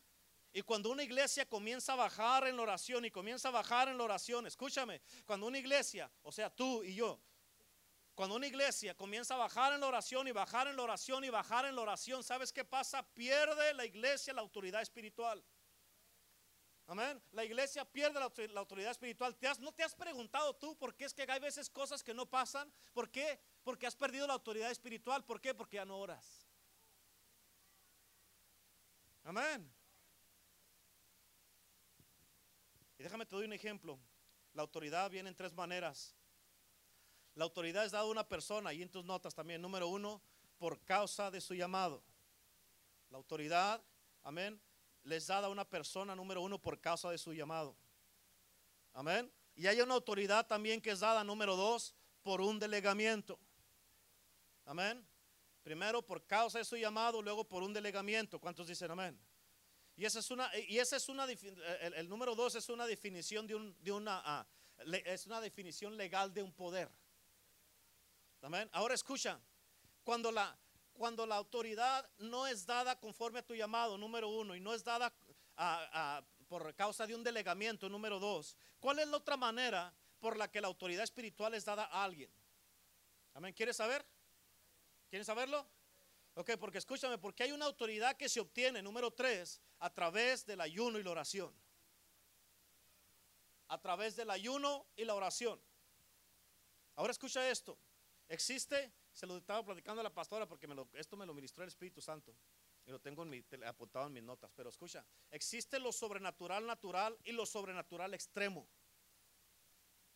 Y 0.53 0.61
cuando 0.61 0.89
una 0.89 1.03
iglesia 1.03 1.47
comienza 1.47 1.93
a 1.93 1.95
bajar 1.95 2.47
en 2.47 2.57
la 2.57 2.63
oración 2.63 3.05
y 3.05 3.11
comienza 3.11 3.47
a 3.47 3.51
bajar 3.51 3.87
en 3.87 3.97
la 3.97 4.03
oración, 4.03 4.45
escúchame, 4.45 5.01
cuando 5.25 5.47
una 5.47 5.57
iglesia, 5.57 6.11
o 6.23 6.31
sea, 6.31 6.49
tú 6.49 6.83
y 6.83 6.93
yo, 6.93 7.21
cuando 8.21 8.35
una 8.35 8.45
iglesia 8.45 8.95
comienza 8.95 9.33
a 9.33 9.37
bajar 9.37 9.73
en 9.73 9.81
la 9.81 9.87
oración 9.87 10.27
y 10.27 10.31
bajar 10.31 10.67
en 10.67 10.75
la 10.75 10.83
oración 10.83 11.23
y 11.23 11.31
bajar 11.31 11.65
en 11.65 11.75
la 11.75 11.81
oración, 11.81 12.23
¿sabes 12.23 12.53
qué 12.53 12.63
pasa? 12.63 13.01
Pierde 13.01 13.73
la 13.73 13.83
iglesia 13.83 14.31
la 14.31 14.41
autoridad 14.41 14.83
espiritual. 14.83 15.43
Amén. 16.85 17.19
La 17.31 17.43
iglesia 17.43 17.83
pierde 17.83 18.19
la, 18.19 18.31
autoridad 18.59 18.91
espiritual. 18.91 19.35
¿Te 19.37 19.47
has, 19.47 19.59
¿No 19.59 19.71
te 19.71 19.81
has 19.81 19.95
preguntado 19.95 20.55
tú 20.55 20.77
por 20.77 20.95
qué 20.95 21.05
es 21.05 21.15
que 21.15 21.25
hay 21.27 21.39
veces 21.39 21.67
cosas 21.67 22.03
que 22.03 22.13
no 22.13 22.27
pasan? 22.27 22.71
¿Por 22.93 23.09
qué? 23.09 23.39
Porque 23.63 23.87
has 23.87 23.95
perdido 23.95 24.27
la 24.27 24.33
autoridad 24.33 24.69
espiritual. 24.69 25.25
¿Por 25.25 25.41
qué? 25.41 25.55
Porque 25.55 25.77
ya 25.77 25.85
no 25.85 25.97
oras. 25.97 26.47
Amén. 29.23 29.67
Y 32.99 33.01
déjame 33.01 33.25
te 33.25 33.35
doy 33.35 33.45
un 33.45 33.53
ejemplo. 33.53 33.99
La 34.53 34.61
autoridad 34.61 35.09
viene 35.09 35.29
en 35.29 35.35
tres 35.35 35.55
maneras. 35.55 36.15
La 37.35 37.45
autoridad 37.45 37.85
es 37.85 37.91
dada 37.91 38.03
a 38.03 38.07
una 38.07 38.27
persona, 38.27 38.73
y 38.73 38.81
en 38.81 38.89
tus 38.89 39.05
notas 39.05 39.33
también, 39.33 39.61
número 39.61 39.87
uno, 39.87 40.21
por 40.57 40.79
causa 40.83 41.31
de 41.31 41.41
su 41.41 41.53
llamado. 41.53 42.03
La 43.09 43.17
autoridad, 43.17 43.81
amén, 44.23 44.61
les 45.03 45.27
dada 45.27 45.47
a 45.47 45.49
una 45.49 45.67
persona, 45.67 46.15
número 46.15 46.41
uno, 46.41 46.59
por 46.59 46.79
causa 46.79 47.09
de 47.09 47.17
su 47.17 47.33
llamado. 47.33 47.75
Amén. 48.93 49.31
Y 49.55 49.67
hay 49.67 49.81
una 49.81 49.95
autoridad 49.95 50.45
también 50.47 50.81
que 50.81 50.91
es 50.91 50.99
dada, 50.99 51.23
número 51.23 51.55
dos, 51.55 51.95
por 52.21 52.41
un 52.41 52.59
delegamiento. 52.59 53.39
Amén. 54.65 55.05
Primero 55.63 56.01
por 56.01 56.25
causa 56.25 56.57
de 56.57 56.65
su 56.65 56.75
llamado, 56.75 57.21
luego 57.21 57.47
por 57.47 57.63
un 57.63 57.73
delegamiento. 57.73 58.39
¿Cuántos 58.39 58.67
dicen 58.67 58.91
amén? 58.91 59.19
Y 59.95 60.05
esa 60.05 60.19
es 60.19 60.31
una, 60.31 60.49
y 60.57 60.79
esa 60.79 60.95
es 60.95 61.09
una 61.09 61.25
el, 61.25 62.09
número 62.09 62.35
dos 62.35 62.55
es 62.55 62.69
una 62.69 62.87
definición 62.87 63.45
de, 63.45 63.55
un, 63.55 63.75
de 63.83 63.91
una, 63.91 64.21
ah, 64.25 64.47
es 65.05 65.25
una 65.27 65.39
definición 65.41 65.95
legal 65.97 66.33
de 66.33 66.41
un 66.41 66.51
poder. 66.51 66.89
Amén. 68.41 68.69
Ahora 68.73 68.95
escucha, 68.95 69.39
cuando 70.03 70.31
la, 70.31 70.57
cuando 70.93 71.25
la 71.25 71.35
autoridad 71.35 72.09
no 72.17 72.47
es 72.47 72.65
dada 72.65 72.99
conforme 72.99 73.39
a 73.39 73.45
tu 73.45 73.55
llamado, 73.55 73.97
número 73.97 74.29
uno, 74.29 74.55
y 74.55 74.59
no 74.59 74.73
es 74.73 74.83
dada 74.83 75.13
por 76.47 76.73
causa 76.75 77.05
de 77.05 77.15
un 77.15 77.23
delegamiento, 77.23 77.87
número 77.87 78.19
dos, 78.19 78.57
¿cuál 78.79 78.99
es 78.99 79.07
la 79.07 79.17
otra 79.17 79.37
manera 79.37 79.93
por 80.19 80.37
la 80.37 80.49
que 80.49 80.59
la 80.59 80.67
autoridad 80.67 81.03
espiritual 81.03 81.53
es 81.53 81.65
dada 81.65 81.85
a 81.85 82.03
alguien? 82.03 82.31
Amén. 83.33 83.53
¿Quieres 83.53 83.77
saber? 83.77 84.05
¿Quieres 85.09 85.27
saberlo? 85.27 85.67
Ok, 86.33 86.51
porque 86.59 86.77
escúchame, 86.77 87.17
porque 87.17 87.43
hay 87.43 87.51
una 87.51 87.65
autoridad 87.65 88.15
que 88.17 88.29
se 88.29 88.39
obtiene, 88.39 88.81
número 88.81 89.11
tres, 89.11 89.61
a 89.79 89.89
través 89.89 90.45
del 90.45 90.61
ayuno 90.61 90.97
y 90.97 91.03
la 91.03 91.11
oración. 91.11 91.53
A 93.67 93.79
través 93.79 94.15
del 94.15 94.29
ayuno 94.29 94.87
y 94.95 95.05
la 95.05 95.13
oración. 95.13 95.61
Ahora 96.95 97.11
escucha 97.11 97.49
esto. 97.49 97.77
Existe, 98.31 98.93
se 99.11 99.27
lo 99.27 99.35
estaba 99.35 99.61
platicando 99.61 99.99
a 99.99 100.03
la 100.05 100.13
pastora 100.13 100.47
porque 100.47 100.65
esto 100.93 101.17
me 101.17 101.25
lo 101.25 101.33
ministró 101.33 101.65
el 101.65 101.67
Espíritu 101.67 102.01
Santo. 102.01 102.33
Y 102.85 102.89
lo 102.89 102.99
tengo 102.99 103.25
apuntado 103.67 104.07
en 104.07 104.13
mis 104.13 104.23
notas. 104.23 104.49
Pero 104.55 104.69
escucha, 104.69 105.05
existe 105.29 105.77
lo 105.79 105.91
sobrenatural 105.91 106.65
natural 106.65 107.17
y 107.25 107.33
lo 107.33 107.45
sobrenatural 107.45 108.13
extremo. 108.13 108.65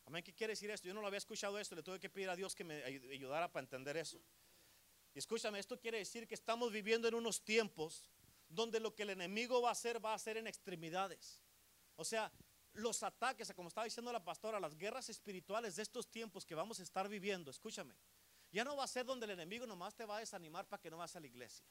Amén, 0.06 0.24
¿qué 0.24 0.32
quiere 0.32 0.52
decir 0.52 0.70
esto? 0.70 0.88
Yo 0.88 0.94
no 0.94 1.02
lo 1.02 1.08
había 1.08 1.18
escuchado 1.18 1.58
esto, 1.58 1.74
le 1.76 1.82
tuve 1.82 2.00
que 2.00 2.08
pedir 2.08 2.30
a 2.30 2.36
Dios 2.36 2.54
que 2.54 2.64
me 2.64 2.82
ayudara 2.84 3.52
para 3.52 3.64
entender 3.64 3.98
eso. 3.98 4.18
Y 5.12 5.18
escúchame, 5.18 5.58
esto 5.58 5.78
quiere 5.78 5.98
decir 5.98 6.26
que 6.26 6.34
estamos 6.34 6.72
viviendo 6.72 7.08
en 7.08 7.14
unos 7.14 7.44
tiempos 7.44 8.08
donde 8.48 8.80
lo 8.80 8.94
que 8.94 9.02
el 9.02 9.10
enemigo 9.10 9.60
va 9.60 9.68
a 9.68 9.72
hacer 9.72 10.02
va 10.02 10.14
a 10.14 10.18
ser 10.18 10.38
en 10.38 10.46
extremidades. 10.46 11.42
O 11.96 12.04
sea, 12.04 12.32
los 12.76 13.02
ataques, 13.02 13.52
como 13.54 13.68
estaba 13.68 13.84
diciendo 13.84 14.12
la 14.12 14.24
pastora, 14.24 14.60
las 14.60 14.76
guerras 14.76 15.08
espirituales 15.08 15.76
de 15.76 15.82
estos 15.82 16.10
tiempos 16.10 16.44
que 16.44 16.54
vamos 16.54 16.80
a 16.80 16.82
estar 16.82 17.08
viviendo, 17.08 17.50
escúchame, 17.50 17.94
ya 18.52 18.64
no 18.64 18.76
va 18.76 18.84
a 18.84 18.88
ser 18.88 19.04
donde 19.04 19.26
el 19.26 19.32
enemigo 19.32 19.66
nomás 19.66 19.94
te 19.94 20.06
va 20.06 20.16
a 20.16 20.20
desanimar 20.20 20.66
para 20.66 20.80
que 20.80 20.90
no 20.90 20.98
vas 20.98 21.14
a 21.16 21.20
la 21.20 21.26
iglesia. 21.26 21.64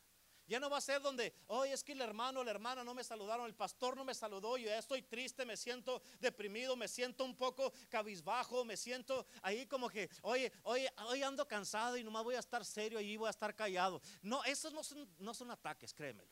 Ya 0.47 0.59
no 0.59 0.69
va 0.69 0.77
a 0.77 0.81
ser 0.81 1.01
donde, 1.01 1.33
hoy 1.47 1.69
es 1.69 1.83
que 1.83 1.93
el 1.93 2.01
hermano 2.01 2.41
o 2.41 2.43
la 2.43 2.51
hermana 2.51 2.83
no 2.83 2.93
me 2.93 3.03
saludaron, 3.03 3.47
el 3.47 3.55
pastor 3.55 3.97
no 3.97 4.05
me 4.05 4.13
saludó, 4.13 4.57
yo 4.57 4.67
ya 4.67 4.77
estoy 4.77 5.01
triste, 5.01 5.43
me 5.43 5.57
siento 5.57 6.03
deprimido, 6.19 6.75
me 6.75 6.87
siento 6.87 7.25
un 7.25 7.35
poco 7.35 7.73
cabizbajo, 7.89 8.63
me 8.63 8.77
siento 8.77 9.25
ahí 9.41 9.65
como 9.65 9.89
que, 9.89 10.07
oye, 10.21 10.51
oye, 10.61 10.93
hoy 11.07 11.23
ando 11.23 11.47
cansado 11.47 11.97
y 11.97 12.03
nomás 12.03 12.23
voy 12.23 12.35
a 12.35 12.39
estar 12.39 12.63
serio 12.63 12.99
y 12.99 13.17
voy 13.17 13.27
a 13.27 13.31
estar 13.31 13.55
callado. 13.55 13.99
No, 14.21 14.43
esos 14.43 14.71
no 14.71 14.83
son, 14.83 15.09
no 15.17 15.33
son 15.33 15.49
ataques, 15.49 15.93
créemelo. 15.95 16.29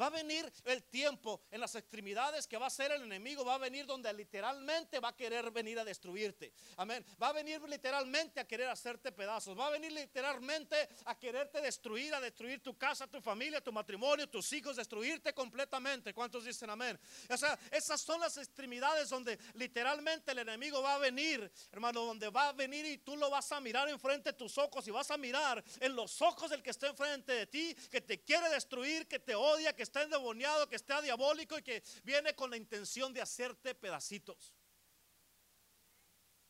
Va 0.00 0.06
a 0.06 0.10
venir 0.10 0.50
el 0.64 0.84
tiempo 0.84 1.40
en 1.50 1.60
las 1.60 1.74
extremidades 1.74 2.46
que 2.46 2.58
va 2.58 2.66
a 2.66 2.70
ser 2.70 2.92
el 2.92 3.02
enemigo, 3.02 3.44
va 3.44 3.54
a 3.54 3.58
venir 3.58 3.86
donde 3.86 4.12
literalmente 4.12 5.00
va 5.00 5.08
a 5.08 5.16
querer 5.16 5.50
venir 5.50 5.78
a 5.78 5.84
destruirte. 5.84 6.52
Amén. 6.76 7.04
Va 7.22 7.28
a 7.28 7.32
venir 7.32 7.62
literalmente 7.62 8.40
a 8.40 8.46
querer 8.46 8.68
hacerte 8.68 9.12
pedazos. 9.12 9.58
Va 9.58 9.68
a 9.68 9.70
venir 9.70 9.92
literalmente 9.92 10.88
a 11.06 11.18
quererte 11.18 11.60
destruir, 11.60 12.14
a 12.14 12.20
destruir 12.20 12.62
tu 12.62 12.76
casa, 12.76 13.06
tu 13.06 13.20
familia, 13.20 13.62
tu 13.62 13.72
matrimonio, 13.72 14.28
tus 14.28 14.52
hijos, 14.52 14.76
destruirte 14.76 15.32
completamente. 15.32 16.12
¿Cuántos 16.12 16.44
dicen 16.44 16.68
amén? 16.68 16.98
O 17.30 17.36
sea, 17.36 17.58
esas 17.70 18.00
son 18.00 18.20
las 18.20 18.36
extremidades 18.36 19.08
donde 19.08 19.38
literalmente 19.54 20.32
el 20.32 20.40
enemigo 20.40 20.82
va 20.82 20.96
a 20.96 20.98
venir, 20.98 21.50
hermano, 21.72 22.04
donde 22.04 22.28
va 22.28 22.48
a 22.48 22.52
venir 22.52 22.84
y 22.84 22.98
tú 22.98 23.16
lo 23.16 23.30
vas 23.30 23.50
a 23.52 23.60
mirar 23.60 23.88
enfrente 23.88 24.32
de 24.32 24.36
tus 24.36 24.58
ojos 24.58 24.86
y 24.86 24.90
vas 24.90 25.10
a 25.10 25.16
mirar 25.16 25.64
en 25.80 25.96
los 25.96 26.20
ojos 26.20 26.50
del 26.50 26.62
que 26.62 26.70
está 26.70 26.88
enfrente 26.88 27.32
de 27.32 27.46
ti, 27.46 27.74
que 27.90 28.00
te 28.00 28.22
quiere 28.22 28.50
destruir, 28.50 29.06
que 29.08 29.18
te 29.18 29.34
odia, 29.34 29.74
que 29.74 29.85
está 29.86 30.02
endemoniado, 30.02 30.68
que 30.68 30.76
está 30.76 31.00
diabólico 31.00 31.58
y 31.58 31.62
que 31.62 31.82
viene 32.04 32.34
con 32.34 32.50
la 32.50 32.56
intención 32.56 33.12
de 33.12 33.22
hacerte 33.22 33.74
pedacitos. 33.74 34.52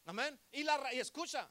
Amén. 0.07 0.39
Y, 0.53 0.63
la, 0.63 0.93
y 0.95 1.01
escucha, 1.01 1.49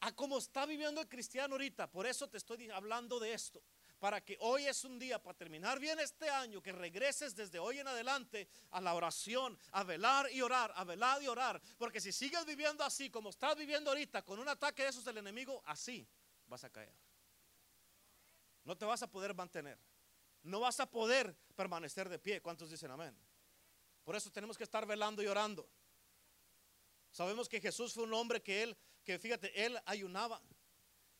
a 0.00 0.12
como 0.12 0.38
está 0.38 0.66
viviendo 0.66 1.00
el 1.00 1.08
cristiano 1.08 1.54
ahorita. 1.54 1.90
Por 1.90 2.06
eso 2.06 2.28
te 2.28 2.38
estoy 2.38 2.70
hablando 2.70 3.18
de 3.18 3.32
esto. 3.32 3.62
Para 3.98 4.24
que 4.24 4.36
hoy 4.40 4.64
es 4.66 4.84
un 4.84 4.96
día 4.96 5.20
para 5.20 5.36
terminar 5.36 5.80
bien 5.80 5.98
este 5.98 6.30
año, 6.30 6.62
que 6.62 6.70
regreses 6.70 7.34
desde 7.34 7.58
hoy 7.58 7.80
en 7.80 7.88
adelante 7.88 8.48
a 8.70 8.80
la 8.80 8.94
oración, 8.94 9.58
a 9.72 9.82
velar 9.82 10.30
y 10.30 10.40
orar, 10.40 10.72
a 10.76 10.84
velar 10.84 11.20
y 11.20 11.26
orar. 11.26 11.60
Porque 11.76 12.00
si 12.00 12.12
sigues 12.12 12.44
viviendo 12.46 12.84
así 12.84 13.10
como 13.10 13.30
estás 13.30 13.56
viviendo 13.56 13.90
ahorita, 13.90 14.24
con 14.24 14.38
un 14.38 14.48
ataque 14.48 14.84
de 14.84 14.90
esos 14.90 15.04
del 15.04 15.18
enemigo, 15.18 15.60
así 15.66 16.06
vas 16.46 16.62
a 16.62 16.70
caer. 16.70 17.07
No 18.68 18.76
te 18.76 18.84
vas 18.84 19.02
a 19.02 19.10
poder 19.10 19.34
mantener. 19.34 19.78
No 20.42 20.60
vas 20.60 20.78
a 20.78 20.84
poder 20.84 21.34
permanecer 21.56 22.06
de 22.10 22.18
pie. 22.18 22.42
¿Cuántos 22.42 22.70
dicen 22.70 22.90
amén? 22.90 23.16
Por 24.04 24.14
eso 24.14 24.30
tenemos 24.30 24.58
que 24.58 24.64
estar 24.64 24.84
velando 24.84 25.22
y 25.22 25.26
orando. 25.26 25.66
Sabemos 27.10 27.48
que 27.48 27.62
Jesús 27.62 27.94
fue 27.94 28.02
un 28.04 28.12
hombre 28.12 28.42
que 28.42 28.62
él, 28.62 28.76
que 29.04 29.18
fíjate, 29.18 29.64
él 29.64 29.80
ayunaba. 29.86 30.42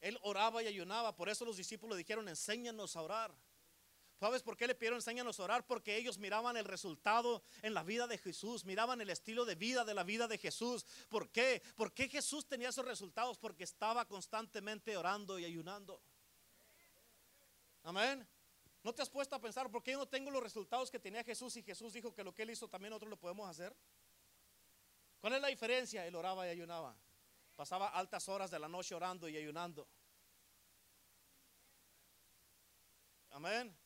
Él 0.02 0.18
oraba 0.20 0.62
y 0.62 0.66
ayunaba. 0.66 1.16
Por 1.16 1.30
eso 1.30 1.46
los 1.46 1.56
discípulos 1.56 1.96
dijeron, 1.96 2.28
enséñanos 2.28 2.96
a 2.96 3.00
orar. 3.00 3.34
¿Sabes 4.20 4.42
por 4.42 4.54
qué 4.54 4.66
le 4.66 4.74
pidieron 4.74 4.98
enséñanos 4.98 5.40
a 5.40 5.44
orar? 5.44 5.66
Porque 5.66 5.96
ellos 5.96 6.18
miraban 6.18 6.58
el 6.58 6.66
resultado 6.66 7.42
en 7.62 7.72
la 7.72 7.82
vida 7.82 8.06
de 8.06 8.18
Jesús, 8.18 8.66
miraban 8.66 9.00
el 9.00 9.08
estilo 9.08 9.46
de 9.46 9.54
vida 9.54 9.86
de 9.86 9.94
la 9.94 10.04
vida 10.04 10.28
de 10.28 10.36
Jesús. 10.36 10.84
¿Por 11.08 11.30
qué? 11.30 11.62
¿Por 11.76 11.94
qué 11.94 12.10
Jesús 12.10 12.46
tenía 12.46 12.68
esos 12.68 12.84
resultados? 12.84 13.38
Porque 13.38 13.64
estaba 13.64 14.04
constantemente 14.04 14.98
orando 14.98 15.38
y 15.38 15.46
ayunando. 15.46 16.02
Amén. 17.82 18.26
¿No 18.82 18.94
te 18.94 19.02
has 19.02 19.10
puesto 19.10 19.34
a 19.34 19.40
pensar 19.40 19.70
por 19.70 19.82
qué 19.82 19.92
yo 19.92 19.98
no 19.98 20.08
tengo 20.08 20.30
los 20.30 20.42
resultados 20.42 20.90
que 20.90 20.98
tenía 20.98 21.24
Jesús 21.24 21.56
y 21.56 21.62
Jesús 21.62 21.92
dijo 21.92 22.14
que 22.14 22.24
lo 22.24 22.34
que 22.34 22.42
él 22.42 22.50
hizo 22.50 22.68
también 22.68 22.90
nosotros 22.90 23.10
lo 23.10 23.18
podemos 23.18 23.48
hacer? 23.48 23.74
¿Cuál 25.20 25.34
es 25.34 25.40
la 25.40 25.48
diferencia? 25.48 26.06
Él 26.06 26.14
oraba 26.14 26.46
y 26.46 26.50
ayunaba. 26.50 26.96
Pasaba 27.56 27.88
altas 27.88 28.28
horas 28.28 28.50
de 28.50 28.58
la 28.58 28.68
noche 28.68 28.94
orando 28.94 29.28
y 29.28 29.36
ayunando. 29.36 29.88
Amén. 33.30 33.76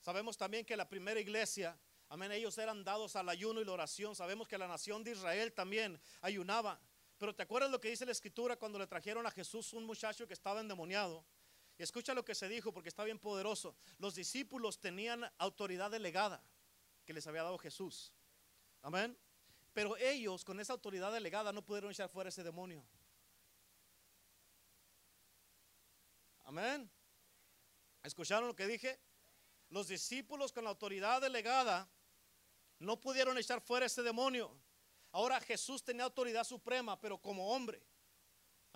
Sabemos 0.00 0.36
también 0.36 0.64
que 0.64 0.76
la 0.76 0.88
primera 0.88 1.18
iglesia, 1.18 1.76
amén, 2.08 2.30
ellos 2.30 2.56
eran 2.58 2.84
dados 2.84 3.16
al 3.16 3.28
ayuno 3.28 3.60
y 3.60 3.64
la 3.64 3.72
oración. 3.72 4.14
Sabemos 4.14 4.46
que 4.46 4.58
la 4.58 4.68
nación 4.68 5.02
de 5.02 5.12
Israel 5.12 5.52
también 5.52 6.00
ayunaba. 6.20 6.78
Pero 7.18 7.34
¿te 7.34 7.42
acuerdas 7.42 7.70
lo 7.70 7.80
que 7.80 7.88
dice 7.88 8.06
la 8.06 8.12
escritura 8.12 8.56
cuando 8.56 8.78
le 8.78 8.86
trajeron 8.86 9.26
a 9.26 9.30
Jesús 9.30 9.72
un 9.72 9.84
muchacho 9.84 10.26
que 10.26 10.34
estaba 10.34 10.60
endemoniado? 10.60 11.24
Y 11.78 11.82
escucha 11.82 12.14
lo 12.14 12.24
que 12.24 12.34
se 12.34 12.48
dijo 12.48 12.72
porque 12.72 12.88
está 12.88 13.04
bien 13.04 13.18
poderoso. 13.18 13.76
Los 13.98 14.14
discípulos 14.14 14.80
tenían 14.80 15.30
autoridad 15.38 15.90
delegada 15.90 16.42
que 17.04 17.12
les 17.12 17.26
había 17.26 17.42
dado 17.42 17.58
Jesús. 17.58 18.12
Amén. 18.82 19.16
Pero 19.72 19.96
ellos 19.98 20.44
con 20.44 20.58
esa 20.58 20.72
autoridad 20.72 21.12
delegada 21.12 21.52
no 21.52 21.64
pudieron 21.64 21.90
echar 21.90 22.08
fuera 22.08 22.30
ese 22.30 22.42
demonio. 22.42 22.86
Amén. 26.44 26.90
¿Escucharon 28.02 28.48
lo 28.48 28.56
que 28.56 28.66
dije? 28.66 28.98
Los 29.68 29.88
discípulos 29.88 30.52
con 30.52 30.64
la 30.64 30.70
autoridad 30.70 31.20
delegada 31.20 31.90
no 32.78 33.00
pudieron 33.00 33.36
echar 33.36 33.60
fuera 33.60 33.86
ese 33.86 34.02
demonio. 34.02 34.56
Ahora 35.12 35.40
Jesús 35.40 35.82
tenía 35.82 36.04
autoridad 36.04 36.44
suprema, 36.44 36.98
pero 37.00 37.18
como 37.18 37.50
hombre. 37.50 37.82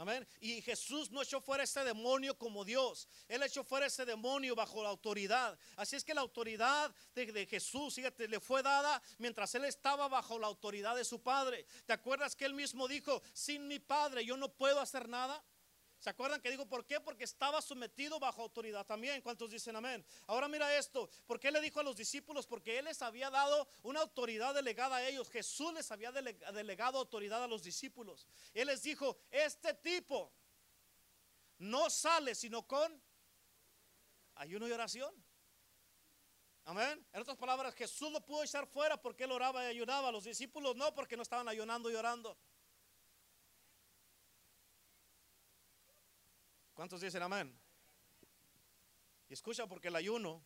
Amén. 0.01 0.27
Y 0.41 0.63
Jesús 0.63 1.11
no 1.11 1.21
echó 1.21 1.43
fuera 1.43 1.63
ese 1.63 1.85
demonio 1.85 2.35
como 2.39 2.65
Dios. 2.65 3.07
Él 3.29 3.43
echó 3.43 3.63
fuera 3.63 3.85
ese 3.85 4.07
demonio 4.07 4.55
bajo 4.55 4.83
la 4.83 4.89
autoridad. 4.89 5.59
Así 5.77 5.95
es 5.95 6.03
que 6.03 6.15
la 6.15 6.23
autoridad 6.23 6.91
de, 7.15 7.45
Jesús, 7.45 7.97
fíjate, 7.97 8.27
le 8.27 8.41
fue 8.41 8.63
dada 8.63 9.03
mientras 9.19 9.55
él 9.57 9.67
estaba 9.67 10.09
bajo 10.09 10.39
la 10.39 10.47
autoridad 10.47 10.97
de 10.97 11.05
su 11.05 11.21
Padre. 11.21 11.67
¿Te 11.85 11.93
acuerdas 11.93 12.35
que 12.35 12.47
él 12.47 12.55
mismo 12.55 12.89
dijo, 12.89 13.23
sin 13.35 13.69
mi 13.69 13.79
Padre 13.79 14.25
yo 14.25 14.39
no 14.39 14.49
puedo 14.49 14.81
hacer 14.81 15.07
nada? 15.07 15.45
¿Se 16.01 16.09
acuerdan 16.09 16.41
que 16.41 16.51
digo 16.51 16.67
por 16.67 16.87
qué? 16.87 16.99
Porque 16.99 17.25
estaba 17.25 17.61
sometido 17.61 18.19
bajo 18.19 18.41
autoridad 18.41 18.87
también. 18.87 19.21
¿Cuántos 19.21 19.51
dicen 19.51 19.77
amén? 19.77 20.03
Ahora 20.27 20.49
mira 20.49 20.75
esto. 20.75 21.11
¿Por 21.27 21.39
qué 21.39 21.51
le 21.51 21.61
dijo 21.61 21.79
a 21.79 21.83
los 21.83 21.95
discípulos? 21.95 22.47
Porque 22.47 22.79
Él 22.79 22.87
les 22.87 23.03
había 23.03 23.29
dado 23.29 23.69
una 23.83 24.01
autoridad 24.01 24.55
delegada 24.55 24.97
a 24.97 25.07
ellos. 25.07 25.29
Jesús 25.29 25.75
les 25.75 25.91
había 25.93 26.11
delegado 26.11 26.99
autoridad 26.99 27.45
a 27.45 27.47
los 27.47 27.63
discípulos. 27.63 28.27
Él 28.55 28.69
les 28.69 28.83
dijo, 28.83 29.19
este 29.31 29.75
tipo 29.75 30.33
no 31.59 31.91
sale 31.91 32.35
sino 32.35 32.67
con 32.67 32.99
ayuno 34.37 34.67
y 34.67 34.73
oración. 34.73 35.15
Amén. 36.65 37.07
En 37.13 37.21
otras 37.21 37.37
palabras, 37.37 37.75
Jesús 37.75 38.11
lo 38.11 38.25
pudo 38.25 38.43
echar 38.43 38.67
fuera 38.67 38.97
porque 38.97 39.25
Él 39.25 39.33
oraba 39.33 39.65
y 39.65 39.67
ayunaba. 39.67 40.11
Los 40.11 40.25
discípulos 40.25 40.77
no, 40.77 40.95
porque 40.95 41.17
no 41.17 41.23
estaban 41.23 41.47
ayunando 41.47 41.91
y 41.91 41.95
orando. 41.95 42.39
¿Cuántos 46.81 47.03
dicen 47.03 47.23
amén? 47.23 47.55
Y 49.29 49.35
escucha 49.35 49.67
porque 49.67 49.89
el 49.89 49.97
ayuno, 49.97 50.43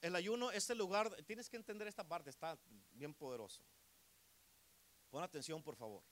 el 0.00 0.14
ayuno 0.14 0.52
es 0.52 0.70
el 0.70 0.78
lugar, 0.78 1.12
tienes 1.24 1.50
que 1.50 1.56
entender 1.56 1.88
esta 1.88 2.06
parte, 2.06 2.30
está 2.30 2.56
bien 2.92 3.12
poderoso. 3.12 3.64
Pon 5.10 5.24
atención 5.24 5.60
por 5.60 5.74
favor. 5.74 6.04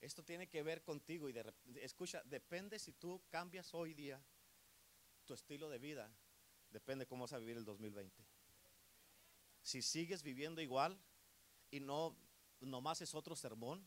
Esto 0.00 0.24
tiene 0.24 0.48
que 0.48 0.62
ver 0.62 0.82
contigo 0.82 1.28
y 1.28 1.32
de, 1.32 1.52
escucha, 1.82 2.22
depende 2.24 2.78
si 2.78 2.94
tú 2.94 3.22
cambias 3.28 3.74
hoy 3.74 3.92
día 3.92 4.18
tu 5.26 5.34
estilo 5.34 5.68
de 5.68 5.78
vida, 5.78 6.10
depende 6.70 7.06
cómo 7.06 7.24
vas 7.24 7.34
a 7.34 7.38
vivir 7.38 7.58
el 7.58 7.66
2020. 7.66 8.24
Si 9.60 9.82
sigues 9.82 10.22
viviendo 10.22 10.62
igual 10.62 10.98
y 11.70 11.80
no 11.80 12.16
nomás 12.60 13.02
es 13.02 13.14
otro 13.14 13.36
sermón, 13.36 13.86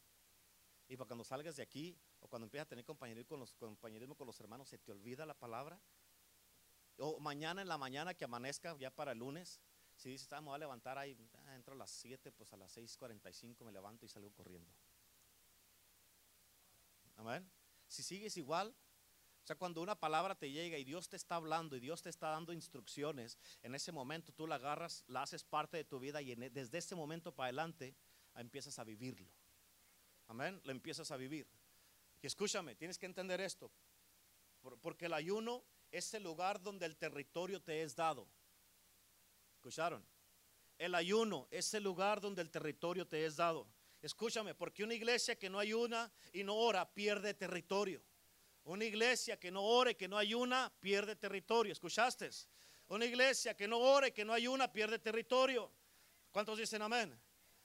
y 0.87 0.97
para 0.97 1.07
cuando 1.07 1.23
salgas 1.23 1.55
de 1.55 1.63
aquí 1.63 1.97
o 2.23 2.27
cuando 2.29 2.45
empiezas 2.45 2.67
a 2.67 2.69
tener 2.69 2.85
compañerismo 2.85 4.15
con 4.15 4.27
los, 4.27 4.39
hermanos, 4.39 4.69
se 4.69 4.77
te 4.77 4.91
olvida 4.91 5.25
la 5.25 5.33
palabra. 5.33 5.79
O 6.97 7.19
mañana 7.19 7.61
en 7.61 7.67
la 7.67 7.77
mañana 7.77 8.13
que 8.13 8.23
amanezca, 8.23 8.77
ya 8.77 8.89
para 8.89 9.11
el 9.11 9.19
lunes, 9.19 9.59
si 9.97 10.09
dices, 10.09 10.31
ah, 10.31 10.39
me 10.39 10.47
voy 10.47 10.55
a 10.55 10.59
levantar 10.59 10.97
ahí, 10.97 11.17
ah, 11.45 11.55
entro 11.55 11.73
a 11.73 11.77
las 11.77 11.91
7, 11.91 12.31
pues 12.31 12.53
a 12.53 12.57
las 12.57 12.75
6.45 12.77 13.65
me 13.65 13.71
levanto 13.73 14.05
y 14.05 14.09
salgo 14.09 14.31
corriendo. 14.31 14.71
Amén. 17.17 17.49
Si 17.87 18.03
sigues 18.03 18.37
igual, 18.37 18.73
o 19.43 19.45
sea, 19.45 19.57
cuando 19.57 19.81
una 19.81 19.99
palabra 19.99 20.33
te 20.33 20.49
llega 20.49 20.77
y 20.77 20.85
Dios 20.85 21.09
te 21.09 21.17
está 21.17 21.35
hablando 21.35 21.75
y 21.75 21.81
Dios 21.81 22.01
te 22.01 22.09
está 22.09 22.29
dando 22.29 22.53
instrucciones, 22.53 23.37
en 23.61 23.75
ese 23.75 23.91
momento 23.91 24.31
tú 24.31 24.47
la 24.47 24.55
agarras, 24.55 25.03
la 25.07 25.23
haces 25.23 25.43
parte 25.43 25.75
de 25.75 25.83
tu 25.83 25.99
vida 25.99 26.21
y 26.21 26.31
e, 26.31 26.49
desde 26.49 26.77
ese 26.77 26.95
momento 26.95 27.35
para 27.35 27.47
adelante 27.47 27.95
empiezas 28.35 28.79
a 28.79 28.85
vivirlo. 28.85 29.29
Amén. 30.27 30.61
Lo 30.63 30.71
empiezas 30.71 31.11
a 31.11 31.17
vivir. 31.17 31.45
Escúchame, 32.27 32.75
tienes 32.75 32.97
que 32.97 33.05
entender 33.05 33.41
esto. 33.41 33.71
Porque 34.81 35.05
el 35.05 35.13
ayuno 35.13 35.63
es 35.91 36.13
el 36.13 36.23
lugar 36.23 36.61
donde 36.61 36.85
el 36.85 36.95
territorio 36.95 37.61
te 37.61 37.81
es 37.81 37.95
dado. 37.95 38.27
¿Escucharon? 39.55 40.05
El 40.77 40.95
ayuno 40.95 41.47
es 41.51 41.73
el 41.73 41.83
lugar 41.83 42.19
donde 42.21 42.41
el 42.41 42.49
territorio 42.49 43.07
te 43.07 43.25
es 43.25 43.35
dado. 43.35 43.67
Escúchame, 44.01 44.55
porque 44.55 44.83
una 44.83 44.93
iglesia 44.93 45.37
que 45.37 45.49
no 45.49 45.59
ayuna 45.59 46.11
y 46.33 46.43
no 46.43 46.55
ora 46.55 46.91
pierde 46.93 47.33
territorio. 47.33 48.03
Una 48.65 48.85
iglesia 48.85 49.37
que 49.39 49.51
no 49.51 49.61
ore, 49.61 49.95
que 49.95 50.07
no 50.07 50.17
ayuna, 50.17 50.73
pierde 50.79 51.15
territorio. 51.15 51.73
¿Escuchaste? 51.73 52.29
Una 52.87 53.05
iglesia 53.05 53.55
que 53.55 53.67
no 53.67 53.79
ore, 53.79 54.13
que 54.13 54.25
no 54.25 54.33
ayuna, 54.33 54.71
pierde 54.71 54.99
territorio. 54.99 55.71
¿Cuántos 56.31 56.57
dicen 56.57 56.81
amén? 56.81 57.17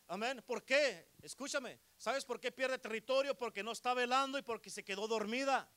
Amén. 0.08 0.42
¿Por 0.46 0.64
qué? 0.64 1.10
Escúchame. 1.22 1.78
¿Sabes 1.96 2.24
por 2.24 2.40
qué 2.40 2.50
pierde 2.50 2.78
territorio? 2.78 3.36
Porque 3.36 3.62
no 3.62 3.72
está 3.72 3.92
velando 3.92 4.38
y 4.38 4.42
porque 4.42 4.70
se 4.70 4.82
quedó 4.82 5.06
dormida. 5.06 5.70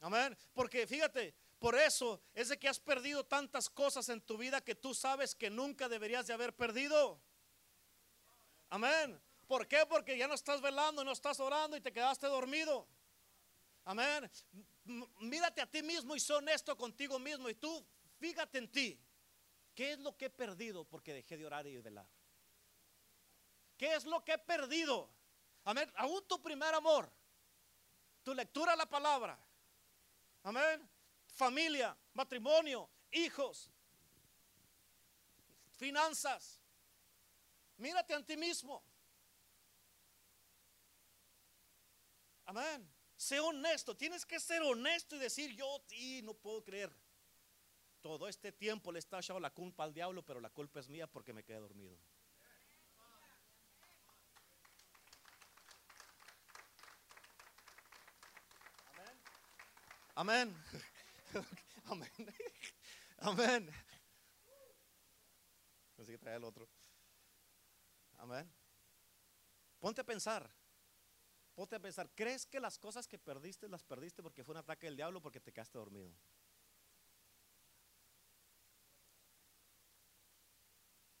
Amén. 0.00 0.36
Porque 0.54 0.86
fíjate, 0.86 1.34
por 1.58 1.74
eso 1.74 2.22
es 2.32 2.48
de 2.48 2.58
que 2.58 2.68
has 2.68 2.78
perdido 2.78 3.24
tantas 3.24 3.68
cosas 3.68 4.08
en 4.08 4.20
tu 4.20 4.38
vida 4.38 4.60
que 4.60 4.76
tú 4.76 4.94
sabes 4.94 5.34
que 5.34 5.50
nunca 5.50 5.88
deberías 5.88 6.28
de 6.28 6.34
haber 6.34 6.54
perdido. 6.54 7.20
Amén. 8.68 9.20
¿Por 9.48 9.66
qué? 9.66 9.84
Porque 9.88 10.16
ya 10.16 10.28
no 10.28 10.34
estás 10.34 10.60
velando, 10.60 11.02
no 11.02 11.10
estás 11.10 11.40
orando 11.40 11.76
y 11.76 11.80
te 11.80 11.92
quedaste 11.92 12.28
dormido. 12.28 12.86
Amén. 13.84 14.30
Mírate 15.18 15.60
a 15.60 15.66
ti 15.66 15.82
mismo 15.82 16.14
y 16.14 16.20
sé 16.20 16.32
honesto 16.32 16.76
contigo 16.76 17.18
mismo 17.18 17.48
y 17.48 17.56
tú 17.56 17.84
fíjate 18.18 18.58
en 18.58 18.70
ti. 18.70 19.00
¿Qué 19.74 19.92
es 19.92 19.98
lo 19.98 20.16
que 20.16 20.26
he 20.26 20.30
perdido 20.30 20.84
porque 20.84 21.12
dejé 21.12 21.36
de 21.36 21.46
orar 21.46 21.66
y 21.66 21.74
de 21.74 21.82
velar? 21.82 22.06
¿Qué 23.80 23.94
es 23.94 24.04
lo 24.04 24.22
que 24.22 24.34
he 24.34 24.38
perdido? 24.38 25.08
Amén. 25.64 25.90
Aún 25.96 26.22
tu 26.28 26.38
primer 26.42 26.74
amor, 26.74 27.10
tu 28.22 28.34
lectura 28.34 28.74
a 28.74 28.76
la 28.76 28.84
palabra. 28.84 29.42
Amén. 30.42 30.86
Familia, 31.28 31.96
matrimonio, 32.12 32.90
hijos, 33.10 33.70
finanzas. 35.78 36.60
Mírate 37.78 38.12
a 38.12 38.22
ti 38.22 38.36
mismo. 38.36 38.84
Amén. 42.44 42.86
Sé 43.16 43.40
honesto. 43.40 43.96
Tienes 43.96 44.26
que 44.26 44.38
ser 44.40 44.60
honesto 44.60 45.16
y 45.16 45.20
decir, 45.20 45.56
yo 45.56 45.82
y 45.92 46.20
no 46.20 46.34
puedo 46.34 46.62
creer. 46.62 46.94
Todo 48.02 48.28
este 48.28 48.52
tiempo 48.52 48.92
le 48.92 48.98
está 48.98 49.20
echando 49.20 49.40
la 49.40 49.54
culpa 49.54 49.84
al 49.84 49.94
diablo, 49.94 50.22
pero 50.22 50.38
la 50.38 50.50
culpa 50.50 50.80
es 50.80 50.88
mía 50.90 51.06
porque 51.06 51.32
me 51.32 51.42
quedé 51.42 51.60
dormido. 51.60 51.96
Amén. 60.20 60.54
Amén. 61.86 62.10
Amén. 63.20 63.70
Así 65.96 66.12
que 66.12 66.18
trae 66.18 66.36
el 66.36 66.44
otro. 66.44 66.68
Amén. 68.18 68.52
Ponte 69.78 70.02
a 70.02 70.04
pensar. 70.04 70.46
Ponte 71.54 71.74
a 71.74 71.80
pensar. 71.80 72.10
¿Crees 72.14 72.44
que 72.44 72.60
las 72.60 72.78
cosas 72.78 73.08
que 73.08 73.18
perdiste 73.18 73.66
las 73.66 73.82
perdiste 73.82 74.22
porque 74.22 74.44
fue 74.44 74.52
un 74.52 74.58
ataque 74.58 74.88
del 74.88 74.96
diablo 74.96 75.20
o 75.20 75.22
porque 75.22 75.40
te 75.40 75.54
quedaste 75.54 75.78
dormido? 75.78 76.12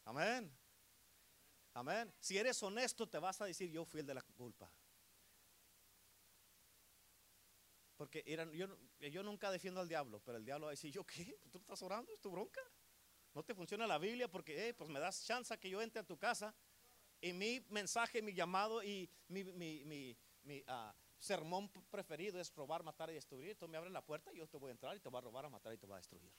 Amén. 0.04 0.54
Amén. 1.72 2.12
Si 2.20 2.36
eres 2.36 2.62
honesto, 2.62 3.08
te 3.08 3.18
vas 3.18 3.40
a 3.40 3.46
decir, 3.46 3.70
yo 3.70 3.86
fui 3.86 4.00
el 4.00 4.06
de 4.06 4.12
la 4.12 4.22
culpa. 4.22 4.70
Porque 8.00 8.24
yo, 8.54 8.66
yo, 9.10 9.22
nunca 9.22 9.50
defiendo 9.50 9.78
al 9.78 9.86
diablo, 9.86 10.22
pero 10.24 10.38
el 10.38 10.44
diablo 10.46 10.64
va 10.64 10.70
a 10.70 10.72
decir, 10.72 10.90
¿yo 10.90 11.04
qué? 11.04 11.38
¿Tú 11.52 11.58
estás 11.58 11.82
orando? 11.82 12.10
¿Es 12.10 12.18
tu 12.18 12.30
bronca? 12.30 12.62
No 13.34 13.42
te 13.42 13.54
funciona 13.54 13.86
la 13.86 13.98
Biblia 13.98 14.26
porque, 14.26 14.72
pues 14.72 14.88
me 14.88 14.98
das 14.98 15.22
chance 15.22 15.54
que 15.58 15.68
yo 15.68 15.82
entre 15.82 16.00
a 16.00 16.02
tu 16.02 16.16
casa 16.16 16.54
y 17.20 17.34
mi 17.34 17.60
mensaje, 17.68 18.22
mi 18.22 18.32
llamado 18.32 18.82
y 18.82 19.10
mi, 19.28 19.44
mi, 19.52 20.64
ah, 20.66 20.94
sermón 21.18 21.70
preferido 21.90 22.40
es 22.40 22.54
robar, 22.54 22.82
matar 22.82 23.10
y 23.10 23.12
destruir. 23.12 23.58
Tú 23.58 23.68
me 23.68 23.76
abres 23.76 23.92
la 23.92 24.02
puerta 24.02 24.32
y 24.32 24.38
yo 24.38 24.48
te 24.48 24.56
voy 24.56 24.70
a 24.70 24.72
entrar 24.72 24.96
y 24.96 25.00
te 25.00 25.10
voy 25.10 25.18
a 25.18 25.20
robar, 25.20 25.44
a 25.44 25.50
matar 25.50 25.74
y 25.74 25.76
te 25.76 25.84
voy 25.84 25.96
a 25.96 25.98
destruir. 25.98 26.32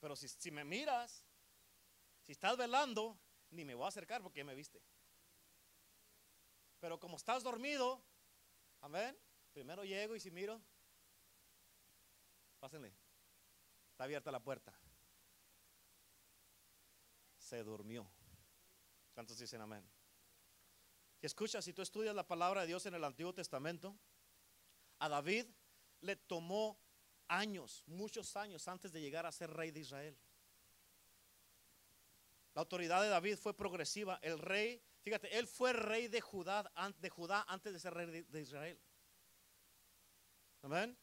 Pero 0.00 0.16
si, 0.16 0.26
si 0.26 0.50
me 0.50 0.64
miras, 0.64 1.24
si 2.22 2.32
estás 2.32 2.56
velando, 2.56 3.16
ni 3.50 3.64
me 3.64 3.76
voy 3.76 3.84
a 3.84 3.88
acercar 3.90 4.20
porque 4.20 4.42
me 4.42 4.56
viste. 4.56 4.82
Pero 6.80 6.98
como 6.98 7.16
estás 7.16 7.44
dormido, 7.44 8.02
amén, 8.80 9.16
primero 9.52 9.84
llego 9.84 10.16
y 10.16 10.20
si 10.20 10.30
miro, 10.30 10.60
pásenle, 12.58 12.92
está 13.90 14.04
abierta 14.04 14.30
la 14.30 14.40
puerta. 14.40 14.72
Se 17.38 17.62
durmió. 17.62 18.10
¿Cuántos 19.14 19.38
dicen 19.38 19.60
amén? 19.60 19.86
Escucha, 21.20 21.62
si 21.62 21.72
tú 21.72 21.82
estudias 21.82 22.14
la 22.14 22.26
palabra 22.26 22.62
de 22.62 22.68
Dios 22.68 22.84
en 22.86 22.94
el 22.94 23.04
Antiguo 23.04 23.32
Testamento, 23.32 23.96
a 24.98 25.08
David 25.08 25.46
le 26.00 26.16
tomó 26.16 26.80
años, 27.28 27.84
muchos 27.86 28.36
años 28.36 28.66
antes 28.68 28.92
de 28.92 29.00
llegar 29.00 29.26
a 29.26 29.32
ser 29.32 29.50
rey 29.50 29.70
de 29.70 29.80
Israel. 29.80 30.18
La 32.54 32.60
autoridad 32.60 33.02
de 33.02 33.08
David 33.08 33.36
fue 33.36 33.54
progresiva. 33.54 34.18
El 34.22 34.38
rey, 34.38 34.82
fíjate, 35.02 35.38
él 35.38 35.46
fue 35.46 35.72
rey 35.72 36.08
de 36.08 36.20
Judá, 36.20 36.70
de 36.98 37.08
Judá 37.08 37.44
antes 37.48 37.72
de 37.72 37.80
ser 37.80 37.94
rey 37.94 38.22
de 38.22 38.40
Israel. 38.40 38.78
Amén. 40.62 40.96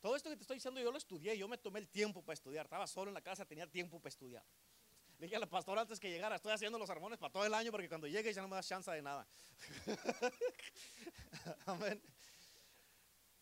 Todo 0.00 0.14
esto 0.14 0.30
que 0.30 0.36
te 0.36 0.42
estoy 0.42 0.56
diciendo 0.56 0.80
yo 0.80 0.92
lo 0.92 0.98
estudié, 0.98 1.36
yo 1.36 1.48
me 1.48 1.58
tomé 1.58 1.80
el 1.80 1.88
tiempo 1.88 2.22
para 2.22 2.34
estudiar. 2.34 2.66
Estaba 2.66 2.86
solo 2.86 3.10
en 3.10 3.14
la 3.14 3.20
casa, 3.20 3.44
tenía 3.44 3.66
tiempo 3.66 3.98
para 3.98 4.10
estudiar. 4.10 4.44
Le 5.18 5.26
dije 5.26 5.36
a 5.36 5.40
la 5.40 5.48
pastora 5.48 5.80
antes 5.80 5.98
que 5.98 6.08
llegara, 6.08 6.36
estoy 6.36 6.52
haciendo 6.52 6.78
los 6.78 6.86
sermones 6.86 7.18
para 7.18 7.32
todo 7.32 7.44
el 7.44 7.52
año 7.52 7.72
porque 7.72 7.88
cuando 7.88 8.06
llegue 8.06 8.32
ya 8.32 8.40
no 8.40 8.48
me 8.48 8.54
da 8.54 8.62
chance 8.62 8.88
de 8.90 9.02
nada. 9.02 9.26
Amén. 11.66 12.00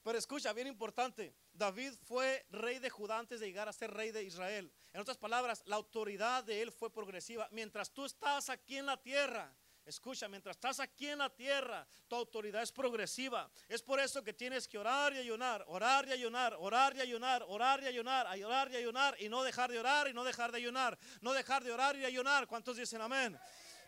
Pero 0.03 0.19
escucha, 0.19 0.53
bien 0.53 0.69
importante, 0.69 1.35
David 1.53 1.93
fue 2.05 2.47
rey 2.51 2.79
de 2.79 2.89
Judá 2.89 3.19
antes 3.19 3.41
de 3.41 3.47
llegar 3.47 3.69
a 3.69 3.73
ser 3.73 3.93
rey 3.93 4.13
de 4.13 4.23
Israel. 4.23 4.73
En 4.93 5.01
otras 5.01 5.19
palabras, 5.19 5.63
la 5.67 5.77
autoridad 5.77 6.45
de 6.45 6.63
él 6.63 6.73
fue 6.73 6.91
progresiva. 6.91 7.49
Mientras 7.51 7.91
tú 7.91 8.05
estás 8.05 8.49
aquí 8.49 8.79
en 8.79 8.87
la 8.87 8.97
tierra, 9.03 9.53
Escucha, 9.87 10.29
mientras 10.29 10.57
estás 10.57 10.81
aquí 10.81 11.07
en 11.07 11.19
la 11.19 11.33
tierra, 11.33 11.87
tu 12.09 12.17
autoridad 12.17 12.61
es 12.61 12.73
progresiva. 12.73 13.49
Es 13.69 13.81
por 13.81 14.01
eso 14.01 14.21
que 14.21 14.33
tienes 14.33 14.67
que 14.67 14.79
orar 14.79 15.13
y 15.13 15.19
ayunar, 15.19 15.65
orar 15.69 16.09
y 16.09 16.13
ayunar, 16.13 16.57
orar 16.59 16.97
y 16.97 17.01
ayunar, 17.01 17.45
orar 17.47 17.81
y 17.85 17.87
ayunar, 17.87 18.27
orar 18.27 18.73
y 18.73 18.77
ayunar 18.77 19.17
y 19.21 19.29
no 19.29 19.45
dejar 19.45 19.71
de 19.71 19.79
orar 19.79 20.09
y 20.09 20.13
no 20.13 20.25
dejar 20.25 20.51
de 20.51 20.59
ayunar, 20.59 20.99
no 21.21 21.33
dejar 21.33 21.63
de 21.63 21.71
orar 21.71 21.97
y 21.97 22.05
ayunar. 22.05 22.49
¿Cuántos 22.49 22.77
dicen 22.77 23.01
amén? 23.01 23.39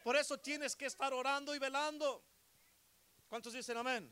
Por 0.05 0.15
eso 0.15 0.39
tienes 0.39 0.77
que 0.77 0.87
estar 0.87 1.13
orando 1.13 1.53
y 1.53 1.59
velando. 1.59 2.25
¿Cuántos 3.27 3.53
dicen 3.53 3.77
amén? 3.77 4.09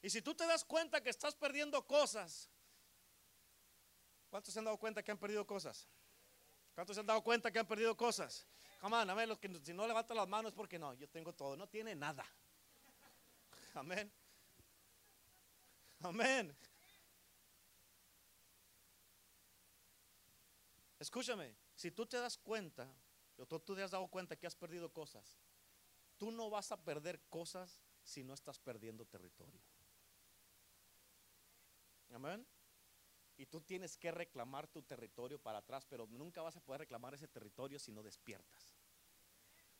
Y 0.00 0.10
si 0.10 0.22
tú 0.22 0.32
te 0.32 0.46
das 0.46 0.64
cuenta 0.64 1.00
que 1.00 1.10
estás 1.10 1.34
perdiendo 1.34 1.84
cosas, 1.84 2.48
¿cuántos 4.30 4.54
se 4.54 4.60
han 4.60 4.64
dado 4.64 4.78
cuenta 4.78 5.02
que 5.02 5.10
han 5.10 5.18
perdido 5.18 5.44
cosas? 5.44 5.88
¿Cuántos 6.72 6.94
se 6.94 7.00
han 7.00 7.06
dado 7.06 7.22
cuenta 7.22 7.50
que 7.50 7.58
han 7.58 7.66
perdido 7.66 7.96
cosas? 7.96 8.46
Amén. 8.82 9.28
Los 9.28 9.38
que 9.38 9.48
si 9.62 9.72
no 9.72 9.86
levantan 9.86 10.16
las 10.16 10.28
manos 10.28 10.50
es 10.52 10.56
porque 10.56 10.78
no, 10.78 10.92
yo 10.94 11.08
tengo 11.08 11.32
todo. 11.32 11.56
No 11.56 11.68
tiene 11.68 11.94
nada. 11.94 12.26
Amén. 13.74 14.12
Amén. 16.00 16.56
Escúchame, 20.98 21.56
si 21.74 21.90
tú 21.90 22.06
te 22.06 22.16
das 22.16 22.38
cuenta, 22.38 22.92
o 23.36 23.46
tú 23.46 23.74
te 23.74 23.82
has 23.82 23.90
dado 23.90 24.06
cuenta 24.08 24.36
que 24.36 24.46
has 24.46 24.54
perdido 24.54 24.92
cosas, 24.92 25.36
tú 26.16 26.30
no 26.30 26.50
vas 26.50 26.70
a 26.70 26.76
perder 26.76 27.20
cosas 27.28 27.80
si 28.02 28.22
no 28.22 28.34
estás 28.34 28.58
perdiendo 28.58 29.04
territorio. 29.04 29.60
Amén. 32.10 32.46
Y 33.36 33.46
tú 33.46 33.60
tienes 33.60 33.96
que 33.96 34.10
reclamar 34.10 34.68
tu 34.68 34.82
territorio 34.82 35.40
para 35.40 35.58
atrás, 35.58 35.86
pero 35.86 36.06
nunca 36.06 36.42
vas 36.42 36.56
a 36.56 36.60
poder 36.60 36.80
reclamar 36.80 37.14
ese 37.14 37.28
territorio 37.28 37.78
si 37.78 37.90
no 37.90 38.02
despiertas. 38.02 38.76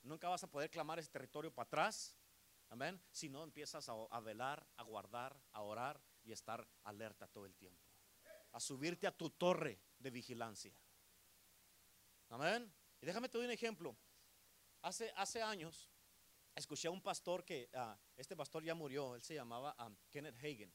Nunca 0.02 0.28
vas 0.28 0.42
a 0.42 0.50
poder 0.50 0.70
clamar 0.70 0.98
ese 0.98 1.10
territorio 1.10 1.52
para 1.54 1.66
atrás, 1.66 2.16
amén, 2.70 3.00
si 3.10 3.28
no 3.28 3.44
empiezas 3.44 3.88
a, 3.88 4.20
velar, 4.20 4.66
a 4.76 4.82
guardar, 4.82 5.40
a 5.52 5.62
orar 5.62 6.02
y 6.24 6.32
estar 6.32 6.66
alerta 6.82 7.28
todo 7.28 7.46
el 7.46 7.54
tiempo. 7.54 7.86
A 8.52 8.60
subirte 8.60 9.06
a 9.06 9.16
tu 9.16 9.30
torre 9.30 9.80
de 9.98 10.10
vigilancia. 10.10 10.74
Amén. 12.30 12.72
Y 13.00 13.06
déjame 13.06 13.28
te 13.28 13.38
doy 13.38 13.46
un 13.46 13.52
ejemplo. 13.52 13.96
Hace, 14.80 15.12
hace 15.16 15.40
años 15.40 15.88
escuché 16.54 16.88
a 16.88 16.90
un 16.90 17.00
pastor 17.00 17.44
que, 17.44 17.70
ah, 17.74 17.96
este 18.16 18.34
pastor 18.34 18.64
ya 18.64 18.74
murió, 18.74 19.14
él 19.14 19.22
se 19.22 19.34
llamaba 19.34 19.74
ah, 19.78 19.90
Kenneth 20.10 20.36
Hagen. 20.36 20.72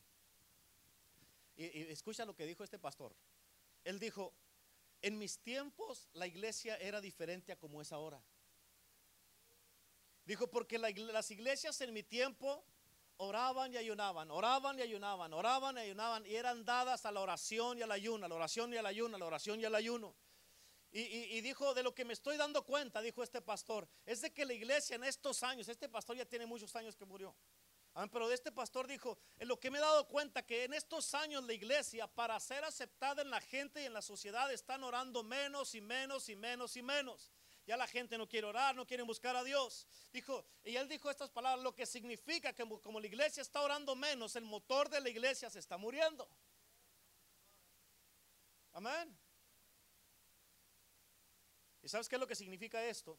Y 1.58 1.82
escucha 1.92 2.24
lo 2.26 2.36
que 2.36 2.46
dijo 2.46 2.64
este 2.64 2.80
pastor. 2.80 3.16
Él 3.84 4.00
dijo, 4.00 4.34
en 5.02 5.18
mis 5.18 5.40
tiempos 5.40 6.10
la 6.14 6.28
iglesia 6.28 6.78
era 6.78 7.02
diferente 7.02 7.52
a 7.52 7.56
como 7.56 7.82
es 7.82 7.92
ahora. 7.92 8.22
Dijo, 10.26 10.48
porque 10.50 10.78
las 10.78 11.32
iglesias 11.32 11.80
en 11.82 11.94
mi 11.94 12.04
tiempo 12.04 12.66
oraban 13.16 13.74
y 13.74 13.78
ayunaban, 13.78 14.30
oraban 14.30 14.78
y 14.78 14.82
ayunaban, 14.82 15.34
oraban 15.34 15.78
y 15.78 15.82
ayunaban 15.82 16.26
y 16.26 16.36
eran 16.36 16.66
dadas 16.66 17.06
a 17.06 17.12
la 17.12 17.22
oración 17.22 17.78
y 17.78 17.82
al 17.82 17.92
ayuno, 17.92 18.26
a 18.26 18.30
la 18.30 18.36
oración 18.36 18.74
y 18.74 18.78
al 18.78 18.86
ayuno, 18.86 19.16
a 19.16 19.20
la 19.20 19.26
oración 19.26 19.60
y 19.60 19.66
al 19.66 19.76
ayuno. 19.76 20.16
Y, 20.92 21.42
dijo, 21.42 21.74
de 21.74 21.84
lo 21.84 21.94
que 21.94 22.06
me 22.06 22.14
estoy 22.14 22.38
dando 22.38 22.64
cuenta, 22.64 23.02
dijo 23.02 23.22
este 23.22 23.42
pastor, 23.42 23.88
es 24.06 24.22
de 24.22 24.34
que 24.34 24.46
la 24.46 24.54
iglesia 24.54 24.96
en 24.96 25.04
estos 25.04 25.44
años, 25.44 25.68
este 25.68 25.90
pastor 25.90 26.16
ya 26.16 26.26
tiene 26.26 26.46
muchos 26.46 26.76
años 26.76 26.96
que 26.96 27.06
murió, 27.06 27.36
pero 28.12 28.28
de 28.28 28.36
este 28.36 28.52
pastor 28.52 28.86
dijo, 28.86 29.18
en 29.40 29.48
lo 29.48 29.60
que 29.60 29.72
me 29.72 29.80
he 29.80 29.82
dado 29.82 30.08
cuenta 30.08 30.46
que 30.46 30.66
en 30.66 30.74
estos 30.76 31.16
años 31.16 31.44
la 31.46 31.54
iglesia, 31.54 32.06
para 32.06 32.40
ser 32.40 32.64
aceptada 32.64 33.24
en 33.24 33.32
la 33.32 33.42
gente 33.42 33.82
y 33.82 33.86
en 33.86 33.94
la 33.94 34.04
sociedad, 34.04 34.52
están 34.54 34.84
orando 34.84 35.24
menos 35.24 35.74
y 35.74 35.82
menos 35.82 36.30
y 36.30 36.36
menos 36.36 36.78
y 36.78 36.84
menos. 36.84 37.32
Ya 37.66 37.76
la 37.76 37.88
gente 37.88 38.18
no 38.18 38.30
quiere 38.30 38.46
orar, 38.46 38.76
no 38.76 38.86
quiere 38.86 39.02
buscar 39.02 39.36
a 39.36 39.44
Dios. 39.44 39.88
Dijo, 40.14 40.46
y 40.64 40.76
él 40.76 40.88
dijo 40.88 41.10
estas 41.10 41.32
palabras, 41.32 41.64
lo 41.64 41.74
que 41.74 41.88
significa 41.88 42.54
que 42.54 42.64
como 42.82 43.00
la 43.00 43.08
iglesia 43.08 43.42
está 43.42 43.62
orando 43.62 43.96
menos, 43.96 44.36
el 44.36 44.46
motor 44.46 44.90
de 44.90 45.02
la 45.02 45.10
iglesia 45.10 45.50
se 45.50 45.60
está 45.60 45.76
muriendo. 45.76 46.30
Amén. 48.74 49.18
¿Y 51.82 51.90
sabes 51.90 52.08
qué 52.08 52.16
es 52.16 52.20
lo 52.20 52.28
que 52.28 52.36
significa 52.36 52.86
esto? 52.86 53.18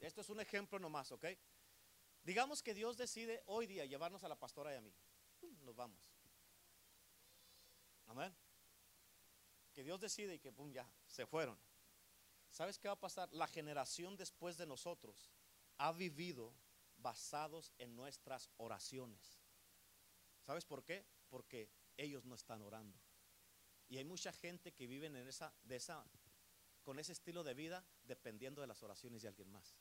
Esto 0.00 0.20
es 0.20 0.28
un 0.28 0.40
ejemplo 0.40 0.78
nomás, 0.78 1.10
¿ok? 1.12 1.24
Digamos 2.22 2.62
que 2.62 2.74
Dios 2.74 2.96
decide 2.96 3.42
hoy 3.46 3.66
día 3.66 3.84
llevarnos 3.84 4.22
a 4.24 4.28
la 4.28 4.38
pastora 4.38 4.72
y 4.72 4.76
a 4.76 4.80
mí. 4.80 4.94
Nos 5.62 5.74
vamos. 5.74 6.00
Amén. 8.06 8.34
Que 9.72 9.82
Dios 9.82 10.00
decide 10.00 10.34
y 10.34 10.38
que 10.38 10.52
pum, 10.52 10.70
ya, 10.70 10.88
se 11.06 11.26
fueron. 11.26 11.58
¿Sabes 12.50 12.78
qué 12.78 12.88
va 12.88 12.94
a 12.94 13.00
pasar? 13.00 13.32
La 13.32 13.48
generación 13.48 14.16
después 14.16 14.56
de 14.58 14.66
nosotros 14.66 15.32
ha 15.78 15.92
vivido 15.92 16.54
basados 16.98 17.72
en 17.78 17.96
nuestras 17.96 18.50
oraciones. 18.58 19.40
¿Sabes 20.42 20.64
por 20.64 20.84
qué? 20.84 21.04
Porque 21.28 21.70
ellos 21.96 22.24
no 22.24 22.34
están 22.34 22.62
orando. 22.62 23.00
Y 23.88 23.96
hay 23.96 24.04
mucha 24.04 24.32
gente 24.32 24.72
que 24.72 24.86
vive 24.86 25.06
en 25.06 25.16
esa, 25.16 25.52
de 25.62 25.76
esa, 25.76 26.04
con 26.82 26.98
ese 26.98 27.12
estilo 27.12 27.42
de 27.42 27.54
vida 27.54 27.84
dependiendo 28.04 28.60
de 28.60 28.66
las 28.66 28.82
oraciones 28.82 29.22
de 29.22 29.28
alguien 29.28 29.50
más. 29.50 29.76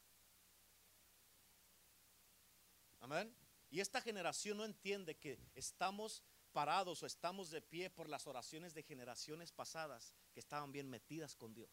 Amén. 3.02 3.36
Y 3.70 3.80
esta 3.80 4.02
generación 4.02 4.58
no 4.58 4.66
entiende 4.66 5.18
que 5.18 5.40
estamos 5.54 6.24
parados 6.52 7.02
o 7.04 7.06
estamos 7.06 7.50
de 7.50 7.62
pie 7.62 7.90
por 7.90 8.08
las 8.08 8.28
oraciones 8.28 8.74
de 8.74 8.84
generaciones 8.84 9.52
pasadas 9.52 10.14
que 10.34 10.40
estaban 10.40 10.72
bien 10.72 10.90
metidas 10.90 11.36
con 11.36 11.54
Dios. 11.54 11.70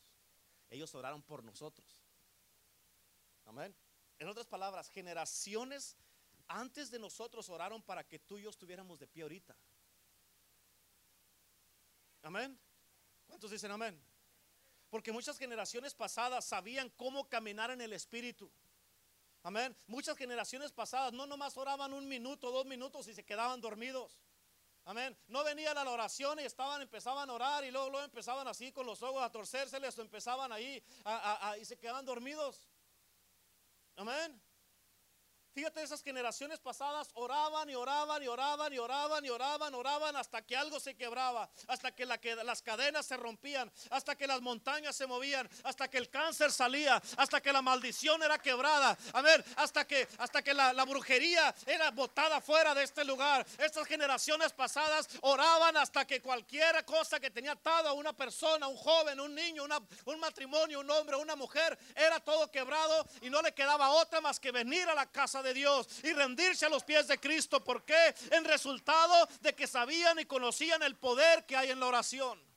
Ellos 0.70 0.94
oraron 0.94 1.22
por 1.22 1.44
nosotros. 1.44 2.02
Amén. 3.44 3.74
En 4.18 4.28
otras 4.28 4.46
palabras, 4.46 4.88
generaciones 4.88 5.96
antes 6.48 6.90
de 6.90 6.98
nosotros 6.98 7.48
oraron 7.48 7.82
para 7.82 8.04
que 8.04 8.18
tú 8.18 8.38
y 8.38 8.42
yo 8.42 8.50
estuviéramos 8.50 8.98
de 8.98 9.06
pie 9.06 9.22
ahorita. 9.22 9.56
Amén. 12.22 12.58
¿Cuántos 13.26 13.50
dicen 13.50 13.70
amén? 13.70 14.00
Porque 14.90 15.12
muchas 15.12 15.38
generaciones 15.38 15.94
pasadas 15.94 16.46
sabían 16.46 16.88
cómo 16.90 17.28
caminar 17.28 17.70
en 17.70 17.80
el 17.80 17.92
Espíritu. 17.92 18.50
Amén. 19.48 19.74
Muchas 19.86 20.14
generaciones 20.18 20.72
pasadas 20.72 21.10
no 21.14 21.26
nomás 21.26 21.56
oraban 21.56 21.94
un 21.94 22.06
minuto, 22.06 22.50
dos 22.50 22.66
minutos 22.66 23.08
y 23.08 23.14
se 23.14 23.24
quedaban 23.24 23.62
dormidos. 23.62 24.20
Amén. 24.84 25.16
No 25.26 25.42
venían 25.42 25.78
a 25.78 25.84
la 25.84 25.90
oración 25.90 26.38
y 26.38 26.42
estaban, 26.42 26.82
empezaban 26.82 27.30
a 27.30 27.32
orar 27.32 27.64
y 27.64 27.70
luego, 27.70 27.88
luego 27.88 28.04
empezaban 28.04 28.46
así 28.46 28.72
con 28.72 28.84
los 28.84 29.02
ojos 29.02 29.22
a 29.22 29.32
torcérseles 29.32 29.98
o 29.98 30.02
empezaban 30.02 30.52
ahí 30.52 30.84
y 31.58 31.64
se 31.64 31.78
quedaban 31.78 32.04
dormidos. 32.04 32.68
Amén. 33.96 34.38
Fíjate, 35.54 35.82
esas 35.82 36.02
generaciones 36.02 36.60
pasadas 36.60 37.08
oraban 37.14 37.68
y 37.68 37.74
oraban 37.74 38.22
y 38.22 38.28
oraban 38.28 38.72
y 38.72 38.78
oraban 38.78 39.24
y 39.24 39.28
oraban, 39.30 39.74
oraban 39.74 40.16
hasta 40.16 40.42
que 40.42 40.56
algo 40.56 40.78
se 40.78 40.94
quebraba, 40.94 41.50
hasta 41.66 41.90
que, 41.92 42.06
las 42.06 42.62
cadenas 42.62 43.06
se 43.06 43.16
rompían, 43.16 43.70
hasta 43.90 44.16
que 44.16 44.26
las 44.26 44.40
montañas 44.40 44.94
se 44.94 45.06
movían, 45.06 45.48
hasta 45.64 45.88
que 45.88 45.98
el 45.98 46.10
cáncer 46.10 46.52
salía, 46.52 47.02
hasta 47.16 47.40
que 47.40 47.52
la 47.52 47.62
maldición 47.62 48.22
era 48.22 48.38
quebrada. 48.38 48.96
Amén. 49.12 49.44
Hasta 49.56 49.86
que, 49.86 50.06
hasta 50.18 50.42
que 50.42 50.54
la, 50.54 50.84
brujería 50.84 51.54
era 51.66 51.90
botada 51.90 52.40
fuera 52.40 52.74
de 52.74 52.84
este 52.84 53.04
lugar. 53.04 53.46
Estas 53.58 53.86
generaciones 53.86 54.52
pasadas 54.52 55.08
oraban 55.22 55.76
hasta 55.76 56.06
que 56.06 56.22
cualquier 56.22 56.84
cosa 56.84 57.20
que 57.20 57.30
tenía 57.30 57.52
atado 57.52 57.88
a 57.88 57.92
una 57.92 58.12
persona, 58.12 58.68
un 58.68 58.76
joven, 58.76 59.20
un 59.20 59.34
niño, 59.34 59.64
un 60.04 60.20
matrimonio, 60.20 60.80
un 60.80 60.90
hombre, 60.90 61.16
una 61.16 61.36
mujer, 61.36 61.78
era 61.94 62.20
todo 62.20 62.50
quebrado 62.50 63.06
y 63.20 63.30
no 63.30 63.42
le 63.42 63.52
quedaba 63.52 63.90
otra 63.90 64.20
más 64.20 64.38
que 64.40 64.52
venir 64.52 64.88
a 64.88 64.94
la 64.94 65.06
casa 65.10 65.42
de 65.42 65.47
Dios 65.54 65.88
y 66.02 66.12
rendirse 66.12 66.66
a 66.66 66.68
los 66.68 66.84
pies 66.84 67.08
de 67.08 67.18
Cristo. 67.18 67.62
¿Por 67.62 67.84
qué? 67.84 68.14
En 68.30 68.44
resultado 68.44 69.28
de 69.40 69.54
que 69.54 69.66
sabían 69.66 70.18
y 70.18 70.24
conocían 70.24 70.82
el 70.82 70.96
poder 70.96 71.46
que 71.46 71.56
hay 71.56 71.70
en 71.70 71.80
la 71.80 71.86
oración. 71.86 72.47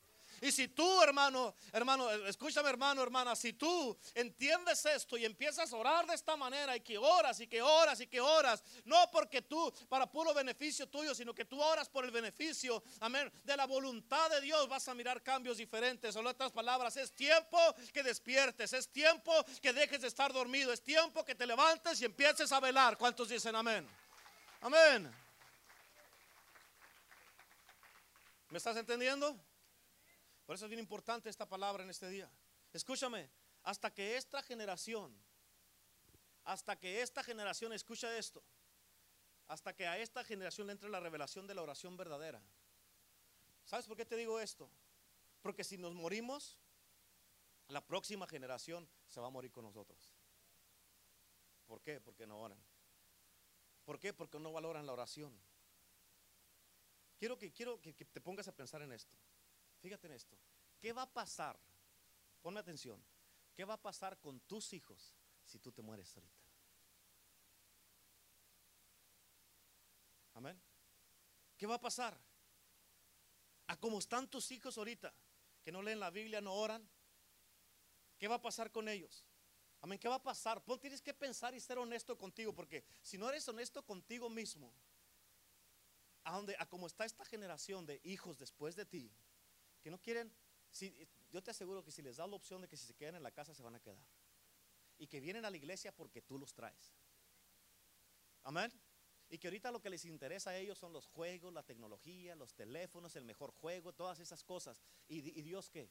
Y 0.44 0.52
si 0.52 0.68
tú, 0.70 1.04
hermano, 1.04 1.54
hermano, 1.72 2.10
escúchame, 2.26 2.68
hermano, 2.68 3.04
hermana, 3.04 3.36
si 3.36 3.54
tú 3.54 3.96
entiendes 4.16 4.84
esto 4.88 5.16
y 5.16 5.24
empiezas 5.24 5.72
a 5.72 5.78
orar 5.78 6.08
de 6.08 6.16
esta 6.16 6.36
manera 6.36 6.76
y 6.76 6.82
que 6.82 6.98
oras 6.98 7.40
y 7.40 7.46
que 7.46 7.62
oras 7.62 8.02
y 8.02 8.08
que 8.08 8.20
oras, 8.20 8.64
no 8.86 9.08
porque 9.12 9.44
tú, 9.44 9.72
para 9.88 10.12
puro 10.12 10.34
beneficio 10.34 10.90
tuyo, 10.90 11.14
sino 11.14 11.36
que 11.36 11.46
tú 11.46 11.62
oras 11.62 11.88
por 11.88 12.06
el 12.06 12.12
beneficio, 12.12 12.84
amén, 13.02 13.32
de 13.44 13.56
la 13.56 13.68
voluntad 13.68 14.32
de 14.32 14.42
Dios, 14.42 14.68
vas 14.68 14.88
a 14.88 14.96
mirar 14.96 15.22
cambios 15.22 15.58
diferentes. 15.58 16.16
En 16.16 16.26
otras 16.26 16.52
palabras, 16.52 16.98
es 16.98 17.14
tiempo 17.14 17.60
que 17.94 18.02
despiertes, 18.02 18.74
es 18.74 18.92
tiempo 18.92 19.32
que 19.62 19.74
dejes 19.74 20.02
de 20.02 20.08
estar 20.08 20.34
dormido, 20.34 20.74
es 20.74 20.82
tiempo 20.82 21.24
que 21.24 21.36
te 21.36 21.46
levantes 21.46 22.02
y 22.02 22.06
empieces 22.06 22.52
a 22.52 22.60
velar. 22.60 22.98
¿Cuántos 22.98 23.30
dicen 23.30 23.56
amén? 23.56 23.88
Amén. 24.62 25.14
¿Me 28.50 28.58
estás 28.58 28.76
entendiendo? 28.76 29.40
Por 30.52 30.56
eso 30.58 30.66
es 30.66 30.70
bien 30.70 30.82
importante 30.82 31.30
esta 31.30 31.48
palabra 31.48 31.82
en 31.82 31.90
este 31.90 32.10
día. 32.10 32.30
Escúchame, 32.74 33.30
hasta 33.64 33.90
que 33.94 34.18
esta 34.18 34.44
generación, 34.44 35.16
hasta 36.44 36.78
que 36.78 37.02
esta 37.02 37.24
generación, 37.24 37.72
escucha 37.72 38.18
esto, 38.18 38.44
hasta 39.48 39.74
que 39.74 39.88
a 39.88 39.98
esta 39.98 40.26
generación 40.26 40.68
le 40.68 40.74
entre 40.74 40.90
la 40.90 41.00
revelación 41.00 41.48
de 41.48 41.56
la 41.56 41.62
oración 41.62 41.96
verdadera. 41.96 42.44
¿Sabes 43.64 43.88
por 43.88 43.96
qué 43.96 44.06
te 44.06 44.18
digo 44.18 44.42
esto? 44.42 44.70
Porque 45.42 45.64
si 45.64 45.78
nos 45.78 45.94
morimos, 45.94 46.58
la 47.70 47.80
próxima 47.80 48.28
generación 48.28 48.90
se 49.08 49.22
va 49.22 49.28
a 49.28 49.32
morir 49.32 49.54
con 49.54 49.64
nosotros. 49.64 50.14
¿Por 51.66 51.82
qué? 51.82 52.02
Porque 52.02 52.28
no 52.28 52.42
oran. 52.42 52.62
¿Por 53.86 54.02
qué? 54.02 54.12
Porque 54.12 54.38
no 54.38 54.52
valoran 54.52 54.86
la 54.86 54.92
oración. 54.92 55.34
Quiero 57.18 57.38
que, 57.38 57.54
quiero 57.54 57.80
que 57.80 57.94
te 57.94 58.20
pongas 58.20 58.50
a 58.50 58.52
pensar 58.54 58.82
en 58.82 58.92
esto. 58.92 59.16
Fíjate 59.82 60.08
en 60.08 60.14
esto. 60.14 60.38
¿Qué 60.80 60.94
va 60.94 61.04
a 61.04 61.12
pasar? 61.12 61.60
Ponme 62.42 62.60
atención. 62.60 63.04
¿Qué 63.54 63.66
va 63.66 63.74
a 63.74 63.82
pasar 63.82 64.20
con 64.20 64.40
tus 64.42 64.74
hijos 64.74 65.16
si 65.44 65.60
tú 65.60 65.72
te 65.72 65.82
mueres 65.82 66.16
ahorita? 66.16 66.42
Amén. 70.34 70.62
¿Qué 71.58 71.68
va 71.68 71.76
a 71.76 71.82
pasar? 71.82 72.18
A 73.68 73.78
cómo 73.78 74.00
están 74.00 74.30
tus 74.30 74.52
hijos 74.52 74.78
ahorita, 74.78 75.14
que 75.64 75.72
no 75.72 75.82
leen 75.82 76.00
la 76.00 76.10
Biblia, 76.10 76.42
no 76.42 76.54
oran. 76.54 76.88
¿Qué 78.18 78.28
va 78.28 78.36
a 78.36 78.42
pasar 78.42 78.72
con 78.72 78.88
ellos? 78.88 79.26
Amén. 79.82 80.00
¿Qué 80.00 80.08
va 80.08 80.16
a 80.16 80.24
pasar? 80.24 80.64
Pues 80.64 80.80
tienes 80.80 81.02
que 81.02 81.14
pensar 81.14 81.54
y 81.54 81.60
ser 81.60 81.78
honesto 81.78 82.18
contigo, 82.18 82.54
porque 82.54 82.84
si 83.02 83.18
no 83.18 83.30
eres 83.30 83.48
honesto 83.48 83.84
contigo 83.84 84.30
mismo, 84.30 84.74
a 86.24 86.36
donde, 86.36 86.56
a 86.60 86.68
cómo 86.68 86.88
está 86.88 87.06
esta 87.06 87.26
generación 87.26 87.86
de 87.86 88.00
hijos 88.04 88.38
después 88.38 88.76
de 88.76 88.86
ti, 88.86 89.12
que 89.82 89.92
no 89.92 90.00
quieren, 90.00 90.32
si, 90.70 90.96
yo 91.32 91.42
te 91.44 91.52
aseguro 91.52 91.84
que 91.84 91.92
si 91.92 92.02
les 92.02 92.18
da 92.18 92.28
la 92.28 92.36
opción 92.36 92.62
de 92.62 92.68
que 92.68 92.78
si 92.78 92.86
se 92.86 92.94
quedan 92.94 93.16
en 93.16 93.24
la 93.24 93.32
casa 93.32 93.54
se 93.54 93.64
van 93.64 93.76
a 93.76 93.80
quedar. 93.80 94.04
Y 94.98 95.08
que 95.08 95.20
vienen 95.20 95.46
a 95.46 95.50
la 95.50 95.58
iglesia 95.58 95.92
porque 95.92 96.22
tú 96.22 96.38
los 96.38 96.54
traes. 96.54 96.96
Amén. 98.44 98.72
Y 99.30 99.38
que 99.38 99.48
ahorita 99.48 99.72
lo 99.72 99.82
que 99.82 99.90
les 99.90 100.06
interesa 100.06 100.52
a 100.52 100.58
ellos 100.58 100.78
son 100.78 100.94
los 100.94 101.08
juegos, 101.08 101.54
la 101.54 101.64
tecnología, 101.64 102.36
los 102.36 102.54
teléfonos, 102.54 103.16
el 103.16 103.24
mejor 103.24 103.52
juego, 103.52 103.94
todas 103.94 104.20
esas 104.20 104.44
cosas. 104.44 104.82
¿Y, 105.08 105.18
y 105.40 105.42
Dios 105.42 105.70
qué? 105.70 105.90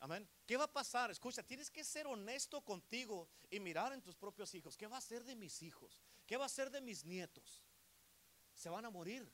Amén. 0.00 0.26
¿Qué 0.46 0.56
va 0.56 0.64
a 0.64 0.72
pasar? 0.72 1.10
Escucha, 1.10 1.42
tienes 1.42 1.70
que 1.70 1.84
ser 1.84 2.06
honesto 2.06 2.62
contigo 2.62 3.28
y 3.50 3.60
mirar 3.60 3.92
en 3.92 4.00
tus 4.00 4.16
propios 4.16 4.54
hijos. 4.54 4.76
¿Qué 4.76 4.86
va 4.86 4.96
a 4.96 5.02
ser 5.02 5.24
de 5.24 5.36
mis 5.36 5.62
hijos? 5.62 6.02
¿Qué 6.26 6.38
va 6.38 6.46
a 6.46 6.48
ser 6.48 6.70
de 6.70 6.80
mis 6.80 7.04
nietos? 7.04 7.62
Se 8.54 8.70
van 8.70 8.86
a 8.86 8.90
morir 8.90 9.30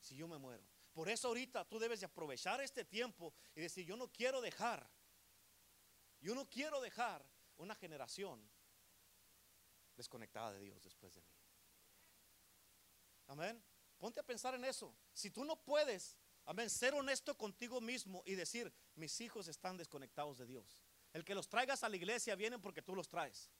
si 0.00 0.16
yo 0.16 0.26
me 0.26 0.36
muero. 0.36 0.64
Por 0.92 1.08
eso 1.08 1.28
ahorita 1.28 1.64
tú 1.64 1.78
debes 1.78 2.00
de 2.00 2.06
aprovechar 2.06 2.60
este 2.60 2.84
tiempo 2.84 3.32
y 3.54 3.60
decir, 3.60 3.86
yo 3.86 3.96
no 3.96 4.10
quiero 4.12 4.40
dejar, 4.40 4.88
yo 6.20 6.34
no 6.34 6.48
quiero 6.48 6.80
dejar 6.80 7.24
una 7.56 7.74
generación 7.74 8.50
desconectada 9.96 10.52
de 10.52 10.60
Dios 10.60 10.82
después 10.82 11.14
de 11.14 11.22
mí. 11.22 11.36
Amén. 13.28 13.62
Ponte 13.98 14.18
a 14.18 14.22
pensar 14.22 14.54
en 14.54 14.64
eso. 14.64 14.96
Si 15.12 15.30
tú 15.30 15.44
no 15.44 15.62
puedes, 15.62 16.16
amén, 16.46 16.68
ser 16.68 16.94
honesto 16.94 17.36
contigo 17.36 17.80
mismo 17.80 18.22
y 18.26 18.34
decir, 18.34 18.72
mis 18.94 19.20
hijos 19.20 19.46
están 19.46 19.76
desconectados 19.76 20.38
de 20.38 20.46
Dios. 20.46 20.82
El 21.12 21.24
que 21.24 21.34
los 21.34 21.48
traigas 21.48 21.84
a 21.84 21.88
la 21.88 21.96
iglesia 21.96 22.34
vienen 22.34 22.60
porque 22.60 22.82
tú 22.82 22.94
los 22.94 23.08
traes. 23.08 23.50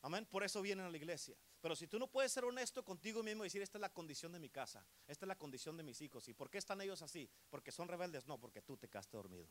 Amén. 0.00 0.26
Por 0.26 0.42
eso 0.42 0.62
vienen 0.62 0.86
a 0.86 0.90
la 0.90 0.96
iglesia. 0.96 1.36
Pero 1.62 1.76
si 1.76 1.86
tú 1.86 1.96
no 2.00 2.08
puedes 2.08 2.32
ser 2.32 2.44
honesto 2.44 2.84
contigo 2.84 3.22
mismo 3.22 3.44
y 3.44 3.46
decir, 3.46 3.62
esta 3.62 3.78
es 3.78 3.82
la 3.82 3.92
condición 3.92 4.32
de 4.32 4.40
mi 4.40 4.50
casa, 4.50 4.84
esta 5.06 5.24
es 5.24 5.28
la 5.28 5.38
condición 5.38 5.76
de 5.76 5.84
mis 5.84 6.00
hijos, 6.00 6.28
¿y 6.28 6.34
por 6.34 6.50
qué 6.50 6.58
están 6.58 6.80
ellos 6.80 7.00
así? 7.02 7.30
¿Porque 7.48 7.70
son 7.70 7.86
rebeldes? 7.86 8.26
No, 8.26 8.36
porque 8.36 8.60
tú 8.60 8.76
te 8.76 8.88
quedaste 8.88 9.16
dormido. 9.16 9.46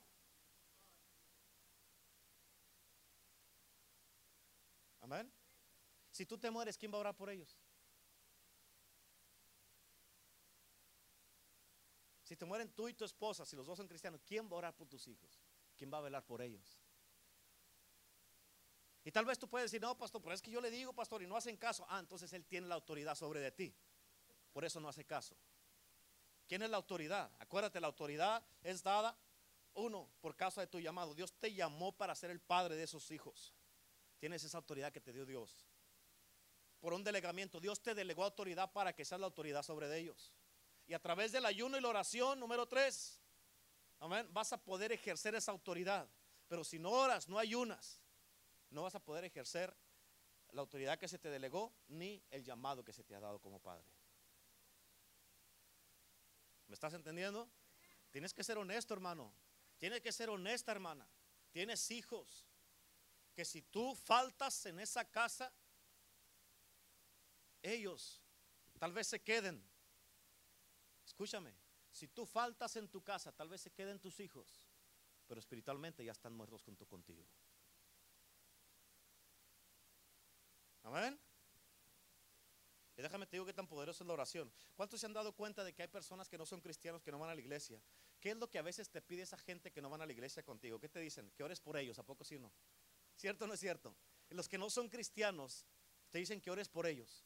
Amén. 5.00 5.32
Si 6.12 6.26
tú 6.26 6.38
te 6.38 6.52
mueres, 6.52 6.78
¿quién 6.78 6.92
va 6.92 6.98
a 6.98 7.00
orar 7.00 7.16
por 7.16 7.30
ellos? 7.30 7.58
Si 12.24 12.36
te 12.36 12.44
mueren 12.44 12.70
tú 12.74 12.90
y 12.90 12.94
tu 12.94 13.06
esposa, 13.06 13.46
si 13.46 13.56
los 13.56 13.66
dos 13.66 13.78
son 13.78 13.88
cristianos, 13.88 14.22
¿quién 14.26 14.48
va 14.48 14.56
a 14.56 14.58
orar 14.58 14.76
por 14.76 14.90
tus 14.90 15.08
hijos? 15.08 15.42
¿Quién 15.78 15.90
va 15.92 16.00
a 16.00 16.02
velar 16.02 16.26
por 16.26 16.42
ellos? 16.42 16.78
Y 19.04 19.12
tal 19.12 19.26
vez 19.26 19.40
tú 19.40 19.48
puedes 19.48 19.72
decir, 19.72 19.82
no, 19.82 19.98
pastor, 19.98 20.22
pero 20.22 20.36
es 20.36 20.42
que 20.42 20.52
yo 20.52 20.62
le 20.62 20.70
digo, 20.70 20.94
pastor, 20.94 21.24
y 21.24 21.28
no 21.28 21.36
hacen 21.36 21.58
caso. 21.58 21.86
Ah, 21.90 22.00
entonces 22.00 22.32
él 22.34 22.46
tiene 22.46 22.68
la 22.68 22.76
autoridad 22.76 23.16
sobre 23.16 23.40
de 23.40 23.52
ti. 23.52 23.76
Por 24.52 24.64
eso 24.64 24.80
no 24.80 24.90
hace 24.90 25.06
caso. 25.06 25.36
¿Quién 26.48 26.62
es 26.62 26.70
la 26.70 26.78
autoridad? 26.78 27.32
Acuérdate, 27.40 27.80
la 27.80 27.88
autoridad 27.88 28.44
es 28.62 28.84
dada, 28.84 29.18
uno, 29.74 30.10
por 30.20 30.36
causa 30.36 30.62
de 30.62 30.68
tu 30.68 30.80
llamado. 30.80 31.16
Dios 31.16 31.34
te 31.34 31.54
llamó 31.54 31.94
para 31.94 32.14
ser 32.14 32.30
el 32.30 32.42
padre 32.42 32.76
de 32.76 32.84
esos 32.84 33.10
hijos. 33.12 33.54
Tienes 34.20 34.44
esa 34.44 34.58
autoridad 34.58 34.92
que 34.92 35.02
te 35.02 35.14
dio 35.14 35.26
Dios. 35.26 35.66
Por 36.80 36.94
un 36.94 37.04
delegamiento, 37.04 37.60
Dios 37.60 37.82
te 37.82 37.96
delegó 37.96 38.24
autoridad 38.24 38.72
para 38.72 38.94
que 38.94 39.06
seas 39.06 39.22
la 39.22 39.28
autoridad 39.28 39.64
sobre 39.64 39.98
ellos. 39.98 40.34
Y 40.88 40.94
a 40.94 41.00
través 41.00 41.32
del 41.32 41.46
ayuno 41.46 41.78
y 41.78 41.82
la 41.82 41.88
oración, 41.88 42.40
número 42.40 42.68
tres, 42.68 43.20
amén, 44.00 44.28
vas 44.32 44.52
a 44.52 44.58
poder 44.58 44.92
ejercer 44.92 45.36
esa 45.36 45.52
autoridad. 45.52 46.10
Pero 46.48 46.64
si 46.64 46.80
no 46.80 46.90
oras, 46.90 47.30
no 47.30 47.40
ayunas, 47.40 48.02
no 48.72 48.84
vas 48.84 48.96
a 48.96 49.00
poder 49.00 49.24
ejercer 49.24 49.76
la 50.52 50.62
autoridad 50.62 50.98
que 50.98 51.08
se 51.08 51.20
te 51.20 51.30
delegó 51.30 51.74
ni 51.88 52.24
el 52.32 52.44
llamado 52.44 52.84
que 52.84 52.94
se 52.94 53.04
te 53.04 53.16
ha 53.16 53.20
dado 53.20 53.40
como 53.40 53.60
padre. 53.60 53.86
¿Me 56.68 56.74
estás 56.74 56.94
entendiendo? 56.94 57.50
Tienes 58.12 58.34
que 58.34 58.44
ser 58.44 58.58
honesto, 58.58 58.94
hermano. 58.94 59.34
Tienes 59.78 60.02
que 60.02 60.12
ser 60.12 60.30
honesta, 60.30 60.72
hermana. 60.72 61.08
Tienes 61.52 61.92
hijos 61.92 62.48
que 63.34 63.46
si 63.46 63.62
tú 63.62 63.96
faltas 63.96 64.66
en 64.66 64.80
esa 64.80 65.10
casa, 65.10 65.54
ellos 67.62 68.22
tal 68.80 68.94
vez 68.94 69.08
se 69.08 69.22
queden. 69.22 69.64
Escúchame, 71.06 71.54
si 71.92 72.08
tú 72.08 72.26
faltas 72.26 72.76
en 72.78 72.88
tu 72.88 73.04
casa, 73.04 73.32
tal 73.32 73.50
vez 73.50 73.62
se 73.62 73.72
queden 73.72 74.00
tus 74.00 74.20
hijos, 74.20 74.62
pero 75.28 75.40
espiritualmente 75.40 76.04
ya 76.04 76.12
están 76.12 76.34
muertos 76.34 76.64
junto 76.64 76.86
contigo. 76.86 77.26
Amén. 80.84 81.20
Y 82.98 83.02
déjame 83.02 83.26
te 83.26 83.36
digo 83.36 83.46
qué 83.46 83.54
tan 83.54 83.68
poderosa 83.68 84.04
es 84.04 84.08
la 84.08 84.14
oración. 84.14 84.52
¿Cuántos 84.76 85.00
se 85.00 85.06
han 85.06 85.14
dado 85.14 85.34
cuenta 85.34 85.64
de 85.64 85.74
que 85.74 85.82
hay 85.82 85.88
personas 85.88 86.28
que 86.28 86.38
no 86.38 86.46
son 86.46 86.62
cristianos 86.62 87.02
que 87.02 87.12
no 87.12 87.20
van 87.20 87.30
a 87.30 87.36
la 87.36 87.42
iglesia? 87.42 87.82
¿Qué 88.20 88.32
es 88.32 88.38
lo 88.38 88.50
que 88.50 88.60
a 88.60 88.62
veces 88.62 88.90
te 88.90 89.02
pide 89.02 89.24
esa 89.24 89.38
gente 89.38 89.72
que 89.72 89.82
no 89.82 89.90
van 89.90 90.02
a 90.02 90.06
la 90.06 90.12
iglesia 90.12 90.44
contigo? 90.44 90.80
¿Qué 90.80 90.90
te 90.90 91.00
dicen? 91.00 91.32
Que 91.32 91.44
ores 91.44 91.60
por 91.60 91.78
ellos, 91.78 91.98
¿a 92.00 92.04
poco 92.04 92.24
sí 92.24 92.38
no? 92.38 92.52
¿Cierto 93.16 93.46
o 93.46 93.48
no 93.48 93.54
es 93.54 93.60
cierto? 93.60 93.96
Los 94.30 94.48
que 94.48 94.58
no 94.58 94.70
son 94.70 94.90
cristianos 94.90 95.66
te 96.10 96.20
dicen 96.20 96.42
que 96.42 96.52
ores 96.52 96.70
por 96.70 96.86
ellos. 96.86 97.26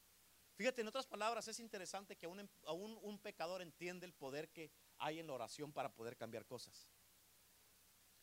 Fíjate, 0.54 0.80
en 0.80 0.88
otras 0.88 1.06
palabras, 1.06 1.48
es 1.48 1.60
interesante 1.60 2.16
que 2.16 2.26
aún 2.26 2.98
un 3.02 3.18
pecador 3.18 3.60
entiende 3.60 4.06
el 4.06 4.14
poder 4.14 4.48
que 4.50 4.70
hay 4.96 5.18
en 5.18 5.26
la 5.26 5.34
oración 5.34 5.72
para 5.72 5.92
poder 5.94 6.16
cambiar 6.16 6.46
cosas. 6.46 6.88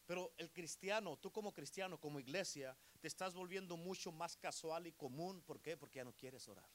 Pero 0.06 0.34
el 0.38 0.52
cristiano, 0.52 1.18
tú 1.18 1.32
como 1.32 1.54
cristiano, 1.54 2.00
como 2.00 2.20
iglesia, 2.20 2.78
te 3.00 3.08
estás 3.08 3.34
volviendo 3.34 3.78
mucho 3.78 4.12
más 4.12 4.36
casual 4.36 4.88
y 4.88 4.94
común. 4.94 5.42
¿Por 5.42 5.62
qué? 5.62 5.78
Porque 5.78 6.00
ya 6.00 6.04
no 6.04 6.14
quieres 6.14 6.48
orar. 6.48 6.70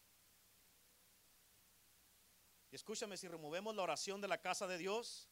Y 2.71 2.77
escúchame, 2.77 3.17
si 3.17 3.29
removemos 3.29 3.75
la 3.75 3.83
oración 3.83 4.21
de 4.21 4.29
la 4.29 4.41
casa 4.41 4.67
de 4.67 4.79
Dios, 4.79 5.29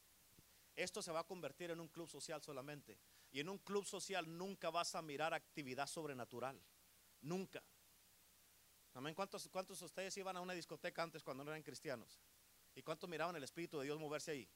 esto 0.74 1.02
se 1.02 1.12
va 1.12 1.20
a 1.20 1.26
convertir 1.26 1.70
en 1.70 1.80
un 1.80 1.88
club 1.88 2.08
social 2.08 2.42
solamente. 2.42 2.98
Y 3.30 3.40
en 3.40 3.48
un 3.48 3.58
club 3.58 3.84
social 3.84 4.36
nunca 4.36 4.70
vas 4.70 4.94
a 4.94 5.02
mirar 5.02 5.34
actividad 5.34 5.86
sobrenatural. 5.86 6.62
Nunca. 7.22 7.62
Amén. 8.94 9.14
¿Cuántos, 9.14 9.48
¿Cuántos 9.48 9.80
de 9.80 9.86
ustedes 9.86 10.16
iban 10.16 10.36
a 10.36 10.40
una 10.40 10.54
discoteca 10.54 11.02
antes 11.02 11.22
cuando 11.22 11.44
no 11.44 11.50
eran 11.50 11.62
cristianos? 11.62 12.20
¿Y 12.74 12.82
cuántos 12.82 13.08
miraban 13.08 13.36
el 13.36 13.44
Espíritu 13.44 13.78
de 13.78 13.84
Dios 13.84 13.98
moverse 13.98 14.30
ahí? 14.32 14.48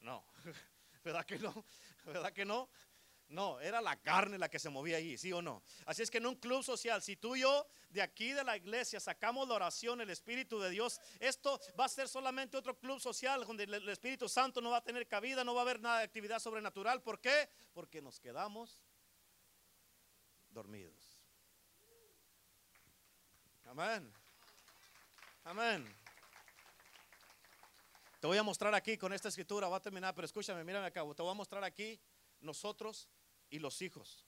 No. 0.00 0.24
¿Verdad 1.04 1.24
que 1.24 1.38
no? 1.38 1.64
¿Verdad 2.04 2.32
que 2.32 2.44
no? 2.44 2.68
No, 3.30 3.60
era 3.60 3.80
la 3.80 3.94
carne 3.96 4.38
la 4.38 4.48
que 4.48 4.58
se 4.58 4.70
movía 4.70 4.96
allí, 4.96 5.16
¿sí 5.16 5.32
o 5.32 5.40
no? 5.40 5.62
Así 5.86 6.02
es 6.02 6.10
que 6.10 6.18
en 6.18 6.26
un 6.26 6.34
club 6.34 6.64
social, 6.64 7.00
si 7.00 7.14
tú 7.14 7.36
y 7.36 7.42
yo 7.42 7.64
de 7.88 8.02
aquí 8.02 8.32
de 8.32 8.42
la 8.42 8.56
iglesia 8.56 8.98
sacamos 8.98 9.46
la 9.46 9.54
oración, 9.54 10.00
el 10.00 10.10
Espíritu 10.10 10.58
de 10.58 10.68
Dios, 10.68 11.00
esto 11.20 11.60
va 11.78 11.84
a 11.84 11.88
ser 11.88 12.08
solamente 12.08 12.56
otro 12.56 12.76
club 12.76 13.00
social 13.00 13.46
donde 13.46 13.64
el 13.64 13.88
Espíritu 13.88 14.28
Santo 14.28 14.60
no 14.60 14.70
va 14.70 14.78
a 14.78 14.84
tener 14.84 15.06
cabida, 15.06 15.44
no 15.44 15.54
va 15.54 15.60
a 15.60 15.62
haber 15.62 15.80
nada 15.80 15.98
de 15.98 16.04
actividad 16.04 16.40
sobrenatural. 16.40 17.02
¿Por 17.02 17.20
qué? 17.20 17.48
Porque 17.72 18.02
nos 18.02 18.18
quedamos 18.18 18.80
dormidos. 20.50 21.20
Amén. 23.64 24.12
Amén. 25.44 25.99
Te 28.20 28.26
voy 28.26 28.36
a 28.36 28.42
mostrar 28.42 28.74
aquí 28.74 28.98
con 28.98 29.14
esta 29.14 29.28
escritura, 29.28 29.66
va 29.68 29.78
a 29.78 29.80
terminar, 29.80 30.14
pero 30.14 30.26
escúchame, 30.26 30.62
mírame 30.62 30.86
acá, 30.86 31.00
te 31.16 31.22
voy 31.22 31.30
a 31.30 31.34
mostrar 31.34 31.64
aquí 31.64 31.98
nosotros 32.40 33.08
y 33.48 33.58
los 33.58 33.80
hijos. 33.80 34.26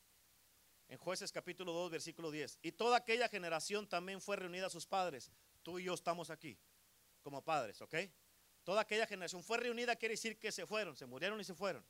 En 0.88 0.97
jueces 0.97 1.30
capítulo 1.30 1.72
2, 1.72 1.90
versículo 1.90 2.30
10. 2.30 2.59
Y 2.62 2.72
toda 2.72 2.97
aquella 2.97 3.28
generación 3.28 3.86
también 3.86 4.22
fue 4.22 4.36
reunida 4.36 4.66
a 4.66 4.70
sus 4.70 4.86
padres. 4.86 5.30
Tú 5.62 5.78
y 5.78 5.84
yo 5.84 5.93
estamos 5.93 6.30
aquí 6.30 6.59
como 7.20 7.45
padres, 7.45 7.82
¿ok? 7.82 7.95
Toda 8.64 8.80
aquella 8.80 9.07
generación 9.07 9.45
fue 9.45 9.59
reunida, 9.59 9.95
quiere 9.97 10.14
decir 10.14 10.38
que 10.38 10.53
se 10.53 10.66
fueron, 10.66 10.97
se 10.97 11.05
murieron 11.05 11.38
y 11.38 11.45
se 11.45 11.55
fueron. 11.55 11.84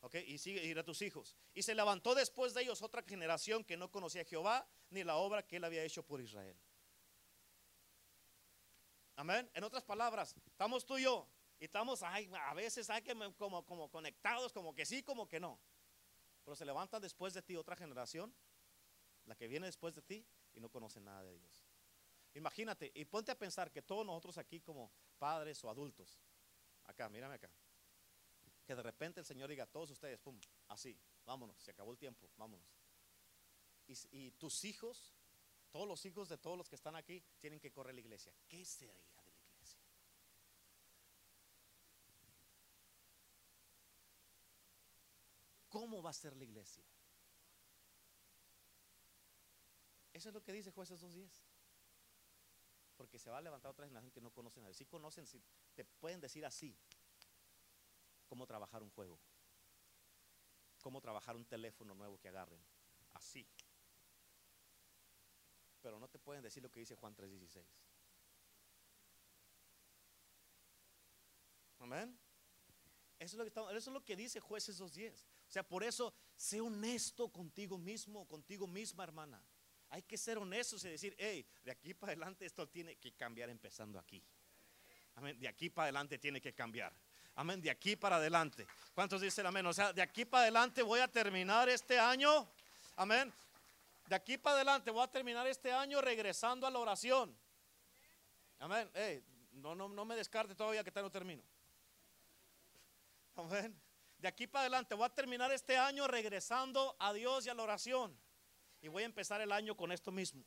¿Ok? 0.00 0.16
Y 0.26 0.38
sigue 0.38 0.64
ir 0.64 0.78
a 0.78 0.84
tus 0.84 1.02
hijos. 1.02 1.34
Y 1.54 1.62
se 1.62 1.74
levantó 1.74 2.14
después 2.14 2.54
de 2.54 2.62
ellos 2.62 2.82
otra 2.82 3.02
generación 3.02 3.64
que 3.64 3.76
no 3.76 3.90
conocía 3.90 4.22
a 4.22 4.24
Jehová 4.24 4.68
ni 4.90 5.02
la 5.02 5.16
obra 5.16 5.46
que 5.46 5.56
él 5.56 5.64
había 5.64 5.82
hecho 5.82 6.04
por 6.04 6.20
Israel. 6.20 6.56
Amén. 9.16 9.48
En 9.54 9.64
otras 9.64 9.84
palabras, 9.84 10.34
estamos 10.46 10.84
tú 10.84 10.98
y 10.98 11.04
yo. 11.04 11.28
Y 11.60 11.66
estamos 11.66 12.02
a 12.02 12.54
veces 12.54 12.90
hay 12.90 13.02
que 13.02 13.14
como, 13.36 13.64
como 13.64 13.88
conectados, 13.88 14.52
como 14.52 14.74
que 14.74 14.84
sí, 14.84 15.02
como 15.02 15.28
que 15.28 15.38
no. 15.38 15.60
Pero 16.44 16.56
se 16.56 16.64
levanta 16.64 17.00
después 17.00 17.32
de 17.32 17.42
ti 17.42 17.56
otra 17.56 17.76
generación, 17.76 18.34
la 19.24 19.34
que 19.36 19.46
viene 19.48 19.66
después 19.66 19.94
de 19.94 20.02
ti, 20.02 20.26
y 20.52 20.60
no 20.60 20.68
conoce 20.68 21.00
nada 21.00 21.22
de 21.22 21.38
Dios. 21.38 21.64
Imagínate, 22.34 22.90
y 22.94 23.04
ponte 23.04 23.30
a 23.30 23.38
pensar 23.38 23.70
que 23.70 23.82
todos 23.82 24.04
nosotros 24.04 24.36
aquí 24.38 24.60
como 24.60 24.92
padres 25.18 25.62
o 25.64 25.70
adultos, 25.70 26.20
acá, 26.84 27.08
mírame 27.08 27.36
acá, 27.36 27.50
que 28.66 28.74
de 28.74 28.82
repente 28.82 29.20
el 29.20 29.26
Señor 29.26 29.48
diga, 29.48 29.66
todos 29.66 29.90
ustedes, 29.90 30.18
pum, 30.18 30.38
así, 30.68 30.98
vámonos, 31.24 31.56
se 31.62 31.70
acabó 31.70 31.92
el 31.92 31.98
tiempo, 31.98 32.28
vámonos. 32.36 32.66
Y 34.10 34.32
tus 34.32 34.64
hijos 34.64 35.14
todos 35.74 35.88
los 35.88 36.06
hijos 36.06 36.28
de 36.28 36.38
todos 36.38 36.56
los 36.56 36.68
que 36.68 36.76
están 36.76 36.94
aquí 36.94 37.20
tienen 37.40 37.58
que 37.58 37.72
correr 37.72 37.90
a 37.90 37.94
la 37.94 38.00
iglesia. 38.00 38.32
¿Qué 38.46 38.64
sería 38.64 38.94
de 38.94 39.02
la 39.32 39.42
iglesia? 39.42 39.80
¿Cómo 45.68 46.00
va 46.00 46.10
a 46.10 46.12
ser 46.12 46.36
la 46.36 46.44
iglesia? 46.44 46.84
Eso 50.12 50.28
es 50.28 50.32
lo 50.32 50.44
que 50.44 50.52
dice 50.52 50.70
jueces 50.70 51.02
2.10. 51.02 51.42
Porque 52.96 53.18
se 53.18 53.30
va 53.30 53.38
a 53.38 53.42
levantar 53.42 53.72
otra 53.72 53.84
generación 53.84 54.12
que 54.12 54.20
no 54.20 54.30
conocen 54.30 54.62
a 54.62 54.66
Dios. 54.68 54.76
Si 54.76 54.86
conocen, 54.86 55.26
te 55.74 55.84
pueden 55.84 56.20
decir 56.20 56.46
así 56.46 56.78
cómo 58.28 58.46
trabajar 58.46 58.84
un 58.84 58.90
juego, 58.90 59.18
cómo 60.80 61.00
trabajar 61.00 61.34
un 61.34 61.46
teléfono 61.46 61.96
nuevo 61.96 62.16
que 62.20 62.28
agarren. 62.28 62.64
Así 63.14 63.44
pero 65.84 66.00
no 66.00 66.08
te 66.08 66.18
pueden 66.18 66.42
decir 66.42 66.62
lo 66.62 66.70
que 66.70 66.80
dice 66.80 66.94
Juan 66.94 67.14
3:16. 67.14 67.62
Amén. 71.78 72.18
Eso 73.18 73.36
es, 73.36 73.38
lo 73.38 73.44
que 73.44 73.76
eso 73.76 73.90
es 73.90 73.94
lo 73.94 74.02
que 74.02 74.16
dice 74.16 74.40
jueces 74.40 74.80
2.10. 74.80 75.12
O 75.12 75.52
sea, 75.52 75.62
por 75.62 75.84
eso, 75.84 76.14
sé 76.34 76.58
honesto 76.62 77.28
contigo 77.28 77.76
mismo, 77.76 78.26
contigo 78.26 78.66
misma, 78.66 79.04
hermana. 79.04 79.44
Hay 79.90 80.02
que 80.02 80.16
ser 80.16 80.38
honestos 80.38 80.82
y 80.84 80.88
decir, 80.88 81.14
hey, 81.18 81.46
de 81.62 81.70
aquí 81.70 81.92
para 81.92 82.12
adelante 82.12 82.46
esto 82.46 82.66
tiene 82.66 82.96
que 82.96 83.12
cambiar 83.12 83.50
empezando 83.50 83.98
aquí. 83.98 84.22
Amén. 85.16 85.38
De 85.38 85.46
aquí 85.46 85.68
para 85.68 85.84
adelante 85.84 86.18
tiene 86.18 86.40
que 86.40 86.54
cambiar. 86.54 86.94
Amén. 87.34 87.60
De 87.60 87.70
aquí 87.70 87.94
para 87.94 88.16
adelante. 88.16 88.66
¿Cuántos 88.94 89.20
dicen 89.20 89.44
amén? 89.44 89.66
O 89.66 89.74
sea, 89.74 89.92
de 89.92 90.00
aquí 90.00 90.24
para 90.24 90.44
adelante 90.44 90.80
voy 90.82 91.00
a 91.00 91.08
terminar 91.08 91.68
este 91.68 91.98
año. 91.98 92.48
Amén. 92.96 93.30
De 94.06 94.14
aquí 94.14 94.36
para 94.36 94.56
adelante 94.56 94.90
voy 94.90 95.02
a 95.02 95.10
terminar 95.10 95.46
este 95.46 95.72
año 95.72 96.00
regresando 96.00 96.66
a 96.66 96.70
la 96.70 96.78
oración. 96.78 97.36
Amén. 98.58 98.90
no, 99.52 99.74
no, 99.74 99.88
no 99.88 100.04
me 100.04 100.16
descarte 100.16 100.54
todavía 100.54 100.84
que 100.84 100.90
no 101.02 101.10
termino. 101.10 101.42
Amén. 103.36 103.80
De 104.18 104.28
aquí 104.28 104.46
para 104.46 104.62
adelante 104.62 104.94
voy 104.94 105.06
a 105.06 105.10
terminar 105.10 105.50
este 105.52 105.76
año 105.76 106.06
regresando 106.06 106.96
a 106.98 107.12
Dios 107.12 107.46
y 107.46 107.50
a 107.50 107.54
la 107.54 107.62
oración. 107.62 108.18
Y 108.80 108.88
voy 108.88 109.02
a 109.02 109.06
empezar 109.06 109.40
el 109.40 109.52
año 109.52 109.76
con 109.76 109.92
esto 109.92 110.12
mismo. 110.12 110.44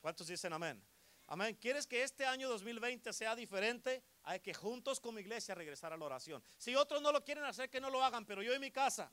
¿Cuántos 0.00 0.26
dicen 0.26 0.52
amén? 0.52 0.82
Amén. 1.26 1.56
¿Quieres 1.60 1.86
que 1.86 2.02
este 2.02 2.26
año 2.26 2.48
2020 2.48 3.12
sea 3.12 3.34
diferente? 3.34 4.02
Hay 4.24 4.40
que 4.40 4.52
juntos 4.52 5.00
como 5.00 5.18
iglesia 5.18 5.54
regresar 5.54 5.92
a 5.92 5.96
la 5.96 6.04
oración. 6.04 6.42
Si 6.58 6.74
otros 6.74 7.00
no 7.00 7.12
lo 7.12 7.24
quieren 7.24 7.44
hacer, 7.44 7.70
que 7.70 7.80
no 7.80 7.88
lo 7.88 8.02
hagan, 8.04 8.26
pero 8.26 8.42
yo 8.42 8.52
en 8.52 8.60
mi 8.60 8.70
casa, 8.70 9.10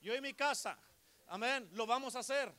yo 0.00 0.14
en 0.14 0.22
mi 0.22 0.34
casa, 0.34 0.78
Amén. 1.26 1.68
Lo 1.72 1.86
vamos 1.86 2.16
a 2.16 2.20
hacer. 2.20 2.52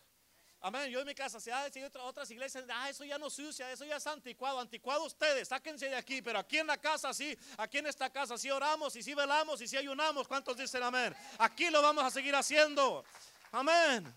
Amén. 0.59 0.89
Yo 0.89 0.99
en 0.99 1.07
mi 1.07 1.13
casa, 1.13 1.39
si 1.39 1.49
hay 1.49 1.71
otras 2.01 2.29
iglesias, 2.31 2.65
ah, 2.69 2.89
eso 2.89 3.05
ya 3.05 3.17
no 3.17 3.29
sucia, 3.29 3.71
eso 3.71 3.85
ya 3.85 3.97
es 3.97 4.07
anticuado. 4.07 4.59
Anticuado 4.59 5.05
ustedes, 5.05 5.47
sáquense 5.47 5.87
de 5.87 5.95
aquí. 5.95 6.21
Pero 6.21 6.39
aquí 6.39 6.57
en 6.57 6.67
la 6.67 6.77
casa, 6.77 7.13
sí, 7.13 7.37
aquí 7.57 7.77
en 7.77 7.87
esta 7.87 8.09
casa, 8.09 8.37
sí 8.37 8.49
oramos 8.49 8.95
y 8.95 9.03
sí 9.03 9.13
velamos 9.13 9.61
y 9.61 9.67
sí 9.67 9.77
ayunamos. 9.77 10.27
¿Cuántos 10.27 10.57
dicen 10.57 10.83
amén? 10.83 11.15
Aquí 11.37 11.69
lo 11.69 11.81
vamos 11.81 12.03
a 12.03 12.11
seguir 12.11 12.35
haciendo. 12.35 13.05
Amén. 13.51 14.13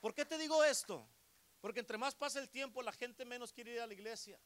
¿Por 0.00 0.14
qué 0.14 0.24
te 0.24 0.38
digo 0.38 0.62
esto? 0.62 1.06
Porque 1.60 1.80
entre 1.80 1.98
más 1.98 2.14
pasa 2.14 2.38
el 2.38 2.48
tiempo, 2.48 2.82
la 2.82 2.92
gente 2.92 3.24
menos 3.24 3.52
quiere 3.52 3.72
ir 3.72 3.80
a 3.80 3.86
la 3.86 3.94
iglesia. 3.94 4.38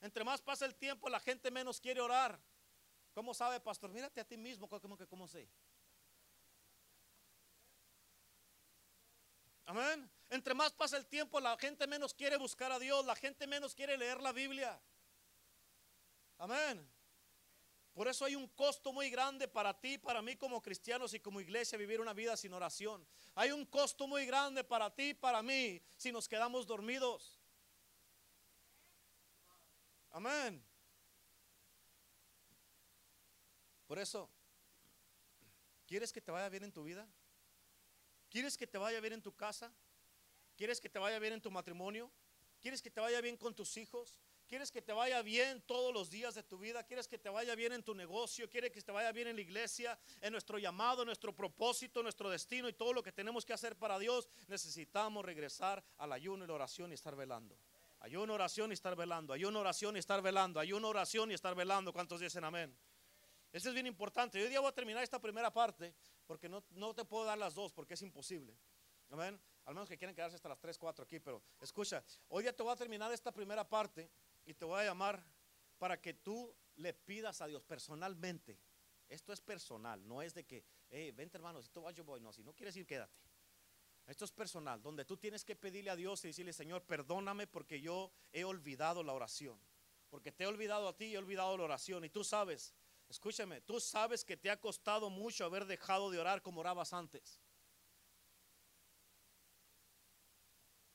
Entre 0.00 0.22
más 0.22 0.40
pasa 0.40 0.66
el 0.66 0.74
tiempo, 0.74 1.08
la 1.08 1.18
gente 1.18 1.50
menos 1.50 1.80
quiere 1.80 2.00
orar. 2.00 2.38
¿Cómo 3.14 3.34
sabe, 3.34 3.58
pastor? 3.60 3.90
Mírate 3.90 4.20
a 4.20 4.24
ti 4.24 4.36
mismo, 4.36 4.68
como 4.68 4.96
que 4.96 5.06
cómo 5.06 5.26
sé. 5.26 5.48
Amén. 9.66 10.08
Entre 10.30 10.54
más 10.54 10.72
pasa 10.72 10.96
el 10.96 11.06
tiempo, 11.06 11.40
la 11.40 11.56
gente 11.58 11.86
menos 11.86 12.14
quiere 12.14 12.36
buscar 12.36 12.72
a 12.72 12.78
Dios, 12.78 13.04
la 13.04 13.16
gente 13.16 13.46
menos 13.46 13.74
quiere 13.74 13.96
leer 13.96 14.20
la 14.20 14.32
Biblia. 14.32 14.80
Amén. 16.38 16.88
Por 17.92 18.08
eso 18.08 18.24
hay 18.24 18.36
un 18.36 18.46
costo 18.48 18.92
muy 18.92 19.08
grande 19.08 19.48
para 19.48 19.72
ti, 19.72 19.96
para 19.96 20.20
mí 20.20 20.36
como 20.36 20.60
cristianos 20.60 21.14
y 21.14 21.20
como 21.20 21.40
iglesia 21.40 21.78
vivir 21.78 22.00
una 22.00 22.12
vida 22.12 22.36
sin 22.36 22.52
oración. 22.52 23.06
Hay 23.34 23.52
un 23.52 23.64
costo 23.64 24.06
muy 24.06 24.26
grande 24.26 24.62
para 24.64 24.94
ti, 24.94 25.14
para 25.14 25.42
mí, 25.42 25.82
si 25.96 26.12
nos 26.12 26.28
quedamos 26.28 26.66
dormidos. 26.66 27.40
Amén. 30.10 30.62
Por 33.86 33.98
eso, 33.98 34.28
¿quieres 35.86 36.12
que 36.12 36.20
te 36.20 36.30
vaya 36.30 36.48
bien 36.48 36.64
en 36.64 36.72
tu 36.72 36.82
vida? 36.82 37.08
¿Quieres 38.28 38.56
que 38.56 38.66
te 38.66 38.78
vaya 38.78 39.00
bien 39.00 39.14
en 39.14 39.22
tu 39.22 39.34
casa? 39.34 39.72
¿Quieres 40.56 40.80
que 40.80 40.88
te 40.88 40.98
vaya 40.98 41.18
bien 41.18 41.34
en 41.34 41.40
tu 41.40 41.50
matrimonio? 41.50 42.10
¿Quieres 42.60 42.82
que 42.82 42.90
te 42.90 43.00
vaya 43.00 43.20
bien 43.20 43.36
con 43.36 43.54
tus 43.54 43.76
hijos? 43.76 44.18
¿Quieres 44.48 44.70
que 44.70 44.80
te 44.80 44.92
vaya 44.92 45.22
bien 45.22 45.60
todos 45.62 45.92
los 45.92 46.08
días 46.08 46.34
de 46.34 46.42
tu 46.42 46.58
vida? 46.58 46.84
¿Quieres 46.84 47.08
que 47.08 47.18
te 47.18 47.28
vaya 47.28 47.54
bien 47.56 47.72
en 47.72 47.82
tu 47.82 47.94
negocio? 47.94 48.48
¿Quieres 48.48 48.70
que 48.70 48.80
te 48.80 48.92
vaya 48.92 49.10
bien 49.10 49.28
en 49.28 49.36
la 49.36 49.42
iglesia? 49.42 49.98
En 50.20 50.30
nuestro 50.32 50.58
llamado, 50.58 51.02
en 51.02 51.06
nuestro 51.06 51.34
propósito, 51.34 52.02
nuestro 52.02 52.30
destino 52.30 52.68
y 52.68 52.72
todo 52.72 52.92
lo 52.92 53.02
que 53.02 53.10
tenemos 53.10 53.44
que 53.44 53.52
hacer 53.52 53.76
para 53.76 53.98
Dios. 53.98 54.28
Necesitamos 54.46 55.24
regresar 55.24 55.84
al 55.98 56.12
ayuno 56.12 56.44
y 56.44 56.48
la 56.48 56.54
oración 56.54 56.92
y 56.92 56.94
estar 56.94 57.16
velando. 57.16 57.58
Ayuno, 58.00 58.34
oración 58.34 58.70
y 58.70 58.74
estar 58.74 58.94
velando. 58.94 59.32
Ayuno, 59.32 59.60
oración 59.60 59.96
y 59.96 59.98
estar 59.98 60.22
velando. 60.22 60.60
Ayuno, 60.60 60.88
oración 60.88 61.32
y 61.32 61.34
estar 61.34 61.56
velando. 61.56 61.92
¿Cuántos 61.92 62.20
dicen 62.20 62.44
amén? 62.44 62.76
Eso 63.52 63.68
es 63.68 63.74
bien 63.74 63.86
importante. 63.86 64.40
Hoy 64.40 64.48
día 64.48 64.60
voy 64.60 64.68
a 64.68 64.72
terminar 64.72 65.02
esta 65.02 65.20
primera 65.20 65.52
parte 65.52 65.92
porque 66.26 66.48
no, 66.48 66.64
no 66.70 66.94
te 66.94 67.04
puedo 67.04 67.24
dar 67.24 67.38
las 67.38 67.54
dos 67.54 67.72
porque 67.72 67.94
es 67.94 68.02
imposible. 68.02 68.56
Amén. 69.10 69.40
Al 69.64 69.74
menos 69.74 69.88
que 69.88 69.96
quieran 69.96 70.14
quedarse 70.14 70.36
hasta 70.36 70.48
las 70.48 70.60
3, 70.60 70.78
4 70.78 71.04
aquí, 71.04 71.18
pero 71.18 71.42
escucha, 71.60 72.04
hoy 72.28 72.42
día 72.42 72.54
te 72.54 72.62
voy 72.62 72.72
a 72.72 72.76
terminar 72.76 73.12
esta 73.12 73.32
primera 73.32 73.68
parte 73.68 74.10
y 74.44 74.54
te 74.54 74.64
voy 74.64 74.80
a 74.80 74.84
llamar 74.84 75.24
para 75.78 76.00
que 76.00 76.14
tú 76.14 76.54
le 76.76 76.92
pidas 76.92 77.40
a 77.40 77.46
Dios 77.46 77.62
personalmente. 77.64 78.58
Esto 79.08 79.32
es 79.32 79.40
personal, 79.40 80.06
no 80.06 80.22
es 80.22 80.34
de 80.34 80.44
que, 80.44 80.64
hey, 80.88 81.10
vente 81.12 81.36
hermano, 81.36 81.62
si 81.62 81.68
tú 81.68 81.82
vas 81.82 81.94
yo 81.94 82.04
voy. 82.04 82.20
No, 82.20 82.32
si 82.32 82.42
no 82.42 82.52
quieres 82.54 82.76
ir, 82.76 82.86
quédate. 82.86 83.14
Esto 84.06 84.24
es 84.24 84.30
personal, 84.30 84.80
donde 84.80 85.04
tú 85.04 85.16
tienes 85.16 85.44
que 85.44 85.56
pedirle 85.56 85.90
a 85.90 85.96
Dios 85.96 86.24
y 86.24 86.28
decirle, 86.28 86.52
Señor, 86.52 86.82
perdóname 86.82 87.48
porque 87.48 87.80
yo 87.80 88.12
he 88.32 88.44
olvidado 88.44 89.02
la 89.02 89.12
oración. 89.12 89.58
Porque 90.08 90.30
te 90.30 90.44
he 90.44 90.46
olvidado 90.46 90.88
a 90.88 90.96
ti 90.96 91.06
y 91.06 91.14
he 91.14 91.18
olvidado 91.18 91.56
la 91.56 91.64
oración. 91.64 92.04
Y 92.04 92.10
tú 92.10 92.22
sabes, 92.22 92.72
escúchame, 93.08 93.60
tú 93.60 93.80
sabes 93.80 94.24
que 94.24 94.36
te 94.36 94.50
ha 94.50 94.60
costado 94.60 95.10
mucho 95.10 95.44
haber 95.44 95.66
dejado 95.66 96.10
de 96.10 96.18
orar 96.18 96.42
como 96.42 96.60
orabas 96.60 96.92
antes. 96.92 97.40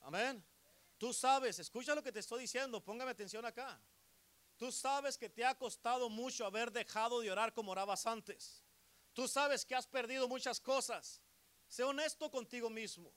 Amén. 0.01 0.43
Tú 0.97 1.13
sabes, 1.13 1.59
escucha 1.59 1.95
lo 1.95 2.03
que 2.03 2.11
te 2.11 2.19
estoy 2.19 2.41
diciendo, 2.41 2.83
póngame 2.83 3.11
atención 3.11 3.45
acá. 3.45 3.81
Tú 4.57 4.71
sabes 4.71 5.17
que 5.17 5.29
te 5.29 5.43
ha 5.43 5.57
costado 5.57 6.09
mucho 6.09 6.45
haber 6.45 6.71
dejado 6.71 7.21
de 7.21 7.31
orar 7.31 7.53
como 7.53 7.71
orabas 7.71 8.05
antes. 8.05 8.63
Tú 9.13 9.27
sabes 9.27 9.65
que 9.65 9.75
has 9.75 9.87
perdido 9.87 10.27
muchas 10.27 10.59
cosas. 10.59 11.21
Sé 11.67 11.83
honesto 11.83 12.29
contigo 12.29 12.69
mismo. 12.69 13.11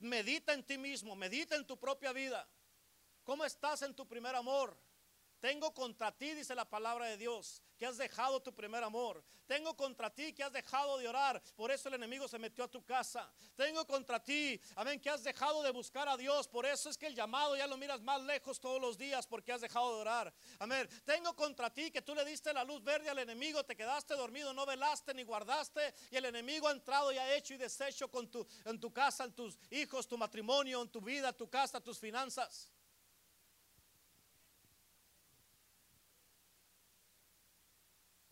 Medita 0.00 0.52
en 0.52 0.64
ti 0.64 0.76
mismo, 0.76 1.14
medita 1.14 1.54
en 1.56 1.66
tu 1.66 1.78
propia 1.78 2.12
vida. 2.12 2.48
¿Cómo 3.22 3.44
estás 3.44 3.82
en 3.82 3.94
tu 3.94 4.06
primer 4.06 4.34
amor? 4.34 4.76
Tengo 5.40 5.72
contra 5.72 6.10
ti, 6.10 6.34
dice 6.34 6.54
la 6.54 6.68
palabra 6.68 7.06
de 7.06 7.16
Dios, 7.16 7.62
que 7.78 7.86
has 7.86 7.96
dejado 7.96 8.40
tu 8.40 8.54
primer 8.54 8.82
amor. 8.82 9.22
Tengo 9.46 9.76
contra 9.76 10.08
ti 10.10 10.32
que 10.32 10.42
has 10.42 10.52
dejado 10.52 10.98
de 10.98 11.08
orar. 11.08 11.42
Por 11.54 11.70
eso 11.70 11.88
el 11.88 11.94
enemigo 11.94 12.26
se 12.28 12.38
metió 12.38 12.64
a 12.64 12.68
tu 12.68 12.84
casa. 12.84 13.30
Tengo 13.56 13.86
contra 13.86 14.22
ti, 14.22 14.60
amén, 14.76 15.00
que 15.00 15.10
has 15.10 15.22
dejado 15.22 15.62
de 15.62 15.70
buscar 15.70 16.08
a 16.08 16.16
Dios. 16.16 16.48
Por 16.48 16.64
eso 16.64 16.88
es 16.88 16.96
que 16.96 17.06
el 17.06 17.14
llamado 17.14 17.56
ya 17.56 17.66
lo 17.66 17.76
miras 17.76 18.00
más 18.00 18.22
lejos 18.22 18.58
todos 18.58 18.80
los 18.80 18.96
días 18.96 19.26
porque 19.26 19.52
has 19.52 19.60
dejado 19.60 19.94
de 19.94 20.00
orar. 20.00 20.34
Amén. 20.58 20.88
Tengo 21.04 21.34
contra 21.34 21.70
ti 21.70 21.90
que 21.90 22.02
tú 22.02 22.14
le 22.14 22.24
diste 22.24 22.52
la 22.52 22.64
luz 22.64 22.82
verde 22.82 23.10
al 23.10 23.18
enemigo, 23.18 23.64
te 23.64 23.76
quedaste 23.76 24.14
dormido, 24.14 24.52
no 24.54 24.64
velaste 24.64 25.12
ni 25.14 25.22
guardaste. 25.22 25.94
Y 26.10 26.16
el 26.16 26.24
enemigo 26.24 26.68
ha 26.68 26.72
entrado 26.72 27.12
y 27.12 27.18
ha 27.18 27.34
hecho 27.34 27.54
y 27.54 27.58
deshecho 27.58 28.10
con 28.10 28.30
tu, 28.30 28.46
en 28.64 28.80
tu 28.80 28.92
casa, 28.92 29.24
en 29.24 29.32
tus 29.32 29.58
hijos, 29.70 30.08
tu 30.08 30.16
matrimonio, 30.16 30.80
en 30.80 30.88
tu 30.88 31.00
vida, 31.00 31.32
tu 31.32 31.48
casa, 31.48 31.80
tus 31.80 31.98
finanzas. 31.98 32.68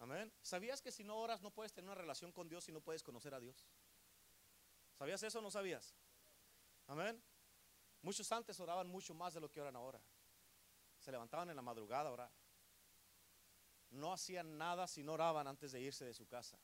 Amén. 0.02 0.32
¿Sabías 0.42 0.82
que 0.82 0.90
si 0.90 1.04
no 1.04 1.16
oras 1.16 1.42
no 1.42 1.52
puedes 1.52 1.72
tener 1.72 1.88
una 1.88 1.94
relación 1.94 2.32
con 2.32 2.48
Dios 2.48 2.68
y 2.68 2.72
no 2.72 2.80
puedes 2.80 3.04
conocer 3.04 3.34
a 3.34 3.38
Dios? 3.38 3.64
¿Sabías 4.98 5.22
eso 5.22 5.38
o 5.38 5.42
no 5.42 5.48
sabías? 5.48 5.94
Amén. 6.88 7.22
Muchos 8.02 8.32
antes 8.32 8.58
oraban 8.58 8.88
mucho 8.88 9.14
más 9.14 9.32
de 9.32 9.38
lo 9.38 9.48
que 9.48 9.60
oran 9.60 9.76
ahora. 9.76 10.02
Se 10.98 11.12
levantaban 11.12 11.50
en 11.50 11.56
la 11.56 11.62
madrugada 11.62 12.08
a 12.08 12.12
orar. 12.12 12.32
No 13.90 14.12
hacían 14.12 14.58
nada 14.58 14.88
si 14.88 15.04
no 15.04 15.12
oraban 15.12 15.46
antes 15.46 15.70
de 15.70 15.80
irse 15.80 16.04
de 16.04 16.14
su 16.14 16.26
casa. 16.26 16.58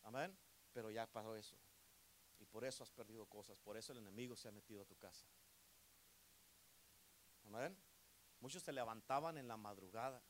Amén. 0.00 0.34
Pero 0.72 0.90
ya 0.90 1.06
pasó 1.06 1.36
eso. 1.36 1.58
Y 2.38 2.46
por 2.46 2.64
eso 2.64 2.82
has 2.82 2.90
perdido 2.90 3.26
cosas. 3.26 3.58
Por 3.58 3.76
eso 3.76 3.92
el 3.92 3.98
enemigo 3.98 4.36
se 4.36 4.48
ha 4.48 4.52
metido 4.52 4.80
a 4.80 4.86
tu 4.86 4.96
casa. 4.96 5.26
Amén. 7.44 7.76
Muchos 8.40 8.62
se 8.62 8.72
levantaban 8.72 9.36
en 9.36 9.46
la 9.46 9.58
madrugada 9.58 10.22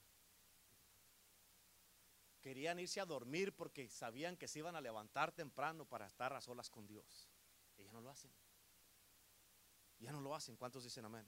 querían 2.40 2.78
irse 2.78 3.00
a 3.00 3.06
dormir 3.06 3.54
porque 3.54 3.88
sabían 3.88 4.36
que 4.36 4.48
se 4.48 4.58
iban 4.58 4.76
a 4.76 4.80
levantar 4.80 5.32
temprano 5.32 5.84
para 5.84 6.06
estar 6.06 6.32
a 6.32 6.40
solas 6.40 6.70
con 6.70 6.86
Dios. 6.86 7.28
Y 7.76 7.84
ya 7.84 7.92
no 7.92 8.00
lo 8.00 8.10
hacen. 8.10 8.32
Ya 9.98 10.12
no 10.12 10.20
lo 10.20 10.34
hacen. 10.34 10.56
¿Cuántos 10.56 10.84
dicen 10.84 11.04
amén? 11.04 11.26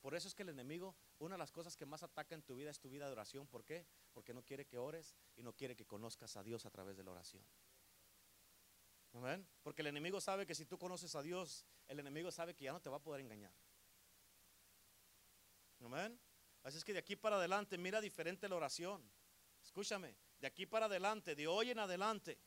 Por 0.00 0.16
eso 0.16 0.26
es 0.26 0.34
que 0.34 0.42
el 0.42 0.48
enemigo, 0.48 0.96
una 1.20 1.34
de 1.34 1.38
las 1.38 1.52
cosas 1.52 1.76
que 1.76 1.86
más 1.86 2.02
ataca 2.02 2.34
en 2.34 2.42
tu 2.42 2.56
vida 2.56 2.70
es 2.70 2.80
tu 2.80 2.90
vida 2.90 3.06
de 3.06 3.12
oración. 3.12 3.46
¿Por 3.46 3.64
qué? 3.64 3.86
Porque 4.12 4.34
no 4.34 4.42
quiere 4.42 4.66
que 4.66 4.78
ores 4.78 5.14
y 5.36 5.42
no 5.42 5.52
quiere 5.52 5.76
que 5.76 5.86
conozcas 5.86 6.36
a 6.36 6.42
Dios 6.42 6.66
a 6.66 6.70
través 6.70 6.96
de 6.96 7.04
la 7.04 7.12
oración. 7.12 7.44
Amén. 9.12 9.46
Porque 9.62 9.82
el 9.82 9.88
enemigo 9.88 10.20
sabe 10.20 10.46
que 10.46 10.54
si 10.54 10.64
tú 10.64 10.78
conoces 10.78 11.14
a 11.14 11.22
Dios, 11.22 11.66
el 11.86 12.00
enemigo 12.00 12.32
sabe 12.32 12.54
que 12.54 12.64
ya 12.64 12.72
no 12.72 12.80
te 12.80 12.90
va 12.90 12.96
a 12.96 13.02
poder 13.02 13.20
engañar. 13.20 13.52
Amén. 15.84 16.18
Así 16.62 16.78
es 16.78 16.84
que 16.84 16.92
de 16.92 16.98
aquí 16.98 17.14
para 17.14 17.36
adelante 17.36 17.76
mira 17.78 18.00
diferente 18.00 18.48
la 18.48 18.56
oración. 18.56 19.02
Escúchame, 19.62 20.16
de 20.38 20.46
aquí 20.46 20.66
para 20.66 20.86
adelante, 20.86 21.34
de 21.34 21.46
hoy 21.46 21.70
en 21.70 21.78
adelante, 21.78 22.38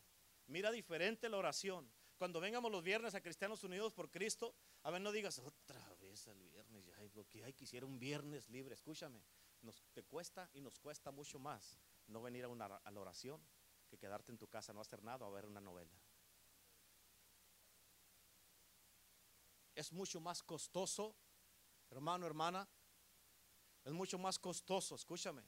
mira 0.47 0.71
diferente 0.71 1.29
la 1.29 1.37
oración. 1.37 1.91
Cuando 2.17 2.39
vengamos 2.39 2.71
los 2.71 2.83
viernes 2.83 3.15
a 3.15 3.21
Cristianos 3.21 3.63
Unidos 3.63 3.93
por 3.93 4.09
Cristo, 4.09 4.55
a 4.83 4.91
ver, 4.91 5.01
no 5.01 5.11
digas 5.11 5.39
otra 5.39 5.95
vez 5.95 6.27
el 6.27 6.39
viernes, 6.39 6.85
ya, 6.85 6.95
que 7.29 7.43
hay 7.43 7.53
quisiera 7.53 7.85
un 7.85 7.99
viernes 7.99 8.49
libre. 8.49 8.73
Escúchame, 8.73 9.23
nos, 9.61 9.83
te 9.93 10.03
cuesta 10.03 10.49
y 10.53 10.61
nos 10.61 10.79
cuesta 10.79 11.11
mucho 11.11 11.39
más 11.39 11.79
no 12.07 12.21
venir 12.21 12.45
a, 12.45 12.47
una, 12.47 12.65
a 12.65 12.91
la 12.91 12.99
oración 12.99 13.41
que 13.87 13.97
quedarte 13.97 14.31
en 14.31 14.37
tu 14.37 14.47
casa, 14.47 14.73
no 14.73 14.81
hacer 14.81 15.03
nada 15.03 15.25
o 15.25 15.31
ver 15.31 15.45
una 15.45 15.59
novela. 15.59 15.97
Es 19.73 19.91
mucho 19.91 20.21
más 20.21 20.41
costoso, 20.41 21.15
hermano, 21.89 22.25
hermana, 22.25 22.67
es 23.83 23.91
mucho 23.91 24.17
más 24.17 24.39
costoso, 24.39 24.95
escúchame, 24.95 25.43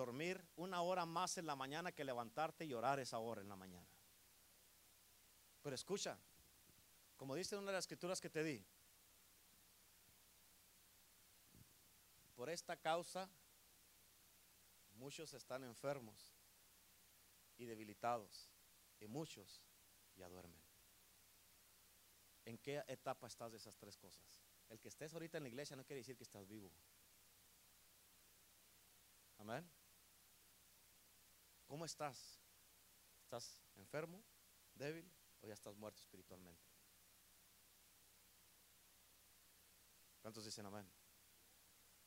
dormir 0.00 0.42
una 0.56 0.80
hora 0.80 1.04
más 1.04 1.36
en 1.36 1.44
la 1.44 1.54
mañana 1.54 1.92
que 1.92 2.04
levantarte 2.04 2.64
y 2.64 2.72
orar 2.72 2.98
esa 3.00 3.18
hora 3.18 3.42
en 3.42 3.48
la 3.50 3.56
mañana. 3.56 3.86
Pero 5.60 5.74
escucha, 5.74 6.18
como 7.18 7.34
dice 7.34 7.54
una 7.54 7.66
de 7.66 7.72
las 7.74 7.84
escrituras 7.84 8.18
que 8.18 8.30
te 8.30 8.42
di, 8.42 8.64
por 12.34 12.48
esta 12.48 12.78
causa 12.78 13.28
muchos 14.92 15.34
están 15.34 15.64
enfermos 15.64 16.34
y 17.58 17.66
debilitados 17.66 18.50
y 19.00 19.06
muchos 19.06 19.62
ya 20.16 20.30
duermen. 20.30 20.62
¿En 22.46 22.56
qué 22.56 22.82
etapa 22.86 23.26
estás 23.26 23.52
de 23.52 23.58
esas 23.58 23.76
tres 23.76 23.98
cosas? 23.98 24.42
El 24.70 24.80
que 24.80 24.88
estés 24.88 25.12
ahorita 25.12 25.36
en 25.36 25.42
la 25.42 25.50
iglesia 25.50 25.76
no 25.76 25.84
quiere 25.84 26.00
decir 26.00 26.16
que 26.16 26.24
estás 26.24 26.48
vivo. 26.48 26.72
Amén. 29.36 29.70
¿Cómo 31.70 31.84
estás? 31.84 32.42
¿Estás 33.22 33.62
enfermo, 33.76 34.24
débil 34.74 35.08
o 35.40 35.46
ya 35.46 35.54
estás 35.54 35.76
muerto 35.76 36.00
espiritualmente? 36.00 36.66
¿Cuántos 40.20 40.44
dicen 40.44 40.66
amén? 40.66 40.90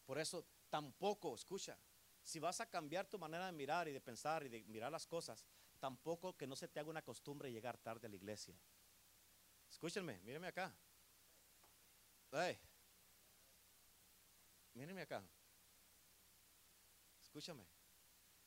Por 0.05 0.19
eso 0.19 0.45
tampoco, 0.69 1.33
escucha, 1.33 1.79
si 2.21 2.41
vas 2.41 2.59
a 2.59 2.69
cambiar 2.69 3.07
tu 3.07 3.17
manera 3.17 3.45
de 3.45 3.53
mirar 3.53 3.87
y 3.87 3.93
de 3.93 4.01
pensar 4.01 4.43
y 4.43 4.49
de 4.49 4.65
mirar 4.65 4.91
las 4.91 5.07
cosas, 5.07 5.45
tampoco 5.79 6.35
que 6.35 6.45
no 6.45 6.57
se 6.57 6.67
te 6.67 6.81
haga 6.81 6.89
una 6.89 7.01
costumbre 7.01 7.49
llegar 7.49 7.77
tarde 7.77 8.07
a 8.07 8.09
la 8.09 8.17
iglesia. 8.17 8.59
Escúchenme, 9.69 10.19
mírenme 10.23 10.47
acá. 10.47 10.75
Hey, 12.33 12.59
mírenme 14.73 15.03
acá. 15.03 15.23
Escúchame. 17.21 17.72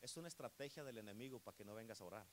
Es 0.01 0.17
una 0.17 0.27
estrategia 0.27 0.83
del 0.83 0.97
enemigo 0.97 1.39
para 1.39 1.55
que 1.55 1.65
no 1.65 1.73
vengas 1.73 2.01
a 2.01 2.05
orar. 2.05 2.27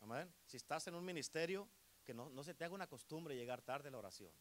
Amén. 0.00 0.32
Si 0.46 0.56
estás 0.56 0.86
en 0.86 0.94
un 0.94 1.04
ministerio, 1.04 1.68
que 2.04 2.14
no, 2.14 2.30
no 2.30 2.42
se 2.42 2.54
te 2.54 2.64
haga 2.64 2.74
una 2.74 2.86
costumbre 2.86 3.36
llegar 3.36 3.60
tarde 3.62 3.88
a 3.88 3.92
la 3.92 3.98
oración. 3.98 4.32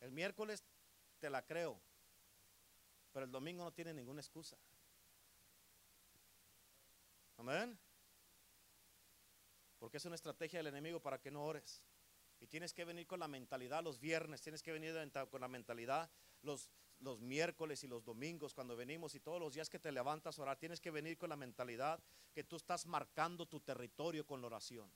El 0.00 0.12
miércoles 0.12 0.64
te 1.18 1.28
la 1.28 1.44
creo, 1.44 1.80
pero 3.12 3.26
el 3.26 3.32
domingo 3.32 3.64
no 3.64 3.72
tiene 3.72 3.92
ninguna 3.92 4.20
excusa. 4.20 4.56
Amén. 7.36 7.78
Porque 9.78 9.96
es 9.96 10.04
una 10.04 10.14
estrategia 10.14 10.60
del 10.60 10.68
enemigo 10.68 11.00
para 11.00 11.20
que 11.20 11.30
no 11.30 11.44
ores. 11.44 11.82
Y 12.40 12.46
tienes 12.46 12.72
que 12.72 12.84
venir 12.84 13.06
con 13.06 13.20
la 13.20 13.28
mentalidad 13.28 13.82
los 13.82 14.00
viernes, 14.00 14.42
tienes 14.42 14.62
que 14.62 14.72
venir 14.72 14.94
con 15.30 15.40
la 15.40 15.48
mentalidad 15.48 16.10
los, 16.42 16.70
los 17.04 17.20
miércoles 17.20 17.84
y 17.84 17.86
los 17.86 18.04
domingos 18.04 18.54
cuando 18.54 18.76
venimos 18.76 19.14
y 19.14 19.20
todos 19.20 19.40
los 19.40 19.54
días 19.54 19.68
que 19.68 19.78
te 19.78 19.92
levantas 19.92 20.38
a 20.38 20.42
orar, 20.42 20.58
tienes 20.58 20.80
que 20.80 20.90
venir 20.90 21.16
con 21.18 21.28
la 21.28 21.36
mentalidad 21.36 22.02
que 22.32 22.42
tú 22.42 22.56
estás 22.56 22.86
marcando 22.86 23.46
tu 23.46 23.60
territorio 23.60 24.26
con 24.26 24.40
la 24.40 24.48
oración. 24.48 24.90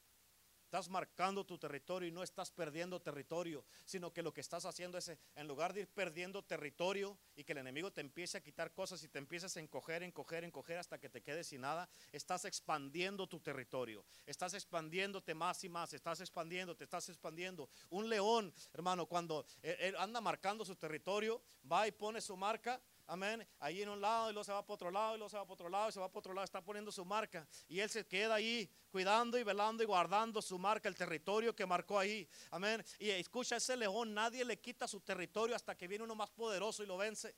Estás 0.68 0.90
marcando 0.90 1.46
tu 1.46 1.56
territorio 1.56 2.06
y 2.10 2.12
no 2.12 2.22
estás 2.22 2.50
perdiendo 2.50 3.00
territorio, 3.00 3.64
sino 3.86 4.12
que 4.12 4.22
lo 4.22 4.34
que 4.34 4.42
estás 4.42 4.66
haciendo 4.66 4.98
es, 4.98 5.10
en 5.34 5.48
lugar 5.48 5.72
de 5.72 5.80
ir 5.80 5.88
perdiendo 5.88 6.44
territorio 6.44 7.16
y 7.34 7.42
que 7.42 7.52
el 7.52 7.58
enemigo 7.58 7.90
te 7.90 8.02
empiece 8.02 8.36
a 8.36 8.42
quitar 8.42 8.74
cosas 8.74 9.02
y 9.02 9.08
te 9.08 9.18
empieces 9.18 9.56
a 9.56 9.60
encoger, 9.60 10.02
encoger, 10.02 10.44
encoger 10.44 10.76
hasta 10.76 10.98
que 10.98 11.08
te 11.08 11.22
quedes 11.22 11.46
sin 11.46 11.62
nada, 11.62 11.88
estás 12.12 12.44
expandiendo 12.44 13.26
tu 13.26 13.40
territorio, 13.40 14.04
estás 14.26 14.52
expandiéndote 14.52 15.32
más 15.32 15.64
y 15.64 15.70
más, 15.70 15.94
estás 15.94 16.20
expandiendo, 16.20 16.76
te 16.76 16.84
estás 16.84 17.08
expandiendo. 17.08 17.70
Un 17.88 18.10
león, 18.10 18.52
hermano, 18.74 19.06
cuando 19.06 19.46
él, 19.62 19.74
él 19.80 19.96
anda 19.96 20.20
marcando 20.20 20.66
su 20.66 20.76
territorio, 20.76 21.40
va 21.72 21.88
y 21.88 21.92
pone 21.92 22.20
su 22.20 22.36
marca, 22.36 22.78
Amén. 23.10 23.48
Ahí 23.58 23.80
en 23.80 23.88
un 23.88 24.02
lado 24.02 24.28
y 24.28 24.34
luego 24.34 24.44
se 24.44 24.52
va 24.52 24.60
para 24.62 24.74
otro 24.74 24.90
lado 24.90 25.14
y 25.14 25.18
luego 25.18 25.30
se 25.30 25.38
va 25.38 25.44
para 25.44 25.54
otro 25.54 25.68
lado 25.70 25.88
y 25.88 25.92
se 25.92 25.98
va 25.98 26.08
para 26.08 26.18
otro 26.18 26.34
lado. 26.34 26.44
Está 26.44 26.62
poniendo 26.62 26.92
su 26.92 27.06
marca. 27.06 27.48
Y 27.66 27.80
él 27.80 27.88
se 27.88 28.06
queda 28.06 28.34
ahí 28.34 28.70
cuidando 28.90 29.38
y 29.38 29.42
velando 29.42 29.82
y 29.82 29.86
guardando 29.86 30.42
su 30.42 30.58
marca, 30.58 30.90
el 30.90 30.94
territorio 30.94 31.56
que 31.56 31.64
marcó 31.64 31.98
ahí. 31.98 32.28
Amén. 32.50 32.84
Y 32.98 33.08
escucha 33.08 33.56
ese 33.56 33.78
león, 33.78 34.12
nadie 34.12 34.44
le 34.44 34.60
quita 34.60 34.86
su 34.86 35.00
territorio 35.00 35.56
hasta 35.56 35.74
que 35.74 35.88
viene 35.88 36.04
uno 36.04 36.14
más 36.14 36.28
poderoso 36.28 36.82
y 36.82 36.86
lo 36.86 36.98
vence. 36.98 37.34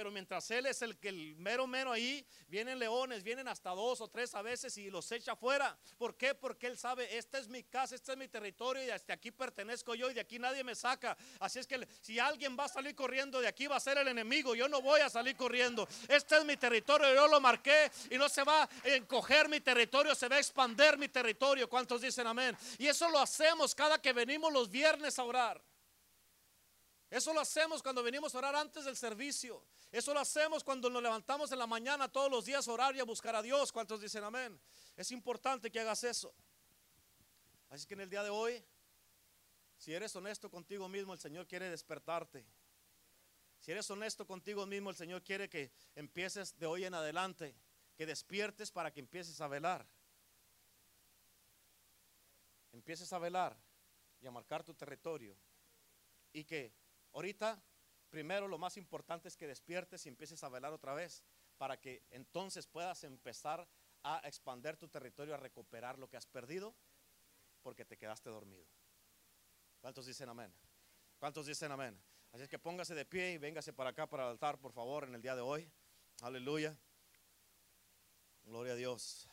Pero 0.00 0.10
mientras 0.10 0.50
él 0.50 0.64
es 0.64 0.80
el 0.80 0.96
que 0.96 1.10
el 1.10 1.36
mero 1.36 1.66
mero 1.66 1.92
ahí, 1.92 2.26
vienen 2.48 2.78
leones, 2.78 3.22
vienen 3.22 3.46
hasta 3.48 3.68
dos 3.68 4.00
o 4.00 4.08
tres 4.08 4.34
a 4.34 4.40
veces 4.40 4.74
y 4.78 4.88
los 4.88 5.12
echa 5.12 5.36
fuera. 5.36 5.76
¿Por 5.98 6.16
qué? 6.16 6.34
Porque 6.34 6.68
él 6.68 6.78
sabe, 6.78 7.18
esta 7.18 7.38
es 7.38 7.48
mi 7.48 7.64
casa, 7.64 7.96
este 7.96 8.12
es 8.12 8.16
mi 8.16 8.26
territorio 8.26 8.82
y 8.82 8.88
hasta 8.88 9.12
aquí 9.12 9.30
pertenezco 9.30 9.94
yo 9.94 10.10
y 10.10 10.14
de 10.14 10.20
aquí 10.22 10.38
nadie 10.38 10.64
me 10.64 10.74
saca. 10.74 11.18
Así 11.38 11.58
es 11.58 11.66
que 11.66 11.86
si 12.00 12.18
alguien 12.18 12.56
va 12.58 12.64
a 12.64 12.68
salir 12.68 12.94
corriendo 12.94 13.42
de 13.42 13.48
aquí 13.48 13.66
va 13.66 13.76
a 13.76 13.80
ser 13.80 13.98
el 13.98 14.08
enemigo, 14.08 14.54
yo 14.54 14.70
no 14.70 14.80
voy 14.80 15.02
a 15.02 15.10
salir 15.10 15.36
corriendo. 15.36 15.86
Este 16.08 16.38
es 16.38 16.46
mi 16.46 16.56
territorio, 16.56 17.12
yo 17.14 17.28
lo 17.28 17.38
marqué 17.38 17.92
y 18.10 18.16
no 18.16 18.30
se 18.30 18.42
va 18.42 18.62
a 18.62 18.68
encoger 18.84 19.50
mi 19.50 19.60
territorio, 19.60 20.14
se 20.14 20.28
va 20.28 20.36
a 20.36 20.38
expander 20.38 20.96
mi 20.96 21.10
territorio. 21.10 21.68
¿Cuántos 21.68 22.00
dicen 22.00 22.26
amén? 22.26 22.56
Y 22.78 22.86
eso 22.86 23.10
lo 23.10 23.18
hacemos 23.18 23.74
cada 23.74 24.00
que 24.00 24.14
venimos 24.14 24.50
los 24.50 24.70
viernes 24.70 25.18
a 25.18 25.24
orar. 25.24 25.60
Eso 27.10 27.34
lo 27.34 27.40
hacemos 27.40 27.82
cuando 27.82 28.04
venimos 28.04 28.34
a 28.34 28.38
orar 28.38 28.54
antes 28.54 28.84
del 28.84 28.96
servicio. 28.96 29.64
Eso 29.90 30.14
lo 30.14 30.20
hacemos 30.20 30.62
cuando 30.62 30.88
nos 30.88 31.02
levantamos 31.02 31.50
en 31.50 31.58
la 31.58 31.66
mañana 31.66 32.08
todos 32.08 32.30
los 32.30 32.44
días 32.44 32.68
a 32.68 32.72
orar 32.72 32.94
y 32.94 33.00
a 33.00 33.04
buscar 33.04 33.34
a 33.34 33.42
Dios. 33.42 33.72
¿Cuántos 33.72 34.00
dicen 34.00 34.22
amén? 34.22 34.60
Es 34.96 35.10
importante 35.10 35.72
que 35.72 35.80
hagas 35.80 36.04
eso. 36.04 36.32
Así 37.68 37.84
que 37.86 37.94
en 37.94 38.02
el 38.02 38.10
día 38.10 38.22
de 38.22 38.30
hoy, 38.30 38.64
si 39.76 39.92
eres 39.92 40.14
honesto 40.14 40.48
contigo 40.50 40.88
mismo, 40.88 41.12
el 41.12 41.18
Señor 41.18 41.48
quiere 41.48 41.68
despertarte. 41.68 42.46
Si 43.58 43.72
eres 43.72 43.90
honesto 43.90 44.24
contigo 44.24 44.64
mismo, 44.64 44.90
el 44.90 44.96
Señor 44.96 45.22
quiere 45.24 45.48
que 45.48 45.72
empieces 45.96 46.56
de 46.58 46.66
hoy 46.66 46.84
en 46.84 46.94
adelante, 46.94 47.56
que 47.96 48.06
despiertes 48.06 48.70
para 48.70 48.92
que 48.92 49.00
empieces 49.00 49.40
a 49.40 49.48
velar. 49.48 49.84
Empieces 52.72 53.12
a 53.12 53.18
velar 53.18 53.56
y 54.20 54.26
a 54.26 54.30
marcar 54.30 54.62
tu 54.62 54.74
territorio. 54.74 55.36
Y 56.32 56.44
que 56.44 56.72
Ahorita, 57.12 57.62
primero 58.08 58.48
lo 58.48 58.58
más 58.58 58.76
importante 58.76 59.28
es 59.28 59.36
que 59.36 59.46
despiertes 59.46 60.06
y 60.06 60.08
empieces 60.08 60.42
a 60.44 60.48
velar 60.48 60.72
otra 60.72 60.94
vez, 60.94 61.22
para 61.58 61.78
que 61.78 62.02
entonces 62.10 62.66
puedas 62.66 63.04
empezar 63.04 63.68
a 64.02 64.20
expander 64.24 64.76
tu 64.76 64.88
territorio, 64.88 65.34
a 65.34 65.36
recuperar 65.36 65.98
lo 65.98 66.08
que 66.08 66.16
has 66.16 66.26
perdido, 66.26 66.74
porque 67.62 67.84
te 67.84 67.98
quedaste 67.98 68.30
dormido. 68.30 68.66
¿Cuántos 69.80 70.06
dicen 70.06 70.28
amén? 70.28 70.54
¿Cuántos 71.18 71.46
dicen 71.46 71.70
amén? 71.70 72.00
Así 72.32 72.44
es 72.44 72.48
que 72.48 72.58
póngase 72.58 72.94
de 72.94 73.04
pie 73.04 73.32
y 73.32 73.38
véngase 73.38 73.72
para 73.72 73.90
acá, 73.90 74.06
para 74.06 74.24
el 74.24 74.30
altar, 74.30 74.58
por 74.58 74.72
favor, 74.72 75.04
en 75.04 75.14
el 75.14 75.22
día 75.22 75.34
de 75.34 75.42
hoy. 75.42 75.70
Aleluya. 76.22 76.76
Gloria 78.44 78.72
a 78.72 78.76
Dios. 78.76 79.28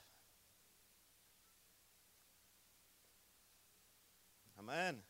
Amén. 4.55 5.05